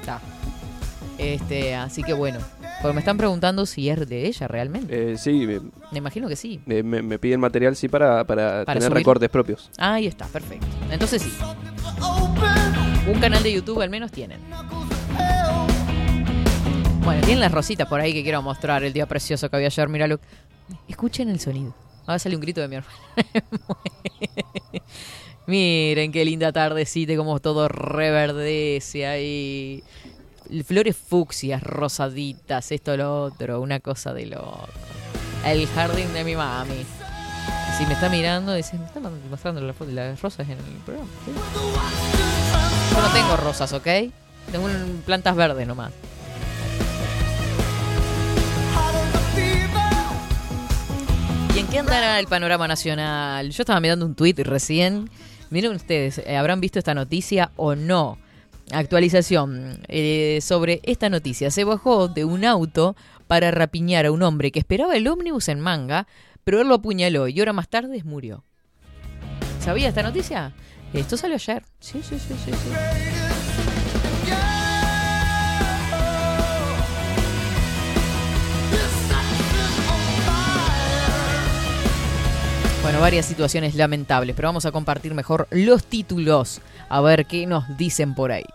Está. 0.01 0.21
Este, 1.19 1.75
así 1.75 2.05
que 2.05 2.13
bueno, 2.13 2.39
porque 2.83 2.95
me 2.95 3.01
están 3.01 3.17
preguntando 3.17 3.67
si 3.67 3.89
es 3.91 4.09
de 4.09 4.27
ella 4.27 4.47
realmente. 4.49 5.13
Eh, 5.13 5.17
sí, 5.19 5.47
me, 5.47 5.61
Me 5.93 5.99
imagino 5.99 6.29
que 6.29 6.37
sí. 6.37 6.61
me- 6.67 6.83
me 6.83 7.19
piden 7.19 7.41
material 7.41 7.75
sí 7.77 7.89
para, 7.89 8.25
para, 8.25 8.65
Para 8.65 8.79
tener 8.79 8.83
subir. 8.91 8.97
recortes 8.99 9.29
propios. 9.31 9.71
Ahí 9.79 10.07
está, 10.07 10.27
perfecto. 10.27 10.67
Entonces 10.91 11.23
sí. 11.23 11.33
Un 13.11 13.21
canal 13.21 13.43
de 13.43 13.53
YouTube 13.53 13.81
al 13.81 13.91
menos 13.91 14.13
tienen. 14.13 14.41
Bueno, 17.05 17.21
tienen 17.23 17.41
las 17.41 17.53
rositas 17.53 17.89
por 17.89 18.01
ahí 18.01 18.13
que 18.13 18.23
quiero 18.23 18.43
mostrar 18.43 18.85
el 18.85 18.93
día 18.93 19.07
precioso 19.07 19.49
que 19.49 19.57
había 19.57 19.69
ayer. 19.69 19.89
Míralo. 19.89 20.21
Escuchen 20.89 21.29
el 21.31 21.41
sonido. 21.41 21.75
Ahora 22.07 22.19
sale 22.19 22.35
un 22.37 22.43
grito 22.43 22.61
de 22.61 22.69
mi 22.69 22.77
hermana. 22.77 22.95
Miren 25.47 26.13
qué 26.13 26.25
linda 26.27 26.53
tardecita, 26.53 27.17
como 27.17 27.39
todo 27.41 27.69
reverdece 27.69 29.07
ahí. 29.07 29.83
Flores 30.65 30.97
fucsias, 30.97 31.63
rosaditas, 31.63 32.73
esto, 32.73 32.97
lo 32.97 33.25
otro, 33.25 33.61
una 33.61 33.81
cosa 33.81 34.15
de 34.15 34.27
loco. 34.27 34.69
El 35.45 35.67
jardín 35.69 36.13
de 36.15 36.25
mi 36.25 36.37
mami. 36.37 36.87
Si 37.77 37.85
me 37.87 37.93
está 37.93 38.09
mirando, 38.09 38.55
dice, 38.55 38.79
me 38.79 38.87
está 38.87 38.99
mostrando 39.31 39.61
las, 39.61 40.21
rosas 40.21 40.49
en 40.49 40.59
el 40.59 40.65
programa. 40.85 41.09
Yo 42.95 43.03
no 43.03 43.09
tengo 43.13 43.37
rosas, 43.37 43.73
¿ok? 43.73 43.87
Tengo 44.51 44.69
plantas 45.05 45.37
verdes 45.37 45.67
nomás. 45.67 45.93
¿Y 51.55 51.59
en 51.59 51.67
qué 51.67 51.79
andará 51.79 52.19
el 52.19 52.27
panorama 52.27 52.67
nacional? 52.67 53.51
Yo 53.51 53.63
estaba 53.63 53.81
mirando 53.81 54.07
un 54.07 54.15
tuit 54.15 54.39
recién. 54.39 55.11
Miren 55.51 55.73
ustedes, 55.73 56.19
eh, 56.19 56.37
¿habrán 56.37 56.61
visto 56.61 56.79
esta 56.79 56.95
noticia 56.95 57.51
o 57.57 57.75
no? 57.75 58.19
Actualización 58.73 59.81
eh, 59.89 60.41
sobre 60.43 60.81
esta 60.83 61.09
noticia. 61.09 61.51
Se 61.51 61.65
bajó 61.65 62.09
de 62.09 62.25
un 62.25 62.45
auto 62.45 62.97
para 63.27 63.51
rapiñar 63.51 64.07
a 64.07 64.13
un 64.13 64.23
hombre 64.23 64.51
que 64.51 64.59
esperaba 64.59 64.97
el 64.97 65.09
ómnibus 65.09 65.49
en 65.49 65.61
manga, 65.61 66.07
pero 66.45 66.61
él 66.61 66.69
lo 66.69 66.75
apuñaló 66.75 67.29
y 67.29 67.41
hora 67.41 67.53
más 67.53 67.69
tarde 67.69 68.03
murió. 68.05 68.45
¿Sabía 69.61 69.89
esta 69.89 70.03
noticia? 70.03 70.55
Esto 70.93 71.17
salió 71.17 71.37
ayer. 71.37 71.63
Sí, 71.81 72.01
sí, 72.03 72.19
sí, 72.19 72.35
sí, 72.45 72.51
sí. 72.51 72.71
Bueno, 82.83 83.01
varias 83.01 83.27
situaciones 83.27 83.75
lamentables, 83.75 84.35
pero 84.35 84.49
vamos 84.49 84.65
a 84.65 84.73
compartir 84.73 85.13
mejor 85.13 85.47
los 85.51 85.85
títulos. 85.85 86.63
A 86.89 87.03
ver 87.03 87.27
qué 87.27 87.47
nos 87.47 87.77
dicen 87.77 88.15
por 88.15 88.33
ahí. 88.33 88.47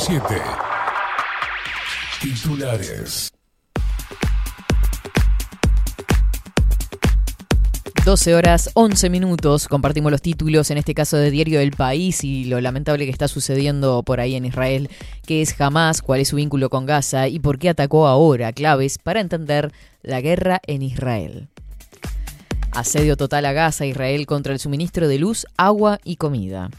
24-7. 0.00 0.42
Titulares. 2.22 3.30
12 8.06 8.34
horas 8.34 8.70
11 8.72 9.10
minutos, 9.10 9.68
compartimos 9.68 10.10
los 10.10 10.22
títulos, 10.22 10.70
en 10.70 10.78
este 10.78 10.94
caso 10.94 11.18
de 11.18 11.30
Diario 11.30 11.58
del 11.58 11.72
País 11.72 12.24
y 12.24 12.46
lo 12.46 12.62
lamentable 12.62 13.04
que 13.04 13.10
está 13.10 13.28
sucediendo 13.28 14.02
por 14.02 14.20
ahí 14.20 14.36
en 14.36 14.46
Israel, 14.46 14.88
que 15.26 15.42
es 15.42 15.60
Hamas, 15.60 16.00
cuál 16.00 16.20
es 16.20 16.28
su 16.28 16.36
vínculo 16.36 16.70
con 16.70 16.86
Gaza 16.86 17.28
y 17.28 17.38
por 17.38 17.58
qué 17.58 17.68
atacó 17.68 18.06
ahora, 18.06 18.54
claves 18.54 18.96
para 18.96 19.20
entender 19.20 19.70
la 20.02 20.22
guerra 20.22 20.62
en 20.66 20.80
Israel. 20.80 21.48
Asedio 22.72 23.18
total 23.18 23.44
a 23.44 23.52
Gaza, 23.52 23.84
Israel 23.84 24.24
contra 24.24 24.54
el 24.54 24.60
suministro 24.60 25.08
de 25.08 25.18
luz, 25.18 25.44
agua 25.58 26.00
y 26.04 26.16
comida. 26.16 26.70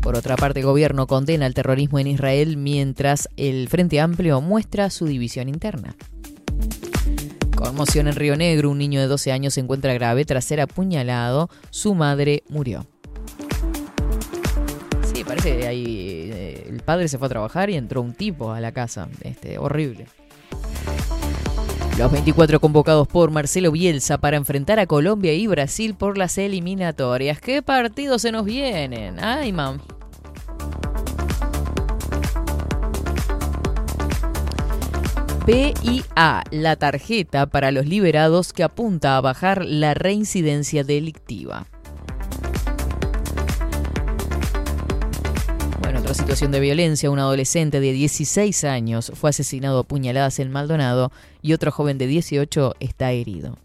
Por 0.00 0.16
otra 0.16 0.36
parte, 0.36 0.60
el 0.60 0.66
gobierno 0.66 1.06
condena 1.06 1.46
el 1.46 1.54
terrorismo 1.54 1.98
en 1.98 2.06
Israel 2.06 2.56
mientras 2.56 3.28
el 3.36 3.68
Frente 3.68 4.00
Amplio 4.00 4.40
muestra 4.40 4.90
su 4.90 5.06
división 5.06 5.48
interna. 5.48 5.94
Conmoción 7.56 8.06
en 8.06 8.14
Río 8.14 8.36
Negro, 8.36 8.70
un 8.70 8.78
niño 8.78 9.00
de 9.00 9.08
12 9.08 9.32
años 9.32 9.54
se 9.54 9.60
encuentra 9.60 9.92
grave 9.92 10.24
tras 10.24 10.44
ser 10.44 10.60
apuñalado, 10.60 11.50
su 11.70 11.94
madre 11.94 12.44
murió. 12.48 12.86
Sí, 15.12 15.24
parece 15.24 15.58
que 15.58 15.66
ahí 15.66 16.30
eh, 16.32 16.66
el 16.68 16.80
padre 16.82 17.08
se 17.08 17.18
fue 17.18 17.26
a 17.26 17.30
trabajar 17.30 17.68
y 17.68 17.74
entró 17.74 18.00
un 18.00 18.14
tipo 18.14 18.52
a 18.52 18.60
la 18.60 18.70
casa, 18.70 19.08
este, 19.22 19.58
horrible. 19.58 20.06
Los 21.98 22.12
24 22.12 22.60
convocados 22.60 23.08
por 23.08 23.32
Marcelo 23.32 23.72
Bielsa 23.72 24.18
para 24.18 24.36
enfrentar 24.36 24.78
a 24.78 24.86
Colombia 24.86 25.34
y 25.34 25.48
Brasil 25.48 25.96
por 25.96 26.16
las 26.16 26.38
eliminatorias. 26.38 27.40
¿Qué 27.40 27.60
partidos 27.60 28.22
se 28.22 28.30
nos 28.30 28.44
vienen? 28.44 29.18
Ay, 29.18 29.52
mam. 29.52 29.80
PIA, 35.44 36.44
la 36.52 36.76
tarjeta 36.76 37.46
para 37.46 37.72
los 37.72 37.86
liberados 37.86 38.52
que 38.52 38.62
apunta 38.62 39.16
a 39.16 39.20
bajar 39.20 39.64
la 39.64 39.94
reincidencia 39.94 40.84
delictiva. 40.84 41.66
Bueno, 45.88 46.00
otra 46.02 46.12
situación 46.12 46.52
de 46.52 46.60
violencia, 46.60 47.10
un 47.10 47.18
adolescente 47.18 47.80
de 47.80 47.92
16 47.92 48.64
años 48.64 49.10
fue 49.14 49.30
asesinado 49.30 49.78
a 49.78 49.84
puñaladas 49.84 50.38
en 50.38 50.50
Maldonado 50.50 51.10
y 51.40 51.54
otro 51.54 51.72
joven 51.72 51.96
de 51.96 52.06
18 52.06 52.74
está 52.78 53.12
herido. 53.12 53.56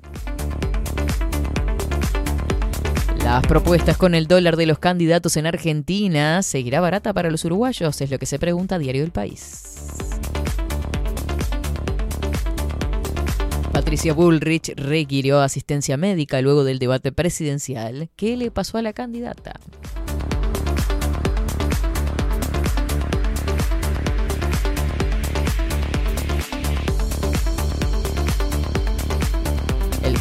La 3.17 3.25
Las 3.25 3.45
propuestas 3.45 3.97
con 3.97 4.15
el 4.15 4.27
dólar 4.27 4.55
de 4.55 4.67
los 4.67 4.79
candidatos 4.79 5.35
en 5.35 5.47
Argentina 5.47 6.41
seguirá 6.43 6.79
barata 6.79 7.11
para 7.11 7.29
los 7.29 7.43
uruguayos, 7.43 7.99
es 7.99 8.09
lo 8.09 8.17
que 8.17 8.25
se 8.25 8.39
pregunta 8.39 8.75
a 8.75 8.79
Diario 8.79 9.03
El 9.03 9.11
País. 9.11 9.99
Patricia 13.73 14.13
Bullrich 14.13 14.73
requirió 14.77 15.41
asistencia 15.41 15.97
médica 15.97 16.41
luego 16.41 16.63
del 16.63 16.79
debate 16.79 17.11
presidencial. 17.11 18.09
¿Qué 18.15 18.37
le 18.37 18.49
pasó 18.49 18.77
a 18.77 18.81
la 18.81 18.93
candidata? 18.93 19.59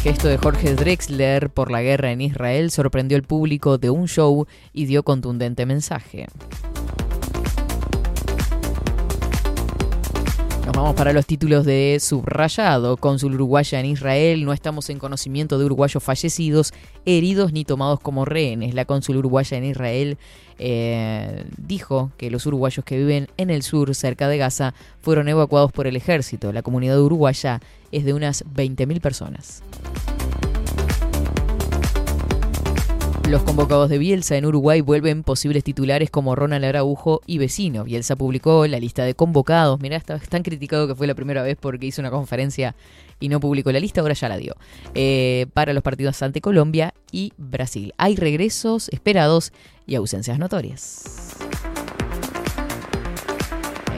Gesto 0.03 0.27
de 0.27 0.37
Jorge 0.37 0.75
Drexler 0.75 1.49
por 1.49 1.71
la 1.71 1.81
guerra 1.81 2.11
en 2.11 2.19
Israel 2.19 2.71
sorprendió 2.71 3.15
al 3.15 3.23
público 3.23 3.77
de 3.77 3.89
un 3.89 4.09
show 4.09 4.45
y 4.73 4.83
dio 4.83 5.03
contundente 5.03 5.65
mensaje. 5.65 6.27
Nos 10.65 10.75
vamos 10.75 10.95
para 10.95 11.13
los 11.13 11.25
títulos 11.25 11.65
de 11.65 11.99
subrayado. 12.01 12.97
Cónsul 12.97 13.35
uruguaya 13.35 13.79
en 13.79 13.85
Israel. 13.85 14.43
No 14.43 14.51
estamos 14.51 14.89
en 14.89 14.99
conocimiento 14.99 15.57
de 15.57 15.63
uruguayos 15.63 16.03
fallecidos, 16.03 16.73
heridos 17.05 17.53
ni 17.53 17.63
tomados 17.63 18.01
como 18.01 18.25
rehenes. 18.25 18.73
La 18.73 18.83
cónsul 18.83 19.15
uruguaya 19.15 19.57
en 19.57 19.63
Israel 19.63 20.17
eh, 20.59 21.45
dijo 21.57 22.11
que 22.17 22.29
los 22.29 22.45
uruguayos 22.45 22.83
que 22.83 22.97
viven 22.97 23.29
en 23.37 23.49
el 23.49 23.63
sur, 23.63 23.95
cerca 23.95 24.27
de 24.27 24.37
Gaza, 24.37 24.73
fueron 24.99 25.29
evacuados 25.29 25.71
por 25.71 25.87
el 25.87 25.95
ejército. 25.95 26.51
La 26.51 26.61
comunidad 26.61 27.01
uruguaya 27.01 27.61
es 27.93 28.05
de 28.05 28.13
unas 28.13 28.43
20.000 28.45 28.99
personas. 28.99 29.63
Los 33.29 33.41
convocados 33.43 33.89
de 33.89 33.97
Bielsa 33.97 34.35
en 34.35 34.45
Uruguay 34.45 34.81
vuelven 34.81 35.23
posibles 35.23 35.63
titulares 35.63 36.09
como 36.09 36.35
Ronald 36.35 36.65
Araujo 36.65 37.21
y 37.25 37.37
Vecino. 37.37 37.85
Bielsa 37.85 38.17
publicó 38.17 38.67
la 38.67 38.79
lista 38.79 39.05
de 39.05 39.15
convocados. 39.15 39.79
Mirá, 39.79 39.95
está 39.95 40.17
es 40.17 40.27
tan 40.27 40.43
criticado 40.43 40.87
que 40.87 40.95
fue 40.95 41.07
la 41.07 41.15
primera 41.15 41.41
vez 41.41 41.57
porque 41.59 41.85
hizo 41.85 42.01
una 42.01 42.11
conferencia 42.11 42.75
y 43.19 43.29
no 43.29 43.39
publicó 43.39 43.71
la 43.71 43.79
lista, 43.79 44.01
ahora 44.01 44.13
ya 44.13 44.27
la 44.27 44.37
dio. 44.37 44.55
Eh, 44.93 45.47
para 45.53 45.71
los 45.71 45.83
partidos 45.83 46.21
ante 46.21 46.41
Colombia 46.41 46.93
y 47.11 47.31
Brasil. 47.37 47.93
Hay 47.97 48.17
regresos 48.17 48.89
esperados 48.89 49.53
y 49.87 49.95
ausencias 49.95 50.37
notorias. 50.37 51.03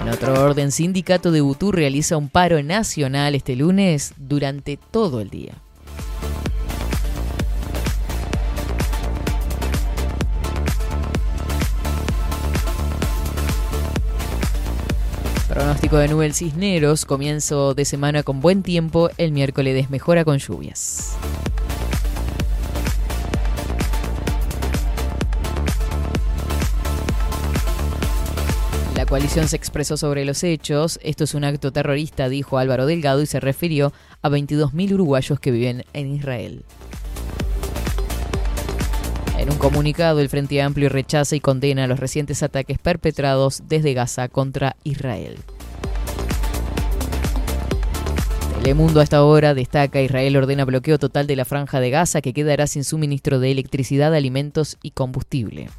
En 0.06 0.12
otro 0.12 0.40
orden, 0.40 0.72
Sindicato 0.72 1.32
de 1.32 1.42
Butú 1.42 1.72
realiza 1.72 2.16
un 2.16 2.30
paro 2.30 2.62
nacional 2.62 3.34
este 3.34 3.56
lunes 3.56 4.14
durante 4.18 4.78
todo 4.78 5.20
el 5.20 5.32
día. 5.32 5.54
Pronóstico 15.50 15.98
de 15.98 16.08
Nubel 16.10 16.36
Cisneros, 16.36 17.06
comienzo 17.06 17.74
de 17.74 17.86
semana 17.86 18.22
con 18.22 18.42
buen 18.42 18.62
tiempo, 18.62 19.10
el 19.18 19.32
miércoles 19.32 19.74
desmejora 19.74 20.24
con 20.24 20.38
lluvias. 20.38 21.18
Coalición 29.16 29.48
se 29.48 29.56
expresó 29.56 29.96
sobre 29.96 30.26
los 30.26 30.44
hechos. 30.44 31.00
Esto 31.02 31.24
es 31.24 31.34
un 31.36 31.46
acto 31.46 31.72
terrorista, 31.72 32.28
dijo 32.28 32.58
Álvaro 32.58 32.86
Delgado, 32.86 33.22
y 33.22 33.26
se 33.26 33.40
refirió 33.40 33.94
a 34.22 34.28
22.000 34.28 34.92
uruguayos 34.92 35.40
que 35.40 35.52
viven 35.52 35.86
en 35.94 36.14
Israel. 36.14 36.66
En 39.38 39.50
un 39.50 39.58
comunicado, 39.58 40.20
el 40.20 40.28
Frente 40.28 40.62
Amplio 40.62 40.90
rechaza 40.90 41.34
y 41.34 41.40
condena 41.40 41.88
los 41.88 41.98
recientes 41.98 42.44
ataques 42.44 42.78
perpetrados 42.78 43.64
desde 43.70 43.94
Gaza 43.94 44.28
contra 44.28 44.76
Israel. 44.84 45.38
Telemundo 48.62 49.00
hasta 49.00 49.16
ahora 49.16 49.54
destaca 49.54 50.02
Israel 50.02 50.36
ordena 50.36 50.66
bloqueo 50.66 51.00
total 51.00 51.26
de 51.26 51.38
la 51.38 51.46
franja 51.46 51.80
de 51.80 51.90
Gaza 51.90 52.20
que 52.20 52.34
quedará 52.34 52.68
sin 52.68 52.84
suministro 52.84 53.40
de 53.40 53.52
electricidad, 53.52 54.14
alimentos 54.14 54.78
y 54.84 54.92
combustible. 54.92 55.70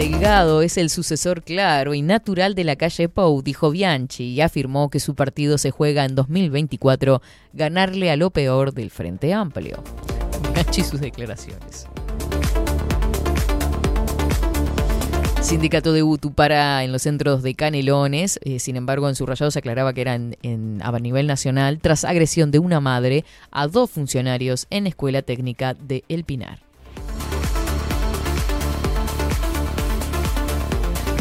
Delgado 0.00 0.62
es 0.62 0.78
el 0.78 0.88
sucesor 0.88 1.42
claro 1.42 1.92
y 1.92 2.00
natural 2.00 2.54
de 2.54 2.64
la 2.64 2.76
calle 2.76 3.10
Pou, 3.10 3.42
dijo 3.42 3.70
Bianchi, 3.70 4.24
y 4.24 4.40
afirmó 4.40 4.88
que 4.88 4.98
su 4.98 5.14
partido 5.14 5.58
se 5.58 5.70
juega 5.70 6.06
en 6.06 6.14
2024 6.14 7.20
ganarle 7.52 8.10
a 8.10 8.16
lo 8.16 8.30
peor 8.30 8.72
del 8.72 8.88
Frente 8.88 9.34
Amplio. 9.34 9.84
Bianchi 10.54 10.84
sus 10.84 11.02
declaraciones. 11.02 11.86
Sindicato 15.42 15.92
de 15.92 16.02
UTU 16.02 16.32
para 16.32 16.82
en 16.82 16.92
los 16.92 17.02
centros 17.02 17.42
de 17.42 17.54
Canelones, 17.54 18.40
eh, 18.42 18.58
sin 18.58 18.76
embargo 18.76 19.06
en 19.06 19.14
su 19.14 19.26
rayado 19.26 19.50
se 19.50 19.58
aclaraba 19.58 19.92
que 19.92 20.00
era 20.00 20.14
a 20.14 20.98
nivel 20.98 21.26
nacional 21.26 21.78
tras 21.78 22.06
agresión 22.06 22.50
de 22.50 22.58
una 22.58 22.80
madre 22.80 23.26
a 23.50 23.66
dos 23.66 23.90
funcionarios 23.90 24.66
en 24.70 24.86
Escuela 24.86 25.20
Técnica 25.20 25.74
de 25.74 26.04
El 26.08 26.24
Pinar. 26.24 26.69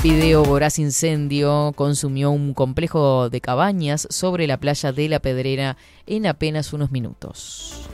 Video 0.02 0.46
voraz 0.46 0.80
incendio 0.80 1.74
consumió 1.76 2.32
un 2.32 2.54
complejo 2.54 3.30
de 3.30 3.42
cabañas 3.42 4.08
sobre 4.10 4.48
la 4.48 4.58
playa 4.58 4.94
de 4.94 5.10
La 5.10 5.20
Pedrera 5.20 5.76
en 6.08 6.26
apenas 6.26 6.72
unos 6.72 6.90
minutos. 6.90 7.90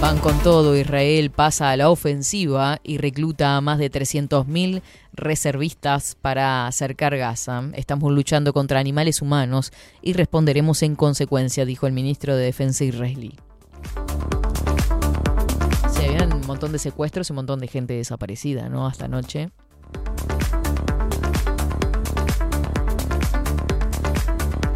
Van 0.00 0.18
con 0.18 0.38
todo, 0.38 0.78
Israel 0.78 1.30
pasa 1.30 1.70
a 1.70 1.76
la 1.76 1.90
ofensiva 1.90 2.80
y 2.82 2.96
recluta 2.96 3.56
a 3.58 3.60
más 3.60 3.78
de 3.78 3.90
300.000 3.90 4.80
reservistas 5.12 6.16
para 6.20 6.66
acercar 6.66 7.18
Gaza. 7.18 7.64
Estamos 7.74 8.10
luchando 8.10 8.54
contra 8.54 8.80
animales 8.80 9.20
humanos 9.20 9.72
y 10.00 10.14
responderemos 10.14 10.82
en 10.82 10.96
consecuencia, 10.96 11.66
dijo 11.66 11.86
el 11.86 11.92
ministro 11.92 12.34
de 12.34 12.44
Defensa 12.44 12.84
israelí. 12.84 13.34
Se 15.90 16.06
habían 16.06 16.32
un 16.32 16.46
montón 16.46 16.72
de 16.72 16.78
secuestros 16.78 17.28
y 17.28 17.32
un 17.32 17.36
montón 17.36 17.60
de 17.60 17.68
gente 17.68 17.92
desaparecida, 17.92 18.70
¿no? 18.70 18.86
Hasta 18.86 19.04
anoche. 19.04 19.50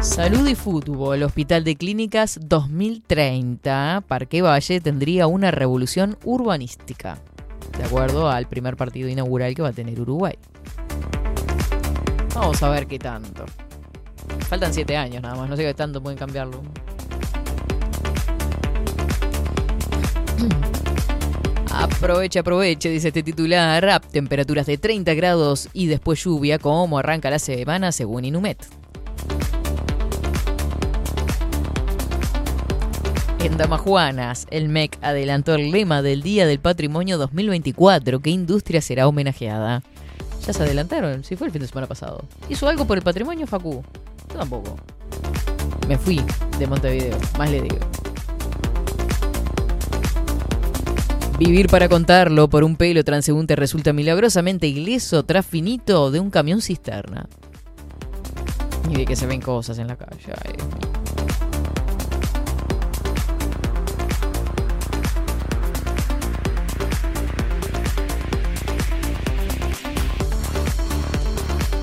Salud 0.05 0.47
y 0.47 0.55
fútbol, 0.55 1.23
Hospital 1.23 1.63
de 1.63 1.75
Clínicas 1.75 2.39
2030. 2.41 4.03
Parque 4.07 4.43
Valle 4.43 4.79
tendría 4.79 5.25
una 5.25 5.49
revolución 5.49 6.19
urbanística, 6.23 7.17
de 7.77 7.83
acuerdo 7.83 8.29
al 8.29 8.47
primer 8.47 8.77
partido 8.77 9.09
inaugural 9.09 9.55
que 9.55 9.63
va 9.63 9.69
a 9.69 9.73
tener 9.73 9.99
Uruguay. 9.99 10.35
Vamos 12.35 12.61
a 12.61 12.69
ver 12.69 12.85
qué 12.85 12.99
tanto. 12.99 13.45
Faltan 14.47 14.75
siete 14.75 14.95
años 14.95 15.23
nada 15.23 15.33
más, 15.35 15.49
no 15.49 15.57
sé 15.57 15.63
qué 15.63 15.73
tanto 15.73 16.01
pueden 16.01 16.19
cambiarlo. 16.19 16.61
Aproveche, 21.71 22.37
aproveche, 22.39 22.89
dice 22.89 23.07
este 23.07 23.23
titular. 23.23 24.01
Temperaturas 24.11 24.67
de 24.67 24.77
30 24.77 25.15
grados 25.15 25.67
y 25.73 25.87
después 25.87 26.23
lluvia, 26.23 26.59
como 26.59 26.99
arranca 26.99 27.31
la 27.31 27.39
semana 27.39 27.91
según 27.91 28.23
Inumet. 28.23 28.65
En 33.45 33.57
Damajuanas, 33.57 34.47
el 34.49 34.69
MEC 34.69 34.97
adelantó 35.03 35.53
el 35.53 35.69
lema 35.69 36.01
del 36.01 36.23
Día 36.23 36.47
del 36.47 36.57
Patrimonio 36.57 37.19
2024. 37.19 38.19
¿Qué 38.19 38.31
industria 38.31 38.81
será 38.81 39.07
homenajeada? 39.07 39.83
Ya 40.43 40.51
se 40.51 40.63
adelantaron, 40.63 41.23
si 41.23 41.35
fue 41.35 41.45
el 41.45 41.53
fin 41.53 41.61
de 41.61 41.67
semana 41.67 41.85
pasado. 41.85 42.25
¿Hizo 42.49 42.67
algo 42.67 42.87
por 42.87 42.97
el 42.97 43.03
patrimonio, 43.03 43.45
Facu? 43.45 43.83
Yo 44.33 44.39
tampoco. 44.39 44.75
Me 45.87 45.95
fui 45.95 46.23
de 46.57 46.65
Montevideo, 46.65 47.15
más 47.37 47.51
le 47.51 47.61
digo. 47.61 47.77
Vivir 51.37 51.67
para 51.67 51.87
contarlo 51.87 52.49
por 52.49 52.63
un 52.63 52.75
pelo 52.75 53.03
transeúnte 53.03 53.55
resulta 53.55 53.93
milagrosamente 53.93 54.65
ileso 54.65 55.21
tras 55.21 55.45
finito 55.45 56.09
de 56.09 56.19
un 56.19 56.31
camión 56.31 56.63
cisterna. 56.63 57.29
Y 58.89 59.05
que 59.05 59.15
se 59.15 59.27
ven 59.27 59.39
cosas 59.39 59.77
en 59.77 59.85
la 59.85 59.97
calle. 59.97 60.33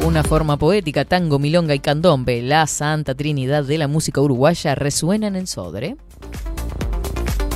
Una 0.05 0.25
forma 0.25 0.59
poética, 0.59 1.05
tango, 1.05 1.39
milonga 1.39 1.77
y 1.77 1.79
candombe, 1.79 2.43
la 2.43 2.67
santa 2.67 3.15
trinidad 3.15 3.63
de 3.63 3.79
la 3.79 3.87
música 3.87 4.21
uruguaya 4.21 4.75
resuenan 4.75 5.37
en 5.37 5.47
Sodre. 5.47 5.97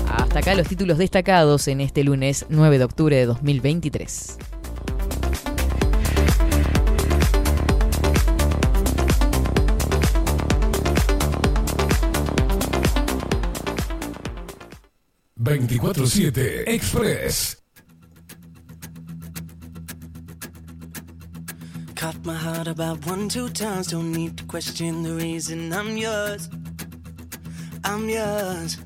Hasta 0.08 0.38
acá 0.38 0.54
los 0.54 0.68
títulos 0.68 0.98
destacados 0.98 1.66
en 1.66 1.80
este 1.80 2.04
lunes 2.04 2.46
9 2.48 2.78
de 2.78 2.84
octubre 2.84 3.16
de 3.16 3.26
2023. 3.26 4.38
...24-7 15.38 16.64
Express. 16.66 17.65
Caught 22.06 22.24
my 22.24 22.34
heart 22.34 22.68
about 22.68 23.04
one, 23.04 23.28
two 23.28 23.48
times. 23.48 23.88
Don't 23.88 24.12
need 24.12 24.38
to 24.38 24.44
question 24.44 25.02
the 25.02 25.14
reason 25.14 25.72
I'm 25.72 25.96
yours. 25.96 26.48
I'm 27.82 28.08
yours. 28.08 28.78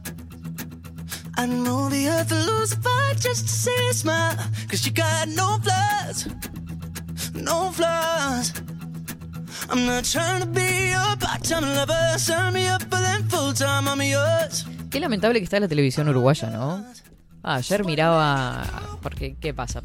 I 1.37 1.45
know 1.45 1.91
the 1.91 2.09
earth 2.09 2.31
will 2.31 2.47
lose 2.51 2.73
a 2.73 2.81
fight 2.81 3.21
just 3.21 3.43
to 3.47 3.53
see 3.53 3.89
a 3.91 3.93
smile. 3.93 4.37
Cause 4.71 4.87
you 4.87 4.93
got 4.93 5.29
no 5.29 5.59
flaws. 5.63 6.29
No 7.35 7.71
flaws. 7.73 8.55
I'm 9.69 9.85
not 9.85 10.05
trying 10.05 10.41
to 10.41 10.47
be 10.47 10.89
your 10.89 11.15
part-time 11.21 11.67
lover. 11.77 12.17
Sign 12.17 12.55
me 12.55 12.69
up 12.69 12.81
for 12.85 13.01
them 13.07 13.29
full-time. 13.29 13.87
I'm 13.87 14.01
yours. 14.01 14.65
Qué 14.89 14.99
lamentable 14.99 15.41
que 15.41 15.45
está 15.45 15.61
la 15.61 15.69
televisión 15.69 16.09
uruguaya, 16.09 16.49
¿no? 16.49 16.87
Ah, 17.43 17.57
ayer 17.57 17.85
miraba. 17.85 18.99
Porque, 19.03 19.35
¿qué 19.41 19.55
pasa? 19.55 19.83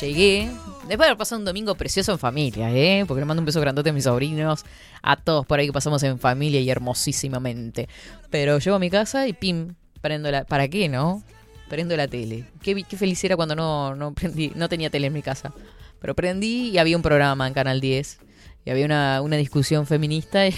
Llegué. 0.00 0.50
Después 0.88 0.98
de 0.98 1.04
haber 1.04 1.16
pasado 1.16 1.38
un 1.38 1.44
domingo 1.44 1.74
precioso 1.74 2.12
en 2.12 2.18
familia, 2.18 2.70
¿eh? 2.70 3.04
Porque 3.06 3.20
le 3.20 3.26
mando 3.26 3.42
un 3.42 3.46
beso 3.46 3.60
grandote 3.60 3.90
a 3.90 3.92
mis 3.92 4.04
sobrinos. 4.04 4.64
A 5.02 5.16
todos 5.16 5.44
por 5.44 5.58
ahí 5.58 5.66
que 5.66 5.72
pasamos 5.72 6.02
en 6.02 6.18
familia 6.18 6.60
y 6.60 6.70
hermosísimamente. 6.70 7.88
Pero 8.30 8.58
llego 8.58 8.76
a 8.76 8.78
mi 8.78 8.88
casa 8.88 9.28
y 9.28 9.34
pim, 9.34 9.74
prendo 10.00 10.30
la. 10.30 10.44
¿Para 10.44 10.68
qué, 10.68 10.88
no? 10.88 11.22
Prendo 11.68 11.94
la 11.96 12.08
tele. 12.08 12.46
Qué, 12.62 12.84
feliz 12.96 13.22
era 13.24 13.36
cuando 13.36 13.54
no, 13.54 13.94
no 13.94 14.14
prendí. 14.14 14.52
No 14.54 14.68
tenía 14.70 14.88
tele 14.88 15.08
en 15.08 15.12
mi 15.12 15.22
casa. 15.22 15.52
Pero 16.00 16.14
prendí 16.14 16.70
y 16.70 16.78
había 16.78 16.96
un 16.96 17.02
programa 17.02 17.46
en 17.46 17.52
Canal 17.52 17.80
10. 17.82 18.18
Y 18.64 18.70
había 18.70 18.86
una, 18.86 19.20
una 19.20 19.36
discusión 19.36 19.86
feminista. 19.86 20.46
Y, 20.48 20.54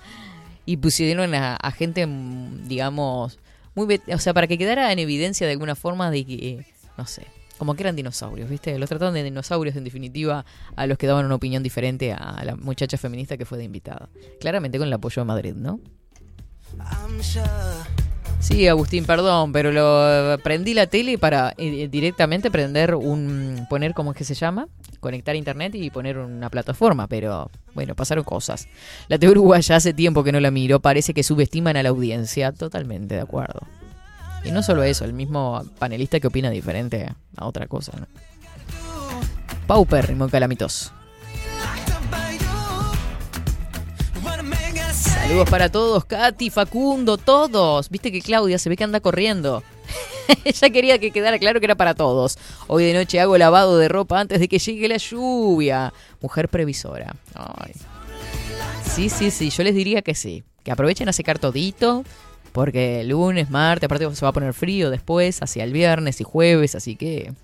y 0.66 0.78
pusieron 0.78 1.32
a, 1.36 1.54
a 1.54 1.70
gente, 1.70 2.04
mm, 2.06 2.66
digamos, 2.66 3.38
muy 3.76 4.00
o 4.12 4.18
sea, 4.18 4.34
para 4.34 4.48
que 4.48 4.58
quedara 4.58 4.90
en 4.90 4.98
evidencia 4.98 5.46
de 5.46 5.52
alguna 5.52 5.76
forma 5.76 6.10
de 6.10 6.26
que, 6.26 6.66
no 6.98 7.06
sé, 7.06 7.26
como 7.58 7.74
que 7.74 7.82
eran 7.82 7.94
dinosaurios, 7.94 8.50
¿viste? 8.50 8.76
Los 8.78 8.88
trataron 8.88 9.14
de 9.14 9.22
dinosaurios 9.22 9.76
en 9.76 9.84
definitiva 9.84 10.44
a 10.74 10.86
los 10.86 10.98
que 10.98 11.06
daban 11.06 11.24
una 11.24 11.36
opinión 11.36 11.62
diferente 11.62 12.12
a 12.12 12.42
la 12.44 12.56
muchacha 12.56 12.98
feminista 12.98 13.36
que 13.36 13.44
fue 13.44 13.58
de 13.58 13.64
invitada. 13.64 14.08
Claramente 14.40 14.78
con 14.78 14.88
el 14.88 14.92
apoyo 14.92 15.22
de 15.22 15.26
Madrid, 15.26 15.54
¿no? 15.54 15.78
I'm 16.78 17.22
sure. 17.22 18.05
Sí, 18.38 18.68
Agustín, 18.68 19.04
perdón, 19.04 19.52
pero 19.52 19.72
lo 19.72 20.38
prendí 20.42 20.74
la 20.74 20.86
tele 20.86 21.18
para 21.18 21.54
eh, 21.56 21.88
directamente 21.88 22.50
prender 22.50 22.94
un 22.94 23.66
poner 23.68 23.92
cómo 23.92 24.12
es 24.12 24.16
que 24.16 24.24
se 24.24 24.34
llama, 24.34 24.68
conectar 25.00 25.34
a 25.34 25.38
internet 25.38 25.74
y 25.74 25.90
poner 25.90 26.18
una 26.18 26.48
plataforma, 26.48 27.08
pero 27.08 27.50
bueno, 27.74 27.94
pasaron 27.94 28.24
cosas. 28.24 28.68
La 29.08 29.18
TV 29.18 29.32
uruguaya 29.32 29.76
hace 29.76 29.92
tiempo 29.92 30.22
que 30.22 30.32
no 30.32 30.40
la 30.40 30.50
miro, 30.50 30.80
parece 30.80 31.12
que 31.12 31.22
subestiman 31.22 31.76
a 31.76 31.82
la 31.82 31.88
audiencia, 31.88 32.52
totalmente 32.52 33.16
de 33.16 33.20
acuerdo. 33.22 33.60
Y 34.44 34.52
no 34.52 34.62
solo 34.62 34.84
eso, 34.84 35.04
el 35.04 35.12
mismo 35.12 35.64
panelista 35.78 36.20
que 36.20 36.28
opina 36.28 36.50
diferente 36.50 37.12
a 37.36 37.46
otra 37.46 37.66
cosa, 37.66 37.92
¿no? 37.98 38.06
Paupérrimo 39.66 40.28
calamitoso. 40.28 40.95
Saludos 44.96 45.50
para 45.50 45.68
todos, 45.70 46.04
Katy, 46.06 46.48
Facundo, 46.50 47.18
todos. 47.18 47.90
Viste 47.90 48.10
que 48.10 48.22
Claudia 48.22 48.58
se 48.58 48.68
ve 48.70 48.76
que 48.76 48.84
anda 48.84 49.00
corriendo. 49.00 49.62
Ella 50.44 50.70
quería 50.70 50.98
que 50.98 51.10
quedara 51.10 51.38
claro 51.38 51.60
que 51.60 51.66
era 51.66 51.74
para 51.74 51.94
todos. 51.94 52.38
Hoy 52.66 52.84
de 52.84 52.94
noche 52.94 53.20
hago 53.20 53.36
lavado 53.36 53.76
de 53.76 53.88
ropa 53.88 54.18
antes 54.18 54.40
de 54.40 54.48
que 54.48 54.58
llegue 54.58 54.88
la 54.88 54.96
lluvia. 54.96 55.92
Mujer 56.22 56.48
previsora. 56.48 57.14
Sí, 58.84 59.10
sí, 59.10 59.30
sí, 59.30 59.50
yo 59.50 59.62
les 59.62 59.74
diría 59.74 60.00
que 60.00 60.14
sí. 60.14 60.44
Que 60.64 60.72
aprovechen 60.72 61.08
a 61.08 61.12
secar 61.12 61.38
todito. 61.38 62.02
Porque 62.52 63.04
lunes, 63.04 63.50
martes, 63.50 63.84
aparte 63.84 64.14
se 64.14 64.24
va 64.24 64.30
a 64.30 64.32
poner 64.32 64.54
frío 64.54 64.88
después, 64.88 65.42
hacia 65.42 65.62
el 65.62 65.74
viernes 65.74 66.22
y 66.22 66.24
jueves, 66.24 66.74
así 66.74 66.96
que 66.96 67.34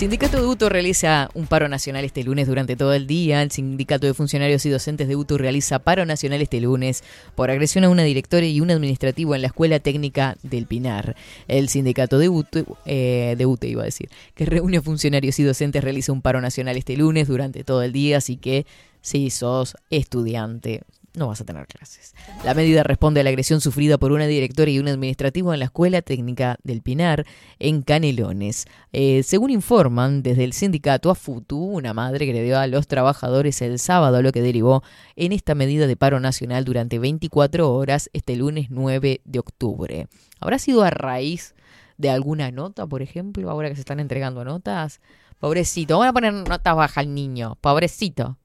Sindicato 0.00 0.40
de 0.40 0.46
UTO 0.46 0.70
realiza 0.70 1.28
un 1.34 1.46
paro 1.46 1.68
nacional 1.68 2.06
este 2.06 2.24
lunes 2.24 2.46
durante 2.46 2.74
todo 2.74 2.94
el 2.94 3.06
día. 3.06 3.42
El 3.42 3.50
Sindicato 3.50 4.06
de 4.06 4.14
Funcionarios 4.14 4.64
y 4.64 4.70
Docentes 4.70 5.08
de 5.08 5.14
UTO 5.14 5.36
realiza 5.36 5.80
paro 5.80 6.06
nacional 6.06 6.40
este 6.40 6.58
lunes 6.58 7.04
por 7.34 7.50
agresión 7.50 7.84
a 7.84 7.90
una 7.90 8.02
directora 8.04 8.46
y 8.46 8.62
un 8.62 8.70
administrativo 8.70 9.34
en 9.34 9.42
la 9.42 9.48
Escuela 9.48 9.78
Técnica 9.78 10.38
del 10.42 10.64
Pinar. 10.64 11.16
El 11.48 11.68
Sindicato 11.68 12.18
de 12.18 12.30
UTO, 12.30 12.78
eh, 12.86 13.34
de 13.36 13.44
UTE 13.44 13.68
iba 13.68 13.82
a 13.82 13.84
decir, 13.84 14.08
que 14.34 14.46
reúne 14.46 14.80
funcionarios 14.80 15.38
y 15.38 15.42
docentes 15.42 15.84
realiza 15.84 16.12
un 16.12 16.22
paro 16.22 16.40
nacional 16.40 16.78
este 16.78 16.96
lunes 16.96 17.28
durante 17.28 17.62
todo 17.62 17.82
el 17.82 17.92
día, 17.92 18.16
así 18.16 18.38
que 18.38 18.64
si 19.02 19.28
sos 19.28 19.76
estudiante 19.90 20.80
no 21.14 21.28
vas 21.28 21.40
a 21.40 21.44
tener 21.44 21.66
clases. 21.66 22.14
La 22.44 22.54
medida 22.54 22.82
responde 22.82 23.20
a 23.20 23.24
la 23.24 23.30
agresión 23.30 23.60
sufrida 23.60 23.98
por 23.98 24.12
una 24.12 24.26
directora 24.26 24.70
y 24.70 24.78
un 24.78 24.88
administrativo 24.88 25.52
en 25.52 25.58
la 25.58 25.66
Escuela 25.66 26.02
Técnica 26.02 26.58
del 26.62 26.82
Pinar, 26.82 27.26
en 27.58 27.82
Canelones. 27.82 28.66
Eh, 28.92 29.22
según 29.22 29.50
informan 29.50 30.22
desde 30.22 30.44
el 30.44 30.52
sindicato 30.52 31.10
AFUTU, 31.10 31.58
una 31.58 31.94
madre 31.94 32.26
agredió 32.26 32.58
a 32.58 32.66
los 32.66 32.86
trabajadores 32.86 33.60
el 33.62 33.78
sábado, 33.78 34.22
lo 34.22 34.32
que 34.32 34.42
derivó 34.42 34.82
en 35.16 35.32
esta 35.32 35.54
medida 35.54 35.86
de 35.86 35.96
paro 35.96 36.20
nacional 36.20 36.64
durante 36.64 36.98
24 36.98 37.72
horas 37.72 38.10
este 38.12 38.36
lunes 38.36 38.68
9 38.70 39.20
de 39.24 39.38
octubre. 39.38 40.06
¿Habrá 40.38 40.58
sido 40.58 40.82
a 40.82 40.90
raíz 40.90 41.54
de 41.98 42.10
alguna 42.10 42.50
nota, 42.50 42.86
por 42.86 43.02
ejemplo, 43.02 43.50
ahora 43.50 43.68
que 43.68 43.74
se 43.74 43.82
están 43.82 44.00
entregando 44.00 44.44
notas? 44.44 45.00
Pobrecito, 45.38 45.98
van 45.98 46.08
a 46.08 46.12
poner 46.12 46.32
notas 46.32 46.76
bajas 46.76 46.98
al 46.98 47.14
niño, 47.14 47.56
pobrecito. 47.60 48.36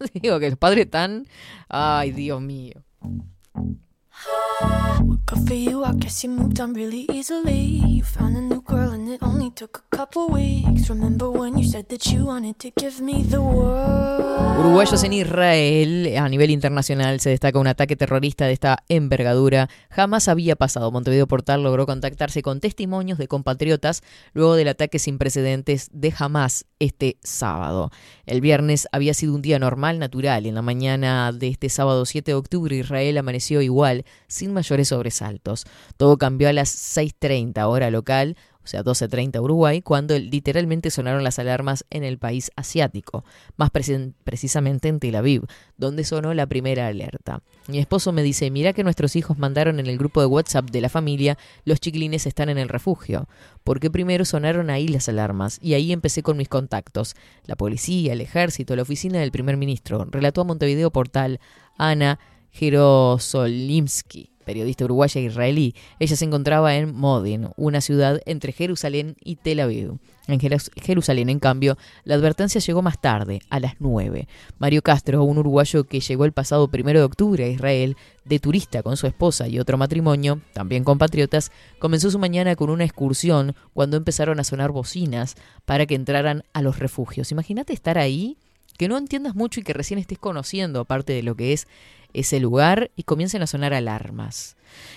Digo 0.14 0.38
que 0.38 0.50
los 0.50 0.58
padres 0.58 0.86
están. 0.86 1.26
Ay, 1.68 2.12
Dios 2.12 2.40
mío. 2.40 2.82
Uruguayos 14.58 15.02
en 15.04 15.12
Israel, 15.14 16.18
a 16.18 16.28
nivel 16.28 16.50
internacional, 16.50 17.20
se 17.20 17.30
destaca 17.30 17.58
un 17.58 17.66
ataque 17.66 17.96
terrorista 17.96 18.46
de 18.46 18.52
esta 18.52 18.84
envergadura. 18.88 19.70
Jamás 19.90 20.28
había 20.28 20.56
pasado. 20.56 20.90
Montevideo 20.90 21.26
Portal 21.26 21.62
logró 21.62 21.86
contactarse 21.86 22.42
con 22.42 22.60
testimonios 22.60 23.18
de 23.18 23.28
compatriotas 23.28 24.02
luego 24.34 24.56
del 24.56 24.68
ataque 24.68 24.98
sin 24.98 25.18
precedentes 25.18 25.88
de 25.92 26.12
Hamas 26.18 26.66
este 26.78 27.16
sábado. 27.22 27.90
El 28.26 28.40
viernes 28.40 28.88
había 28.92 29.14
sido 29.14 29.34
un 29.34 29.42
día 29.42 29.58
normal, 29.58 29.98
natural. 29.98 30.46
En 30.46 30.54
la 30.54 30.62
mañana 30.62 31.32
de 31.32 31.48
este 31.48 31.68
sábado 31.68 32.04
7 32.04 32.32
de 32.32 32.34
octubre, 32.34 32.76
Israel 32.76 33.18
amaneció 33.18 33.62
igual, 33.62 34.04
sin 34.26 34.52
mayores 34.52 34.88
sobresaltos. 34.88 35.66
Todo 35.96 36.18
cambió 36.18 36.48
a 36.48 36.52
las 36.52 36.70
6.30 36.96 37.62
hora 37.66 37.90
local, 37.90 38.36
o 38.62 38.66
sea, 38.66 38.84
12.30 38.84 39.40
Uruguay, 39.40 39.80
cuando 39.80 40.18
literalmente 40.18 40.90
sonaron 40.90 41.24
las 41.24 41.38
alarmas 41.38 41.86
en 41.88 42.04
el 42.04 42.18
país 42.18 42.50
asiático, 42.56 43.24
más 43.56 43.70
precisamente 43.70 44.88
en 44.88 45.00
Tel 45.00 45.16
Aviv, 45.16 45.46
donde 45.78 46.04
sonó 46.04 46.34
la 46.34 46.46
primera 46.46 46.86
alerta. 46.86 47.42
Mi 47.68 47.78
esposo 47.78 48.12
me 48.12 48.22
dice, 48.22 48.50
mira 48.50 48.74
que 48.74 48.84
nuestros 48.84 49.16
hijos 49.16 49.38
mandaron 49.38 49.80
en 49.80 49.86
el 49.86 49.96
grupo 49.96 50.20
de 50.20 50.26
WhatsApp 50.26 50.70
de 50.70 50.82
la 50.82 50.90
familia, 50.90 51.38
los 51.64 51.80
chiquilines 51.80 52.26
están 52.26 52.50
en 52.50 52.58
el 52.58 52.68
refugio, 52.68 53.28
porque 53.64 53.90
primero 53.90 54.26
sonaron 54.26 54.68
ahí 54.68 54.88
las 54.88 55.08
alarmas, 55.08 55.58
y 55.62 55.72
ahí 55.72 55.90
empecé 55.90 56.22
con 56.22 56.36
mis 56.36 56.48
contactos, 56.48 57.16
la 57.46 57.56
policía, 57.56 58.12
el 58.12 58.20
ejército, 58.20 58.76
la 58.76 58.82
oficina 58.82 59.20
del 59.20 59.32
primer 59.32 59.56
ministro, 59.56 60.06
relató 60.10 60.42
a 60.42 60.44
Montevideo 60.44 60.90
Portal 60.90 61.40
Ana 61.78 62.18
Jerosolimsky, 62.52 64.30
periodista 64.44 64.84
uruguaya 64.84 65.20
e 65.20 65.24
israelí. 65.24 65.74
Ella 65.98 66.16
se 66.16 66.24
encontraba 66.24 66.74
en 66.76 66.94
Modin, 66.94 67.48
una 67.56 67.80
ciudad 67.80 68.20
entre 68.26 68.52
Jerusalén 68.52 69.16
y 69.22 69.36
Tel 69.36 69.60
Aviv. 69.60 69.98
En 70.26 70.38
Jerus- 70.38 70.70
Jerusalén, 70.80 71.28
en 71.28 71.40
cambio, 71.40 71.76
la 72.04 72.14
advertencia 72.14 72.60
llegó 72.60 72.82
más 72.82 73.00
tarde, 73.00 73.40
a 73.50 73.58
las 73.58 73.74
9. 73.80 74.28
Mario 74.58 74.82
Castro, 74.82 75.24
un 75.24 75.38
uruguayo 75.38 75.84
que 75.84 75.98
llegó 76.00 76.24
el 76.24 76.32
pasado 76.32 76.68
primero 76.68 77.00
de 77.00 77.04
octubre 77.04 77.44
a 77.44 77.48
Israel 77.48 77.96
de 78.24 78.38
turista 78.38 78.82
con 78.84 78.96
su 78.96 79.06
esposa 79.08 79.48
y 79.48 79.58
otro 79.58 79.76
matrimonio, 79.76 80.40
también 80.52 80.84
compatriotas, 80.84 81.50
comenzó 81.80 82.10
su 82.12 82.18
mañana 82.20 82.54
con 82.54 82.70
una 82.70 82.84
excursión 82.84 83.56
cuando 83.74 83.96
empezaron 83.96 84.38
a 84.38 84.44
sonar 84.44 84.70
bocinas 84.70 85.34
para 85.64 85.86
que 85.86 85.96
entraran 85.96 86.44
a 86.52 86.62
los 86.62 86.78
refugios. 86.78 87.32
Imagínate 87.32 87.72
estar 87.72 87.98
ahí 87.98 88.36
que 88.80 88.88
no 88.88 88.96
entiendas 88.96 89.34
mucho 89.34 89.60
y 89.60 89.62
que 89.62 89.74
recién 89.74 89.98
estés 89.98 90.18
conociendo 90.18 90.86
parte 90.86 91.12
de 91.12 91.22
lo 91.22 91.34
que 91.34 91.52
es 91.52 91.68
ese 92.14 92.40
lugar 92.40 92.90
y 92.96 93.02
comiencen 93.02 93.42
a 93.42 93.46
sonar 93.46 93.74
alarmas. 93.74 94.56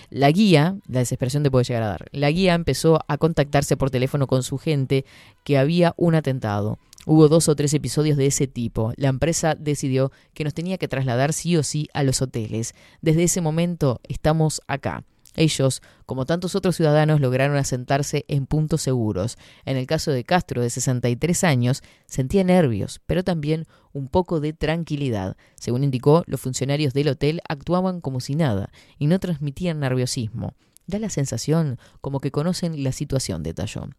La 0.10 0.32
guía, 0.32 0.78
la 0.88 1.00
desesperación 1.00 1.44
te 1.44 1.52
puede 1.52 1.66
llegar 1.66 1.84
a 1.84 1.88
dar, 1.88 2.08
la 2.14 2.32
guía 2.32 2.54
empezó 2.54 3.02
a 3.10 3.18
contactarse 3.18 3.76
por 3.76 3.92
teléfono 3.92 4.26
con 4.26 4.42
su 4.42 4.58
gente 4.58 5.04
que 5.44 5.58
había 5.58 5.94
un 5.98 6.16
atentado. 6.16 6.80
Hubo 7.06 7.28
dos 7.28 7.50
o 7.50 7.58
tres 7.58 7.74
episodios 7.74 8.16
de 8.16 8.28
ese 8.28 8.48
tipo. 8.48 8.94
La 8.96 9.10
empresa 9.10 9.54
decidió 9.54 10.14
que 10.34 10.46
nos 10.46 10.54
tenía 10.54 10.78
que 10.78 10.88
trasladar 10.88 11.34
sí 11.34 11.58
o 11.58 11.64
sí 11.64 11.90
a 11.94 12.04
los 12.04 12.22
hoteles. 12.22 12.76
Desde 13.02 13.24
ese 13.24 13.42
momento 13.42 14.00
estamos 14.08 14.62
acá. 14.66 15.04
Ellos, 15.36 15.82
como 16.06 16.26
tantos 16.26 16.56
otros 16.56 16.76
ciudadanos, 16.76 17.20
lograron 17.20 17.58
asentarse 17.58 18.26
en 18.28 18.46
puntos 18.46 18.82
seguros. 18.82 19.38
En 19.66 19.78
el 19.78 19.88
caso 19.88 20.12
de 20.12 20.24
Castro, 20.24 20.62
de 20.62 20.70
63 20.70 21.44
años, 21.44 21.82
sentía 22.06 22.44
nervios, 22.44 23.02
pero 23.06 23.24
también 23.24 23.66
un 23.94 24.08
poco 24.08 24.40
de 24.40 24.54
tranquilidad. 24.54 25.38
Según 25.56 25.84
indicó, 25.84 26.24
los 26.28 26.42
funcionarios 26.42 26.94
del 26.94 27.10
hotel 27.10 27.42
actuaban 27.48 28.02
como 28.02 28.20
si 28.20 28.36
nada 28.36 28.70
y 28.98 29.08
no 29.08 29.20
transmitían 29.20 29.80
nerviosismo. 29.80 30.54
Da 30.88 31.00
la 31.00 31.10
sensación 31.10 31.78
como 32.02 32.20
que 32.20 32.32
conocen 32.32 32.84
la 32.84 32.92
situación, 32.92 33.44
detalló. 33.44 33.90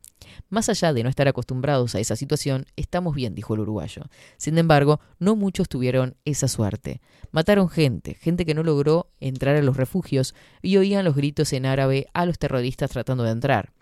Más 0.48 0.68
allá 0.68 0.92
de 0.92 1.02
no 1.02 1.08
estar 1.08 1.28
acostumbrados 1.28 1.94
a 1.94 2.00
esa 2.00 2.16
situación, 2.16 2.66
estamos 2.76 3.14
bien, 3.14 3.34
dijo 3.34 3.54
el 3.54 3.60
uruguayo. 3.60 4.04
Sin 4.36 4.56
embargo, 4.58 5.00
no 5.18 5.36
muchos 5.36 5.68
tuvieron 5.68 6.16
esa 6.24 6.48
suerte. 6.48 7.00
Mataron 7.30 7.68
gente, 7.68 8.14
gente 8.14 8.46
que 8.46 8.54
no 8.54 8.62
logró 8.62 9.10
entrar 9.20 9.56
a 9.56 9.62
los 9.62 9.76
refugios 9.76 10.34
y 10.62 10.76
oían 10.76 11.04
los 11.04 11.14
gritos 11.14 11.52
en 11.52 11.66
árabe 11.66 12.06
a 12.14 12.26
los 12.26 12.38
terroristas 12.38 12.90
tratando 12.90 13.24
de 13.24 13.32
entrar. 13.32 13.73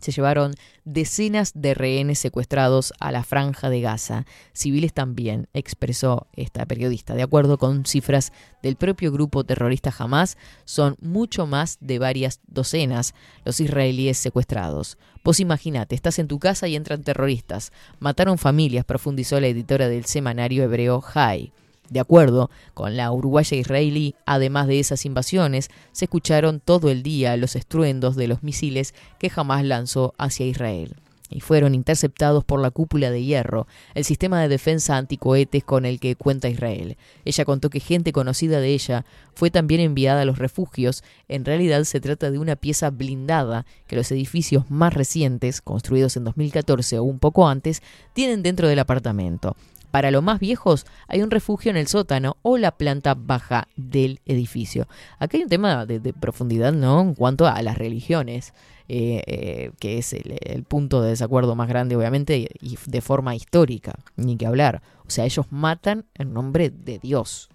Se 0.00 0.10
llevaron 0.12 0.54
decenas 0.84 1.52
de 1.54 1.74
rehenes 1.74 2.18
secuestrados 2.18 2.92
a 2.98 3.12
la 3.12 3.22
franja 3.22 3.70
de 3.70 3.80
Gaza. 3.80 4.26
Civiles 4.52 4.92
también, 4.92 5.48
expresó 5.54 6.26
esta 6.34 6.66
periodista. 6.66 7.14
De 7.14 7.22
acuerdo 7.22 7.58
con 7.58 7.86
cifras 7.86 8.32
del 8.62 8.76
propio 8.76 9.12
grupo 9.12 9.44
terrorista 9.44 9.94
Hamas, 9.96 10.36
son 10.64 10.96
mucho 11.00 11.46
más 11.46 11.78
de 11.80 11.98
varias 11.98 12.40
docenas 12.46 13.14
los 13.44 13.60
israelíes 13.60 14.18
secuestrados. 14.18 14.98
Vos 15.24 15.38
imagínate, 15.38 15.94
estás 15.94 16.18
en 16.18 16.26
tu 16.26 16.38
casa 16.38 16.66
y 16.66 16.74
entran 16.74 17.04
terroristas. 17.04 17.72
Mataron 18.00 18.38
familias, 18.38 18.84
profundizó 18.84 19.40
la 19.40 19.46
editora 19.46 19.88
del 19.88 20.04
semanario 20.04 20.64
hebreo 20.64 21.02
Hai. 21.14 21.52
De 21.92 22.00
acuerdo 22.00 22.50
con 22.72 22.96
la 22.96 23.12
uruguaya 23.12 23.54
israelí, 23.54 24.14
además 24.24 24.66
de 24.66 24.80
esas 24.80 25.04
invasiones, 25.04 25.68
se 25.92 26.06
escucharon 26.06 26.58
todo 26.58 26.88
el 26.88 27.02
día 27.02 27.36
los 27.36 27.54
estruendos 27.54 28.16
de 28.16 28.28
los 28.28 28.42
misiles 28.42 28.94
que 29.18 29.28
jamás 29.28 29.62
lanzó 29.62 30.14
hacia 30.16 30.46
Israel 30.46 30.96
y 31.28 31.40
fueron 31.40 31.74
interceptados 31.74 32.44
por 32.44 32.60
la 32.60 32.70
cúpula 32.70 33.10
de 33.10 33.22
hierro, 33.22 33.66
el 33.94 34.04
sistema 34.04 34.40
de 34.40 34.48
defensa 34.48 34.96
anticohetes 34.96 35.64
con 35.64 35.84
el 35.84 36.00
que 36.00 36.16
cuenta 36.16 36.48
Israel. 36.48 36.96
Ella 37.26 37.44
contó 37.44 37.68
que 37.68 37.80
gente 37.80 38.12
conocida 38.12 38.58
de 38.58 38.68
ella 38.68 39.04
fue 39.34 39.50
también 39.50 39.82
enviada 39.82 40.22
a 40.22 40.24
los 40.24 40.38
refugios. 40.38 41.04
En 41.28 41.44
realidad 41.44 41.84
se 41.84 42.00
trata 42.00 42.30
de 42.30 42.38
una 42.38 42.56
pieza 42.56 42.88
blindada 42.88 43.66
que 43.86 43.96
los 43.96 44.10
edificios 44.12 44.70
más 44.70 44.94
recientes, 44.94 45.60
construidos 45.60 46.16
en 46.16 46.24
2014 46.24 46.98
o 46.98 47.04
un 47.04 47.18
poco 47.18 47.48
antes, 47.48 47.82
tienen 48.14 48.42
dentro 48.42 48.66
del 48.66 48.78
apartamento. 48.78 49.56
Para 49.92 50.10
los 50.10 50.22
más 50.22 50.40
viejos 50.40 50.86
hay 51.06 51.22
un 51.22 51.30
refugio 51.30 51.70
en 51.70 51.76
el 51.76 51.86
sótano 51.86 52.38
o 52.40 52.56
la 52.56 52.72
planta 52.72 53.14
baja 53.14 53.68
del 53.76 54.20
edificio. 54.24 54.88
Aquí 55.18 55.36
hay 55.36 55.42
un 55.44 55.50
tema 55.50 55.84
de, 55.84 56.00
profundidad 56.14 56.72
¿no? 56.72 57.02
en 57.02 57.14
cuanto 57.14 57.46
a 57.46 57.60
las 57.60 57.76
religiones, 57.76 58.54
eh, 58.88 59.22
eh, 59.26 59.70
que 59.78 59.98
es 59.98 60.14
el, 60.14 60.38
el 60.40 60.64
punto 60.64 61.02
de 61.02 61.10
desacuerdo 61.10 61.54
más 61.54 61.68
grande 61.68 61.94
obviamente 61.94 62.48
y 62.58 62.78
de 62.86 63.00
forma 63.02 63.36
histórica, 63.36 63.92
ni 64.16 64.38
que 64.38 64.46
hablar. 64.46 64.80
O 65.06 65.10
sea, 65.10 65.26
ellos 65.26 65.46
matan 65.50 66.06
en 66.14 66.32
nombre 66.32 66.70
de 66.70 66.98
Dios. 66.98 67.50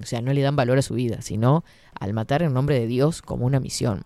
O 0.00 0.06
sea, 0.06 0.22
no 0.22 0.32
le 0.32 0.42
dan 0.42 0.54
valor 0.54 0.78
a 0.78 0.82
su 0.82 0.94
vida, 0.94 1.22
sino 1.22 1.64
al 1.98 2.14
matar 2.14 2.42
en 2.44 2.54
nombre 2.54 2.78
de 2.78 2.86
Dios 2.86 3.20
como 3.20 3.46
una 3.46 3.58
misión. 3.58 4.04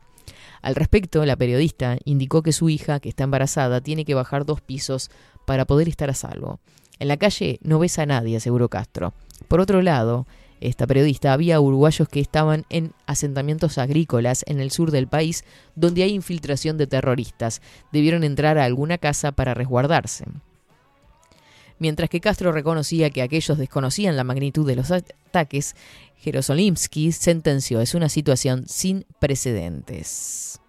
Al 0.63 0.75
respecto, 0.75 1.25
la 1.27 1.37
periodista 1.37 1.99
indicó 2.05 2.43
que 2.43 2.53
su 2.53 2.71
hija, 2.71 2.99
que 2.99 3.11
está 3.11 3.25
embarazada, 3.25 3.83
tiene 3.83 4.07
que 4.07 4.15
bajar 4.15 4.47
dos 4.47 4.63
pisos 4.63 5.11
para 5.47 5.67
poder 5.67 5.89
estar 5.89 6.09
a 6.09 6.15
salvo. 6.15 6.61
En 6.99 7.09
la 7.09 7.17
calle 7.17 7.59
no 7.63 7.79
ves 7.79 7.99
a 7.99 8.07
nadie, 8.07 8.37
aseguró 8.37 8.69
Castro. 8.69 9.15
Por 9.47 9.61
otro 9.61 9.83
lado, 9.83 10.27
esta 10.61 10.87
periodista, 10.87 11.33
había 11.33 11.61
uruguayos 11.61 12.09
que 12.09 12.21
estaban 12.21 12.65
en 12.69 12.93
asentamientos 13.07 13.79
agrícolas 13.79 14.45
en 14.49 14.61
el 14.61 14.71
sur 14.71 14.91
del 14.91 15.07
país 15.07 15.45
donde 15.77 16.03
hay 16.03 16.13
infiltración 16.13 16.77
de 16.79 16.87
terroristas. 16.87 17.63
Debieron 17.93 18.25
entrar 18.25 18.59
a 18.59 18.65
alguna 18.65 18.99
casa 18.99 19.33
para 19.33 19.55
resguardarse. 19.55 20.25
Mientras 21.79 22.11
que 22.11 22.21
Castro 22.21 22.51
reconocía 22.51 23.11
que 23.11 23.23
aquellos 23.23 23.57
desconocían 23.57 24.17
la 24.17 24.25
magnitud 24.25 24.67
de 24.67 24.75
los 24.75 24.91
ataques, 24.91 25.77
Jerosolimsky 26.17 27.13
sentenció 27.13 27.81
es 27.81 27.95
una 27.95 28.09
situación 28.09 28.65
sin 28.67 29.07
precedentes. 29.21 30.61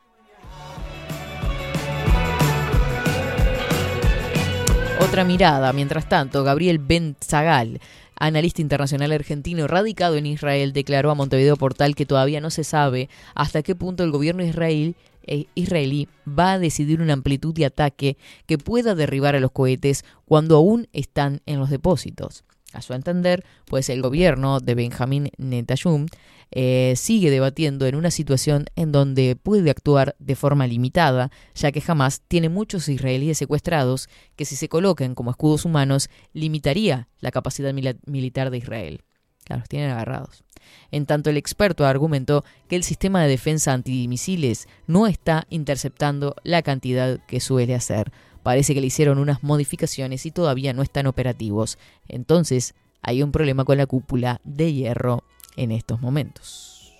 Otra 5.00 5.24
mirada, 5.24 5.72
mientras 5.72 6.10
tanto, 6.10 6.44
Gabriel 6.44 6.78
Ben 6.78 7.16
Zagal, 7.24 7.80
analista 8.16 8.62
internacional 8.62 9.14
argentino 9.14 9.66
radicado 9.66 10.18
en 10.18 10.26
Israel, 10.26 10.74
declaró 10.74 11.10
a 11.10 11.16
Montevideo 11.16 11.56
Portal 11.56 11.96
que 11.96 12.06
todavía 12.06 12.42
no 12.42 12.50
se 12.50 12.66
sabe 12.66 13.10
hasta 13.34 13.64
qué 13.64 13.76
punto 13.76 14.04
el 14.04 14.12
gobierno 14.12 14.44
israel, 14.44 14.96
eh, 15.24 15.46
israelí 15.56 16.10
va 16.28 16.54
a 16.54 16.60
decidir 16.60 17.02
una 17.02 17.14
amplitud 17.14 17.54
de 17.54 17.66
ataque 17.66 18.18
que 18.46 18.58
pueda 18.58 18.94
derribar 18.94 19.36
a 19.36 19.40
los 19.40 19.52
cohetes 19.52 20.04
cuando 20.26 20.58
aún 20.58 20.88
están 20.92 21.42
en 21.46 21.60
los 21.60 21.70
depósitos. 21.70 22.44
A 22.74 22.82
su 22.82 22.94
entender, 22.94 23.46
pues 23.66 23.90
el 23.90 24.02
gobierno 24.02 24.60
de 24.60 24.76
Benjamín 24.76 25.32
Netanyahu 25.38 26.06
eh, 26.52 26.94
sigue 26.96 27.30
debatiendo 27.30 27.86
en 27.86 27.96
una 27.96 28.12
situación 28.12 28.66
en 28.76 28.92
donde 28.92 29.36
puede 29.36 29.70
actuar 29.70 30.16
de 30.20 30.36
forma 30.36 30.68
limitada, 30.68 31.32
ya 31.56 31.72
que 31.72 31.82
jamás 31.82 32.22
tiene 32.28 32.50
muchos 32.50 32.90
israelíes 32.90 33.38
secuestrados 33.38 34.10
que 34.36 34.46
si 34.46 34.56
se 34.56 34.70
colocan 34.70 35.16
como 35.16 35.32
escudos 35.32 35.66
humanos 35.66 36.10
limitaría 36.34 37.08
la 37.20 37.32
capacidad 37.32 37.74
militar 37.74 38.50
de 38.50 38.58
Israel. 38.58 39.04
Claro, 39.46 39.62
los 39.62 39.70
tienen 39.70 39.92
agarrados. 39.92 40.44
En 40.92 41.06
tanto, 41.06 41.30
el 41.30 41.38
experto 41.38 41.86
argumentó 41.86 42.44
que 42.68 42.76
el 42.76 42.84
sistema 42.84 43.22
de 43.22 43.30
defensa 43.30 43.74
antimisiles 43.74 44.68
no 44.88 45.08
está 45.08 45.46
interceptando 45.50 46.36
la 46.44 46.62
cantidad 46.62 47.20
que 47.26 47.40
suele 47.40 47.76
hacer. 47.76 48.12
Parece 48.44 48.74
que 48.74 48.82
le 48.82 48.88
hicieron 48.88 49.18
unas 49.18 49.44
modificaciones 49.44 50.26
y 50.26 50.32
todavía 50.32 50.74
no 50.74 50.82
están 50.82 51.08
operativos. 51.08 51.78
Entonces, 52.08 52.76
hay 53.02 53.24
un 53.24 53.32
problema 53.32 53.66
con 53.66 53.78
la 53.78 53.86
cúpula 53.86 54.42
de 54.44 54.74
hierro 54.74 55.24
en 55.60 55.72
estos 55.72 56.02
momentos. 56.02 56.96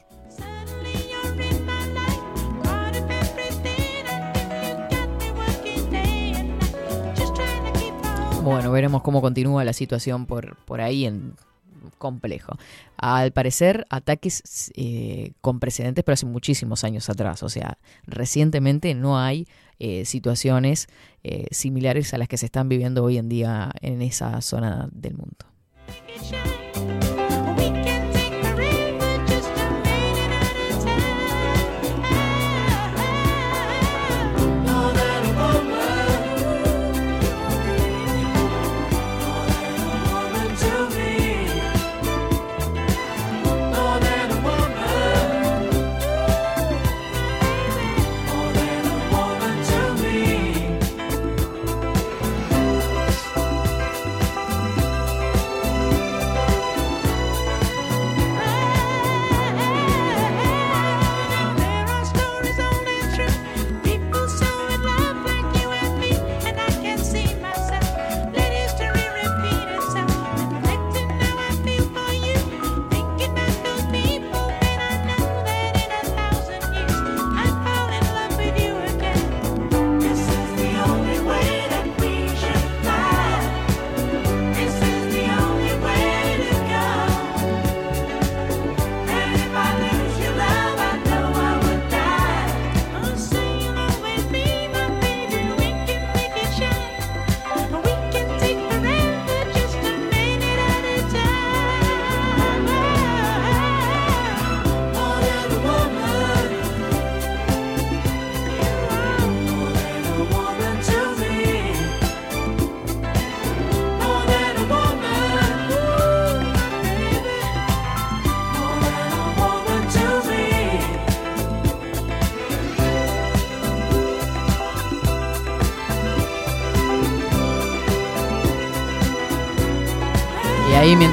Bueno, 8.44 8.72
veremos 8.72 9.02
cómo 9.02 9.22
continúa 9.22 9.64
la 9.64 9.74
situación 9.74 10.26
por, 10.26 10.58
por 10.66 10.82
ahí 10.82 11.06
en 11.06 11.36
complejo. 11.98 12.58
Al 12.98 13.32
parecer, 13.32 13.86
ataques 13.90 14.72
eh, 14.76 15.32
con 15.42 15.60
precedentes, 15.60 16.04
pero 16.04 16.14
hace 16.14 16.26
muchísimos 16.26 16.84
años 16.84 17.10
atrás. 17.10 17.44
O 17.44 17.50
sea, 17.50 17.78
recientemente 18.06 18.94
no 18.96 19.20
hay 19.20 19.48
eh, 19.80 20.06
situaciones 20.06 20.88
eh, 21.24 21.46
similares 21.52 22.14
a 22.14 22.18
las 22.18 22.28
que 22.28 22.38
se 22.38 22.48
están 22.48 22.70
viviendo 22.70 23.04
hoy 23.04 23.18
en 23.18 23.30
día 23.30 23.72
en 23.82 24.02
esa 24.02 24.42
zona 24.42 24.90
del 24.92 25.16
mundo. 25.16 25.46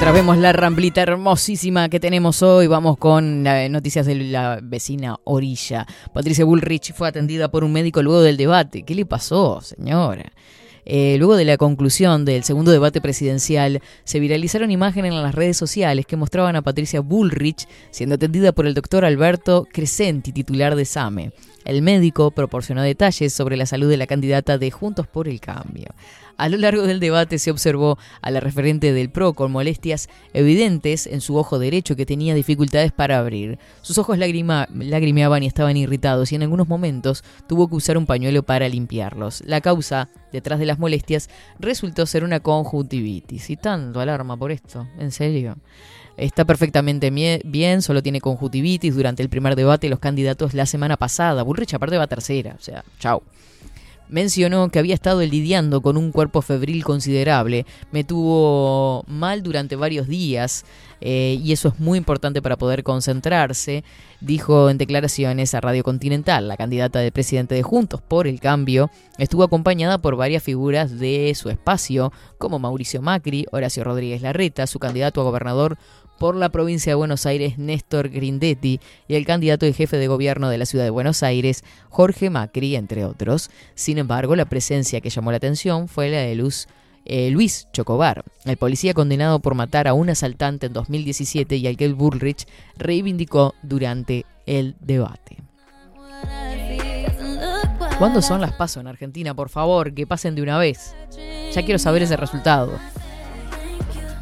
Mientras 0.06 0.22
vemos 0.22 0.38
la 0.38 0.52
ramblita 0.52 1.02
hermosísima 1.02 1.88
que 1.88 1.98
tenemos 1.98 2.40
hoy, 2.40 2.68
vamos 2.68 2.96
con 2.96 3.42
noticias 3.42 4.06
de 4.06 4.14
la 4.14 4.60
vecina 4.62 5.16
Orilla. 5.24 5.84
Patricia 6.14 6.44
Bullrich 6.44 6.92
fue 6.92 7.08
atendida 7.08 7.50
por 7.50 7.64
un 7.64 7.72
médico 7.72 8.04
luego 8.04 8.20
del 8.20 8.36
debate. 8.36 8.84
¿Qué 8.84 8.94
le 8.94 9.04
pasó, 9.04 9.60
señora? 9.60 10.30
Eh, 10.84 11.16
luego 11.18 11.34
de 11.34 11.44
la 11.44 11.56
conclusión 11.56 12.24
del 12.24 12.44
segundo 12.44 12.70
debate 12.70 13.00
presidencial, 13.00 13.82
se 14.04 14.20
viralizaron 14.20 14.70
imágenes 14.70 15.10
en 15.10 15.20
las 15.20 15.34
redes 15.34 15.56
sociales 15.56 16.06
que 16.06 16.16
mostraban 16.16 16.54
a 16.54 16.62
Patricia 16.62 17.00
Bullrich 17.00 17.66
siendo 17.90 18.14
atendida 18.14 18.52
por 18.52 18.68
el 18.68 18.74
doctor 18.74 19.04
Alberto 19.04 19.66
Crescenti, 19.72 20.30
titular 20.30 20.76
de 20.76 20.84
SAME. 20.84 21.32
El 21.64 21.82
médico 21.82 22.30
proporcionó 22.30 22.82
detalles 22.82 23.32
sobre 23.32 23.56
la 23.56 23.66
salud 23.66 23.90
de 23.90 23.96
la 23.96 24.06
candidata 24.06 24.56
de 24.56 24.70
Juntos 24.70 25.08
por 25.08 25.26
el 25.26 25.40
Cambio. 25.40 25.88
A 26.38 26.48
lo 26.48 26.58
largo 26.58 26.82
del 26.82 27.00
debate 27.00 27.38
se 27.38 27.50
observó 27.50 27.98
a 28.20 28.30
la 28.30 28.40
referente 28.40 28.92
del 28.92 29.10
PRO 29.10 29.32
con 29.32 29.50
molestias 29.52 30.08
evidentes 30.34 31.06
en 31.06 31.20
su 31.22 31.36
ojo 31.36 31.58
derecho 31.58 31.96
que 31.96 32.04
tenía 32.04 32.34
dificultades 32.34 32.92
para 32.92 33.18
abrir. 33.18 33.58
Sus 33.80 33.96
ojos 33.96 34.18
lagrima- 34.18 34.68
lagrimeaban 34.70 35.42
y 35.42 35.46
estaban 35.46 35.76
irritados 35.76 36.32
y 36.32 36.34
en 36.34 36.42
algunos 36.42 36.68
momentos 36.68 37.24
tuvo 37.48 37.68
que 37.68 37.76
usar 37.76 37.96
un 37.96 38.04
pañuelo 38.06 38.42
para 38.42 38.68
limpiarlos. 38.68 39.42
La 39.46 39.62
causa 39.62 40.10
detrás 40.30 40.58
de 40.58 40.66
las 40.66 40.78
molestias 40.78 41.30
resultó 41.58 42.04
ser 42.04 42.22
una 42.22 42.40
conjuntivitis. 42.40 43.48
Y 43.48 43.56
tanto 43.56 44.00
alarma 44.00 44.36
por 44.36 44.52
esto, 44.52 44.86
¿en 44.98 45.12
serio? 45.12 45.56
Está 46.18 46.44
perfectamente 46.44 47.10
bien, 47.10 47.82
solo 47.82 48.02
tiene 48.02 48.20
conjuntivitis 48.20 48.94
durante 48.94 49.22
el 49.22 49.28
primer 49.28 49.54
debate 49.56 49.86
de 49.86 49.90
los 49.90 49.98
candidatos 50.00 50.54
la 50.54 50.66
semana 50.66 50.96
pasada. 50.96 51.42
Bullrich 51.42 51.74
aparte 51.74 51.98
va 51.98 52.06
tercera, 52.06 52.56
o 52.58 52.62
sea, 52.62 52.84
chau. 52.98 53.22
Mencionó 54.08 54.68
que 54.68 54.78
había 54.78 54.94
estado 54.94 55.20
lidiando 55.22 55.82
con 55.82 55.96
un 55.96 56.12
cuerpo 56.12 56.40
febril 56.40 56.84
considerable, 56.84 57.66
me 57.90 58.04
tuvo 58.04 59.04
mal 59.08 59.42
durante 59.42 59.74
varios 59.74 60.06
días 60.06 60.64
eh, 61.00 61.40
y 61.42 61.52
eso 61.52 61.68
es 61.68 61.80
muy 61.80 61.98
importante 61.98 62.40
para 62.40 62.56
poder 62.56 62.82
concentrarse, 62.82 63.84
dijo 64.20 64.70
en 64.70 64.78
declaraciones 64.78 65.54
a 65.54 65.60
Radio 65.60 65.82
Continental. 65.82 66.48
La 66.48 66.56
candidata 66.56 67.00
de 67.00 67.12
presidente 67.12 67.54
de 67.54 67.62
Juntos 67.62 68.00
por 68.00 68.26
el 68.26 68.40
Cambio 68.40 68.90
estuvo 69.18 69.42
acompañada 69.42 69.98
por 69.98 70.16
varias 70.16 70.42
figuras 70.42 70.98
de 70.98 71.32
su 71.34 71.50
espacio, 71.50 72.12
como 72.38 72.58
Mauricio 72.58 73.02
Macri, 73.02 73.46
Horacio 73.50 73.84
Rodríguez 73.84 74.22
Larreta, 74.22 74.66
su 74.66 74.78
candidato 74.78 75.20
a 75.20 75.24
gobernador 75.24 75.78
por 76.18 76.36
la 76.36 76.48
provincia 76.48 76.90
de 76.90 76.94
Buenos 76.94 77.26
Aires, 77.26 77.58
Néstor 77.58 78.08
Grindetti, 78.08 78.80
y 79.08 79.14
el 79.14 79.26
candidato 79.26 79.66
de 79.66 79.72
jefe 79.72 79.96
de 79.98 80.08
gobierno 80.08 80.48
de 80.48 80.58
la 80.58 80.66
ciudad 80.66 80.84
de 80.84 80.90
Buenos 80.90 81.22
Aires, 81.22 81.64
Jorge 81.88 82.30
Macri, 82.30 82.76
entre 82.76 83.04
otros. 83.04 83.50
Sin 83.74 83.98
embargo, 83.98 84.36
la 84.36 84.44
presencia 84.44 85.00
que 85.00 85.10
llamó 85.10 85.30
la 85.30 85.36
atención 85.38 85.88
fue 85.88 86.08
la 86.10 86.18
de 86.18 86.34
Luz, 86.34 86.68
eh, 87.04 87.30
Luis 87.30 87.68
Chocobar, 87.72 88.24
el 88.44 88.56
policía 88.56 88.94
condenado 88.94 89.38
por 89.38 89.54
matar 89.54 89.88
a 89.88 89.94
un 89.94 90.10
asaltante 90.10 90.66
en 90.66 90.72
2017 90.72 91.56
y 91.56 91.66
al 91.66 91.76
que 91.76 91.84
el 91.84 91.94
Bullrich 91.94 92.46
reivindicó 92.76 93.54
durante 93.62 94.26
el 94.46 94.74
debate. 94.80 95.36
¿Cuándo 97.98 98.20
son 98.20 98.40
las 98.40 98.52
pasos 98.52 98.82
en 98.82 98.88
Argentina? 98.88 99.34
Por 99.34 99.48
favor, 99.48 99.94
que 99.94 100.06
pasen 100.06 100.34
de 100.34 100.42
una 100.42 100.58
vez. 100.58 100.94
Ya 101.54 101.64
quiero 101.64 101.78
saber 101.78 102.02
ese 102.02 102.16
resultado. 102.16 102.72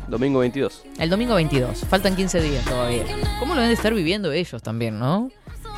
Domingo 0.09 0.39
22. 0.41 0.83
El 0.99 1.11
domingo 1.11 1.35
22. 1.35 1.81
Faltan 1.89 2.15
15 2.17 2.41
días 2.43 2.65
todavía. 2.65 3.05
¿Cómo 3.39 3.55
lo 3.55 3.61
deben 3.61 3.71
de 3.71 3.75
estar 3.75 3.95
viviendo 3.95 4.33
ellos 4.33 4.63
también, 4.63 4.99
no? 4.99 5.31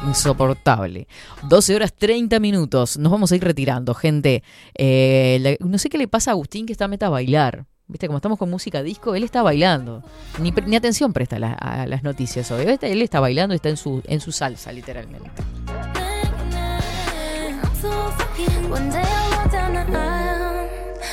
Insoportable. 0.06 1.06
12 1.44 1.74
horas 1.74 1.94
30 1.94 2.38
minutos. 2.40 2.98
Nos 2.98 3.10
vamos 3.12 3.32
a 3.32 3.36
ir 3.36 3.44
retirando, 3.44 3.94
gente. 3.94 4.42
Eh, 4.74 5.38
la- 5.40 5.66
no 5.66 5.78
sé 5.78 5.88
qué 5.88 5.96
le 5.98 6.08
pasa 6.08 6.30
a 6.30 6.32
Agustín 6.32 6.66
que 6.66 6.72
está 6.72 6.86
meta 6.88 7.06
a 7.06 7.10
bailar. 7.10 7.64
Viste, 7.88 8.08
como 8.08 8.18
estamos 8.18 8.36
con 8.38 8.50
música 8.50 8.82
disco, 8.82 9.14
él 9.14 9.22
está 9.22 9.42
bailando. 9.42 10.02
Ni, 10.40 10.50
ni 10.66 10.74
atención 10.76 11.12
presta 11.12 11.36
a, 11.36 11.38
la- 11.38 11.52
a 11.52 11.86
las 11.86 12.02
noticias 12.02 12.50
hoy. 12.50 12.64
Este- 12.66 12.92
Él 12.92 13.00
está 13.00 13.20
bailando 13.20 13.54
y 13.54 13.56
está 13.56 13.68
en 13.68 13.76
su, 13.76 14.02
en 14.06 14.20
su 14.20 14.32
salsa, 14.32 14.72
literalmente. 14.72 15.30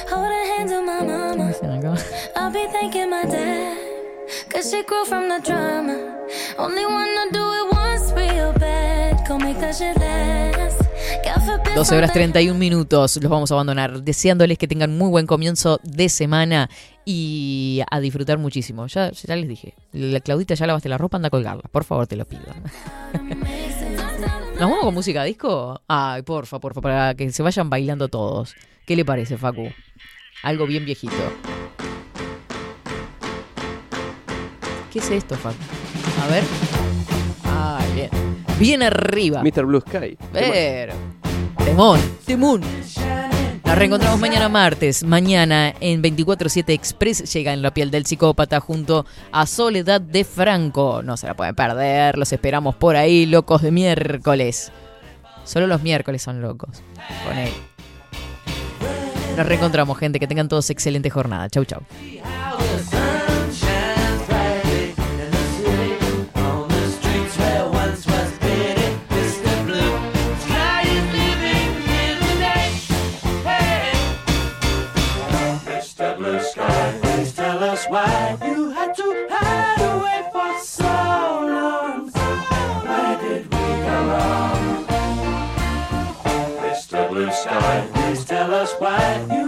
The 0.05 0.15
hold 0.15 0.27
her 0.27 0.45
hand 0.57 0.71
of 0.71 0.83
my 0.83 1.01
mama. 1.01 1.47
Dicen 1.47 1.71
acá. 1.71 1.95
I'll 2.35 2.51
be 2.51 2.65
thanking 2.71 3.09
my 3.09 3.23
dad, 3.25 3.77
cause 4.49 4.69
she 4.69 4.83
grew 4.83 5.05
from 5.05 5.29
the 5.29 5.39
drama. 5.43 5.95
Only 6.57 6.85
wanna 6.85 7.31
do 7.31 7.43
it 7.59 7.65
once 7.71 8.13
real 8.15 8.53
bad, 8.53 9.27
go 9.27 9.37
make 9.37 9.59
that 9.59 9.75
shit 9.75 9.97
last. 9.97 10.79
God 11.23 11.41
forbid 11.45 11.73
12 11.75 11.95
horas 11.95 12.09
something 12.11 12.31
31 12.31 12.57
minutos. 12.59 13.17
Los 13.21 13.29
vamos 13.29 13.51
a 13.51 13.55
abandonar. 13.55 14.01
Deseándoles 14.01 14.57
que 14.57 14.67
tengan 14.67 14.97
muy 14.97 15.09
buen 15.09 15.27
comienzo 15.27 15.79
de 15.83 16.09
semana 16.09 16.69
y 17.05 17.81
a 17.89 17.99
disfrutar 17.99 18.37
muchísimo. 18.37 18.87
Ya, 18.87 19.11
ya 19.11 19.35
les 19.35 19.47
dije. 19.47 19.73
La 19.91 20.19
Claudita 20.19 20.53
ya 20.55 20.67
lavaste 20.67 20.89
la 20.89 20.97
ropa, 20.97 21.17
anda 21.17 21.27
a 21.27 21.31
colgarla. 21.31 21.63
Por 21.71 21.83
favor, 21.83 22.07
te 22.07 22.15
lo 22.15 22.25
pido. 22.25 22.43
¿Nos 24.53 24.69
vamos 24.69 24.85
con 24.85 24.93
música 24.93 25.23
disco? 25.23 25.81
Ay, 25.87 26.21
porfa, 26.21 26.59
porfa, 26.59 26.81
para 26.81 27.15
que 27.15 27.31
se 27.31 27.43
vayan 27.43 27.69
bailando 27.69 28.07
todos. 28.07 28.55
¿Qué 28.85 28.97
le 28.97 29.05
parece, 29.05 29.37
Facu? 29.37 29.71
Algo 30.43 30.67
bien 30.67 30.83
viejito. 30.83 31.13
¿Qué 34.91 34.99
es 34.99 35.09
esto, 35.09 35.35
Facu? 35.35 35.55
A 36.21 36.27
ver. 36.27 36.43
Ay, 37.45 37.93
bien. 37.95 38.09
Bien 38.59 38.83
arriba. 38.83 39.41
Mr. 39.41 39.65
Blue 39.65 39.79
Sky. 39.79 40.17
Pero. 40.33 40.93
Temón, 41.63 41.99
temón. 42.25 42.61
Nos 43.65 43.77
reencontramos 43.77 44.19
mañana 44.19 44.49
martes. 44.49 45.03
Mañana 45.03 45.73
en 45.79 46.03
24-7 46.03 46.73
Express 46.73 47.33
llega 47.33 47.53
en 47.53 47.61
la 47.61 47.73
piel 47.73 47.89
del 47.89 48.05
psicópata 48.05 48.59
junto 48.59 49.05
a 49.31 49.45
Soledad 49.45 50.01
de 50.01 50.25
Franco. 50.25 51.01
No 51.03 51.15
se 51.15 51.27
la 51.27 51.35
pueden 51.35 51.55
perder. 51.55 52.17
Los 52.17 52.33
esperamos 52.33 52.75
por 52.75 52.97
ahí, 52.97 53.25
locos 53.25 53.61
de 53.61 53.71
miércoles. 53.71 54.73
Solo 55.45 55.67
los 55.67 55.81
miércoles 55.81 56.21
son 56.21 56.41
locos. 56.41 56.83
Con 57.25 57.37
él. 57.37 57.51
Nos 59.35 59.45
reencontramos, 59.47 59.97
gente. 59.97 60.19
Que 60.19 60.27
tengan 60.27 60.47
todos 60.47 60.69
excelente 60.69 61.09
jornada. 61.09 61.49
Chau, 61.49 61.65
chau. 61.65 61.81
Tell 88.33 88.51
us 88.55 88.73
why 88.79 89.42